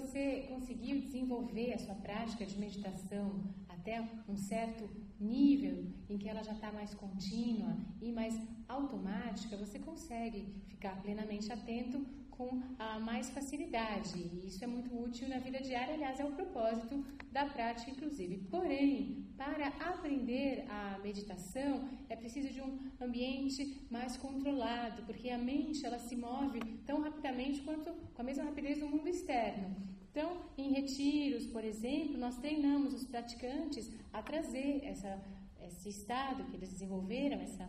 Você 0.00 0.46
conseguiu 0.48 1.00
desenvolver 1.00 1.72
a 1.72 1.78
sua 1.78 1.94
prática 1.94 2.44
de 2.44 2.58
meditação 2.58 3.42
até 3.68 4.06
um 4.28 4.36
certo 4.36 4.88
nível 5.18 5.86
em 6.08 6.18
que 6.18 6.28
ela 6.28 6.42
já 6.42 6.52
está 6.52 6.70
mais 6.70 6.92
contínua 6.94 7.76
e 8.00 8.12
mais 8.12 8.38
automática, 8.68 9.56
você 9.56 9.78
consegue 9.78 10.62
ficar 10.66 11.00
plenamente 11.02 11.50
atento 11.50 12.04
com 12.36 12.62
a 12.78 12.98
mais 12.98 13.30
facilidade. 13.30 14.18
E 14.18 14.46
isso 14.46 14.62
é 14.62 14.66
muito 14.66 14.94
útil 14.96 15.28
na 15.28 15.38
vida 15.38 15.60
diária, 15.60 15.94
aliás, 15.94 16.20
é 16.20 16.24
o 16.24 16.32
propósito 16.32 17.04
da 17.32 17.46
prática, 17.46 17.90
inclusive. 17.90 18.38
Porém, 18.50 19.26
para 19.36 19.68
aprender 19.68 20.64
a 20.68 20.98
meditação, 20.98 21.88
é 22.08 22.16
preciso 22.16 22.48
de 22.48 22.60
um 22.60 22.78
ambiente 23.00 23.86
mais 23.90 24.16
controlado, 24.16 25.02
porque 25.02 25.30
a 25.30 25.38
mente 25.38 25.84
ela 25.84 25.98
se 25.98 26.16
move 26.16 26.60
tão 26.86 27.00
rapidamente 27.00 27.60
quanto 27.62 27.92
com 28.14 28.22
a 28.22 28.24
mesma 28.24 28.44
rapidez 28.44 28.78
do 28.78 28.88
mundo 28.88 29.08
externo. 29.08 29.76
Então, 30.10 30.40
em 30.56 30.72
retiros, 30.72 31.46
por 31.46 31.62
exemplo, 31.62 32.16
nós 32.16 32.38
treinamos 32.38 32.94
os 32.94 33.04
praticantes 33.04 33.90
a 34.12 34.22
trazer 34.22 34.80
essa, 34.82 35.22
esse 35.66 35.90
estado 35.90 36.44
que 36.44 36.56
eles 36.56 36.70
desenvolveram, 36.70 37.38
essa 37.40 37.68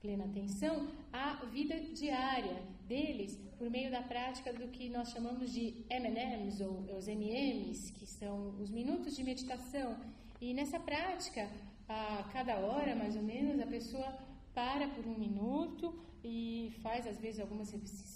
plena 0.00 0.24
atenção, 0.24 0.88
à 1.12 1.44
vida 1.46 1.78
diária 1.92 2.62
deles 2.86 3.38
por 3.58 3.68
meio 3.68 3.90
da 3.90 4.02
prática 4.02 4.52
do 4.52 4.68
que 4.68 4.88
nós 4.88 5.10
chamamos 5.10 5.52
de 5.52 5.84
M&Ms 5.90 6.62
ou 6.62 6.96
os 6.96 7.08
MMs, 7.08 7.92
que 7.92 8.06
são 8.06 8.54
os 8.60 8.70
minutos 8.70 9.16
de 9.16 9.24
meditação. 9.24 9.96
E 10.40 10.54
nessa 10.54 10.78
prática, 10.78 11.50
a 11.88 12.28
cada 12.32 12.56
hora 12.58 12.94
mais 12.94 13.16
ou 13.16 13.22
menos, 13.22 13.60
a 13.60 13.66
pessoa 13.66 14.18
para 14.54 14.88
por 14.88 15.06
um 15.06 15.18
minuto 15.18 15.98
e 16.22 16.72
faz 16.82 17.06
às 17.06 17.18
vezes 17.18 17.40
algumas 17.40 17.72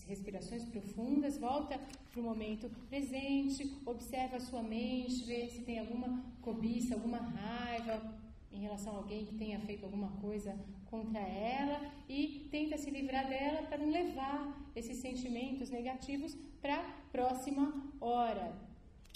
respirações 0.06 0.64
profundas, 0.64 1.38
volta 1.38 1.78
para 2.10 2.20
o 2.20 2.24
momento 2.24 2.68
presente, 2.88 3.76
observa 3.86 4.36
a 4.36 4.40
sua 4.40 4.62
mente, 4.62 5.24
vê 5.24 5.48
se 5.48 5.62
tem 5.62 5.78
alguma 5.78 6.24
cobiça, 6.40 6.94
alguma 6.94 7.18
raiva 7.18 8.22
em 8.52 8.60
relação 8.60 8.94
a 8.94 8.98
alguém 8.98 9.24
que 9.24 9.34
tenha 9.34 9.58
feito 9.60 9.84
alguma 9.84 10.08
coisa 10.20 10.58
contra 10.86 11.20
ela 11.20 11.80
e 12.08 12.48
tenta 12.50 12.76
se 12.76 12.90
livrar 12.90 13.28
dela 13.28 13.62
para 13.62 13.78
não 13.78 13.90
levar 13.90 14.70
esses 14.76 14.98
sentimentos 14.98 15.70
negativos 15.70 16.36
para 16.60 16.76
a 16.76 16.84
próxima 17.10 17.90
hora. 18.00 18.54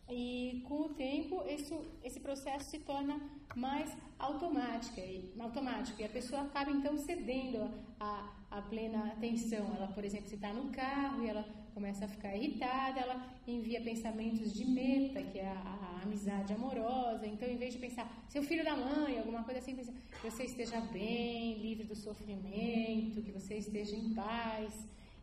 E 0.09 0.63
com 0.67 0.83
o 0.83 0.89
tempo, 0.91 1.43
isso, 1.49 1.85
esse 2.03 2.21
processo 2.21 2.71
se 2.71 2.79
torna 2.79 3.21
mais 3.55 3.97
automática 4.19 5.01
e, 5.01 5.33
automático 5.39 6.01
e 6.01 6.05
a 6.05 6.09
pessoa 6.09 6.43
acaba 6.43 6.71
então 6.71 6.97
cedendo 6.97 7.71
a 7.99 8.63
plena 8.71 9.13
atenção. 9.13 9.75
Ela, 9.77 9.89
por 9.89 10.05
exemplo, 10.05 10.29
se 10.29 10.37
está 10.37 10.53
no 10.53 10.71
carro 10.71 11.25
e 11.25 11.29
ela 11.29 11.45
começa 11.77 12.07
a 12.07 12.09
ficar 12.09 12.35
irritada, 12.35 13.01
ela 13.01 13.17
envia 13.47 13.83
pensamentos 13.83 14.55
de 14.55 14.65
meta, 14.65 15.21
que 15.31 15.39
é 15.39 15.47
a, 15.47 15.99
a, 15.99 16.03
amizade 16.05 16.51
amorosa. 16.55 17.27
Então, 17.27 17.47
em 17.47 17.59
vez 17.59 17.75
de 17.75 17.79
pensar, 17.79 18.07
seu 18.31 18.43
filho 18.43 18.65
da 18.65 18.75
mãe, 18.75 19.19
alguma 19.19 19.43
coisa 19.45 19.61
assim, 19.61 19.77
pensa, 19.77 19.93
que 19.93 20.31
você 20.31 20.45
esteja 20.45 20.81
bem, 20.81 21.59
livre 21.59 21.85
do 21.85 21.95
sofrimento, 21.95 23.21
que 23.21 23.31
você 23.31 23.59
esteja 23.59 23.95
em 23.95 24.15
paz. 24.15 24.73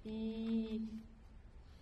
E 0.06 0.88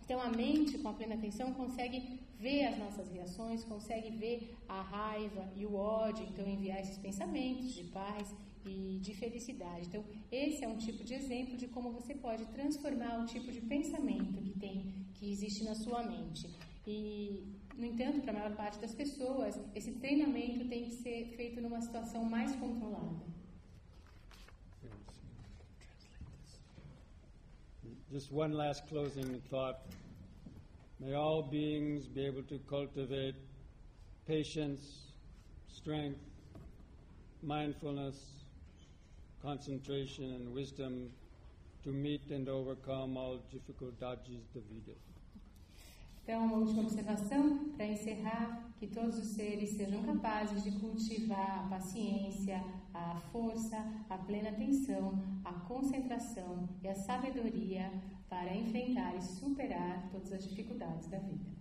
então 0.06 0.22
a 0.22 0.30
mente, 0.30 0.78
com 0.78 0.88
a 0.88 0.94
plena 0.94 1.16
atenção, 1.16 1.54
consegue 1.54 2.22
ver 2.40 2.68
as 2.68 2.78
nossas 2.78 3.12
reações, 3.12 3.66
consegue 3.66 4.10
ver 4.24 4.56
a 4.70 4.82
raiva 4.82 5.52
e 5.54 5.66
o 5.66 5.76
ódio, 5.76 6.26
então 6.30 6.48
enviar 6.48 6.80
esses 6.80 6.98
pensamentos 6.98 7.74
de 7.74 7.84
paz 8.00 8.34
e 8.66 9.00
de 9.00 9.14
felicidade. 9.14 9.88
Então, 9.88 10.04
esse 10.32 10.64
é 10.64 10.68
um 10.68 10.78
tipo 10.78 11.04
de 11.04 11.14
exemplo 11.14 11.58
de 11.58 11.68
como 11.68 11.92
você 11.92 12.14
pode 12.14 12.46
transformar 12.48 13.24
o 13.24 13.26
tipo 13.26 13.52
de 13.52 13.62
pensamento 13.62 14.42
que 14.42 14.60
tem, 14.60 14.94
que 15.16 15.32
existe 15.32 15.64
na 15.64 15.76
sua 15.76 16.04
mente. 16.04 16.48
E, 16.86 17.44
no 17.76 17.86
entanto, 17.86 18.22
para 18.22 18.32
a 18.32 18.34
maior 18.34 18.56
parte 18.56 18.80
das 18.80 18.94
pessoas, 18.94 19.60
esse 19.76 19.92
treinamento 19.94 20.68
tem 20.68 20.86
que 20.86 20.92
ser 20.92 21.26
feito 21.36 21.62
numa 21.62 21.82
situação 21.82 22.24
mais 22.24 22.56
controlada. 22.56 23.32
Just 28.12 28.32
one 28.32 28.54
last 28.54 28.86
closing 28.88 29.40
thought. 29.50 29.80
May 31.00 31.14
all 31.14 31.42
beings 31.42 32.08
be 32.08 32.26
able 32.26 32.44
to 32.44 32.60
cultivate 32.68 33.36
patience, 34.28 35.14
strength, 35.68 36.20
mindfulness, 37.42 38.41
concentration, 39.42 40.34
and 40.36 40.54
wisdom 40.54 41.10
to 41.84 41.92
meet 41.92 42.32
and 42.32 42.48
overcome 42.48 43.18
all 43.18 43.40
dificuldades 43.52 44.48
da 44.54 44.62
vida. 44.62 44.94
Então, 46.24 46.46
uma 46.46 46.58
última 46.58 46.84
observação 46.84 47.70
para 47.76 47.86
encerrar: 47.88 48.72
que 48.78 48.88
todos 48.88 49.18
os 49.18 49.28
seres 49.28 49.72
sejam 49.72 50.04
capazes 50.04 50.64
de 50.64 50.72
cultivar 50.80 51.66
a 51.66 51.70
paciência, 51.70 52.64
a 52.94 53.20
força, 53.32 53.78
a 54.10 54.18
plena 54.18 54.50
atenção, 54.50 55.22
a 55.44 55.54
concentração 55.54 56.70
e 56.84 56.88
a 56.88 56.96
sabedoria 56.96 57.92
para 58.30 58.56
enfrentar 58.56 59.16
e 59.16 59.22
superar 59.22 60.10
todas 60.10 60.32
as 60.32 60.48
dificuldades 60.48 61.08
da 61.08 61.20
vida. 61.20 61.52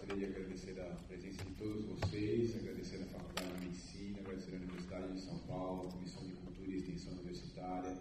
Eu 0.00 0.01
gostaria 0.12 0.28
de 0.28 0.34
agradecer 0.36 0.78
a 0.78 0.94
presença 1.08 1.42
de 1.44 1.54
todos 1.54 1.84
vocês, 1.86 2.54
agradecer 2.56 2.96
a 2.96 3.06
Faculdade 3.06 3.48
de 3.54 3.66
Medicina, 3.66 4.18
agradecer 4.20 4.52
a 4.52 4.56
Universidade 4.56 5.12
de 5.14 5.20
São 5.20 5.38
Paulo, 5.38 5.88
a 5.88 5.92
Comissão 5.92 6.26
de 6.26 6.32
Cultura 6.34 6.70
e 6.70 6.76
Extensão 6.76 7.12
Universitária, 7.14 7.96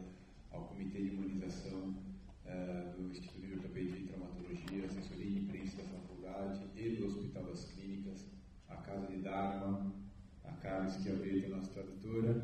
ao 0.51 0.65
Comitê 0.65 0.99
de 1.03 1.07
Imunização 1.07 1.95
eh, 2.45 2.93
do 2.97 3.07
Instituto 3.09 3.47
de 3.47 3.53
Ortopedia 3.53 3.97
e 3.97 4.07
Traumatologia, 4.07 4.85
assessoria 4.85 5.25
de 5.25 5.39
imprensa 5.39 5.77
da 5.77 5.83
faculdade 5.83 6.65
e 6.75 6.89
do 6.97 7.05
Hospital 7.07 7.43
das 7.45 7.63
Clínicas, 7.71 8.25
a 8.67 8.75
Casa 8.75 9.07
de 9.07 9.21
Dharma, 9.21 9.95
a 10.43 10.51
Carlos 10.53 10.93
Chiavetti, 10.95 11.47
nossa 11.47 11.69
tradutora, 11.69 12.43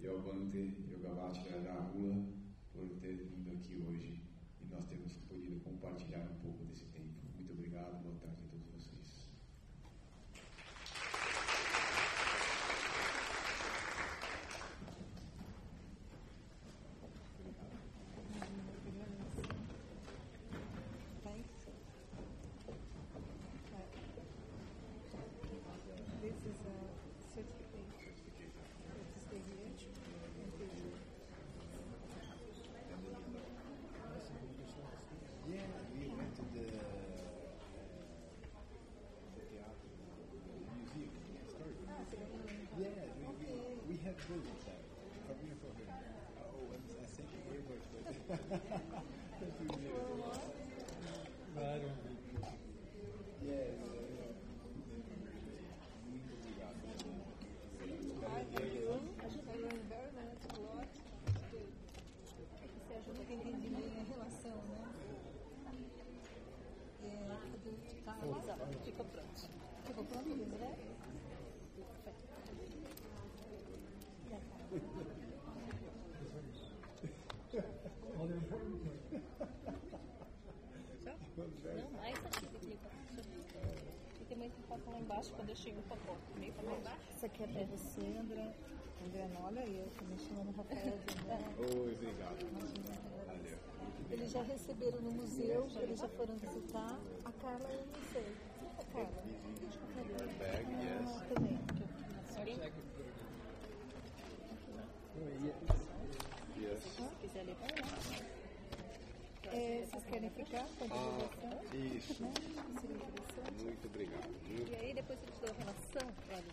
e 0.00 0.06
ao 0.08 0.18
Bante 0.22 0.74
Yogavati 0.90 1.48
Rahula 1.64 2.26
por 2.72 2.88
ter 3.00 3.14
vindo 3.14 3.50
aqui 3.52 3.76
hoje. 3.76 4.20
E 4.60 4.66
nós 4.66 4.84
termos 4.86 5.12
podido 5.28 5.60
compartilhar 5.60 6.28
um 6.30 6.34
pouco 6.42 6.64
desse 6.64 6.86
tempo. 6.86 7.14
Muito 7.36 7.52
obrigado, 7.52 8.02
boa 8.02 8.16
tarde 8.16 8.42
a 8.44 8.48
todos 8.50 8.66
vocês. 8.66 9.04
This 26.22 26.32
is 26.48 26.60
a 26.64 26.78
certificate. 27.34 27.84
It's 29.14 29.26
the 29.28 29.36
here. 29.36 29.74
Yeah, 35.46 35.68
we 35.92 36.08
went 36.08 36.32
to 36.36 36.42
the, 36.56 36.64
uh, 36.64 36.80
the 39.36 39.42
theater, 39.44 39.84
the 40.32 40.48
museum, 40.72 41.12
historical 41.44 41.84
museum. 41.84 42.72
Yeah, 42.80 43.04
we, 43.20 43.28
we, 43.44 43.52
we 43.84 43.96
have 44.08 44.16
buildings 44.24 44.64
there. 44.64 44.80
Kabina 45.28 45.60
for 45.60 45.76
him. 45.76 45.92
Oh, 46.40 46.72
and 46.72 46.80
I 46.88 47.06
think 47.12 47.28
Ebert 47.52 47.84
was. 47.92 48.08
But 51.54 51.64
I 51.64 51.78
don't 51.84 52.00
read 52.04 52.24
Yes. 53.44 53.76
Muito 56.08 56.32
obrigado. 56.32 56.80
I 58.34 59.56
learned 59.60 59.86
very 59.88 60.10
much, 60.16 60.44
a 60.48 60.56
lot. 60.58 60.88
Você 62.74 62.92
ajuda 62.94 63.20
a 63.20 63.34
entender 63.34 63.70
bem 63.70 63.92
a 64.00 64.04
relação, 64.14 64.56
né? 64.68 64.80
É, 67.04 67.06
cadê? 67.52 67.72
Tá, 68.04 68.12
lá. 68.24 68.40
Fica 68.84 69.04
pronto. 69.04 69.40
Ficou 69.84 70.04
pronto, 70.04 70.28
né? 70.28 70.76
Não, 81.04 81.90
mais 81.92 82.16
aqui, 82.26 82.46
clica. 82.58 82.88
E 84.20 84.24
tem 84.24 84.36
muito 84.38 84.56
embaixo 85.24 85.32
quando 85.32 85.48
eu 85.48 85.56
chego 85.56 85.82
pra 85.82 85.96
pouco. 85.96 86.20
Meio 86.38 86.52
pra 86.52 86.64
lá 86.64 86.78
embaixo. 86.78 86.98
Isso 87.16 87.26
aqui 87.26 87.42
é 87.42 87.46
pra 87.46 87.64
você, 87.64 88.00
André. 88.18 88.54
André, 89.06 89.28
olha 89.42 89.62
aí, 89.62 89.78
eu 89.78 89.88
tô 89.98 90.04
me 90.04 90.18
chamando 90.18 90.56
Rafael 90.56 90.98
de. 90.98 91.74
Oi, 91.74 91.92
obrigado. 91.94 92.46
Valeu. 93.26 93.58
Eles 94.10 94.30
já 94.30 94.42
receberam 94.42 95.00
no 95.00 95.12
museu, 95.12 95.66
eles 95.80 95.98
já 95.98 96.08
foram 96.08 96.34
visitar. 96.36 96.98
A 97.24 97.32
Carla, 97.32 97.68
eu 97.70 97.86
não 97.86 98.12
sei. 98.12 98.36
A 98.78 98.84
Carla. 98.92 99.24
Bag, 100.38 100.66
yes. 100.72 101.08
Ah, 101.08 101.34
também. 101.34 101.58
Yes. 106.56 106.80
Se 106.82 107.02
quiser 107.20 107.44
lá. 107.44 108.33
É, 109.56 109.86
vocês 109.86 110.04
querem 110.06 110.30
ficar 110.30 110.64
com 110.78 110.84
a 110.84 110.88
divulgação? 110.88 111.60
Ah, 111.70 111.76
isso. 111.76 112.22
Né? 112.22 112.32
Muito 113.62 113.86
obrigado. 113.86 114.28
Muito- 114.48 114.70
E 114.72 114.74
aí 114.74 114.94
depois 114.94 115.18
eles 115.22 115.38
dão 115.40 115.50
a 115.50 115.58
relação. 115.58 116.14
Olha, 116.28 116.44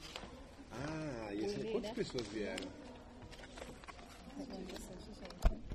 Ah, 0.72 1.34
e 1.34 1.42
Ler, 1.42 1.72
quantas 1.72 1.90
né? 1.90 1.96
pessoas 1.96 2.28
vieram? 2.28 2.68
Bastante 4.38 4.74
gente. 4.76 5.71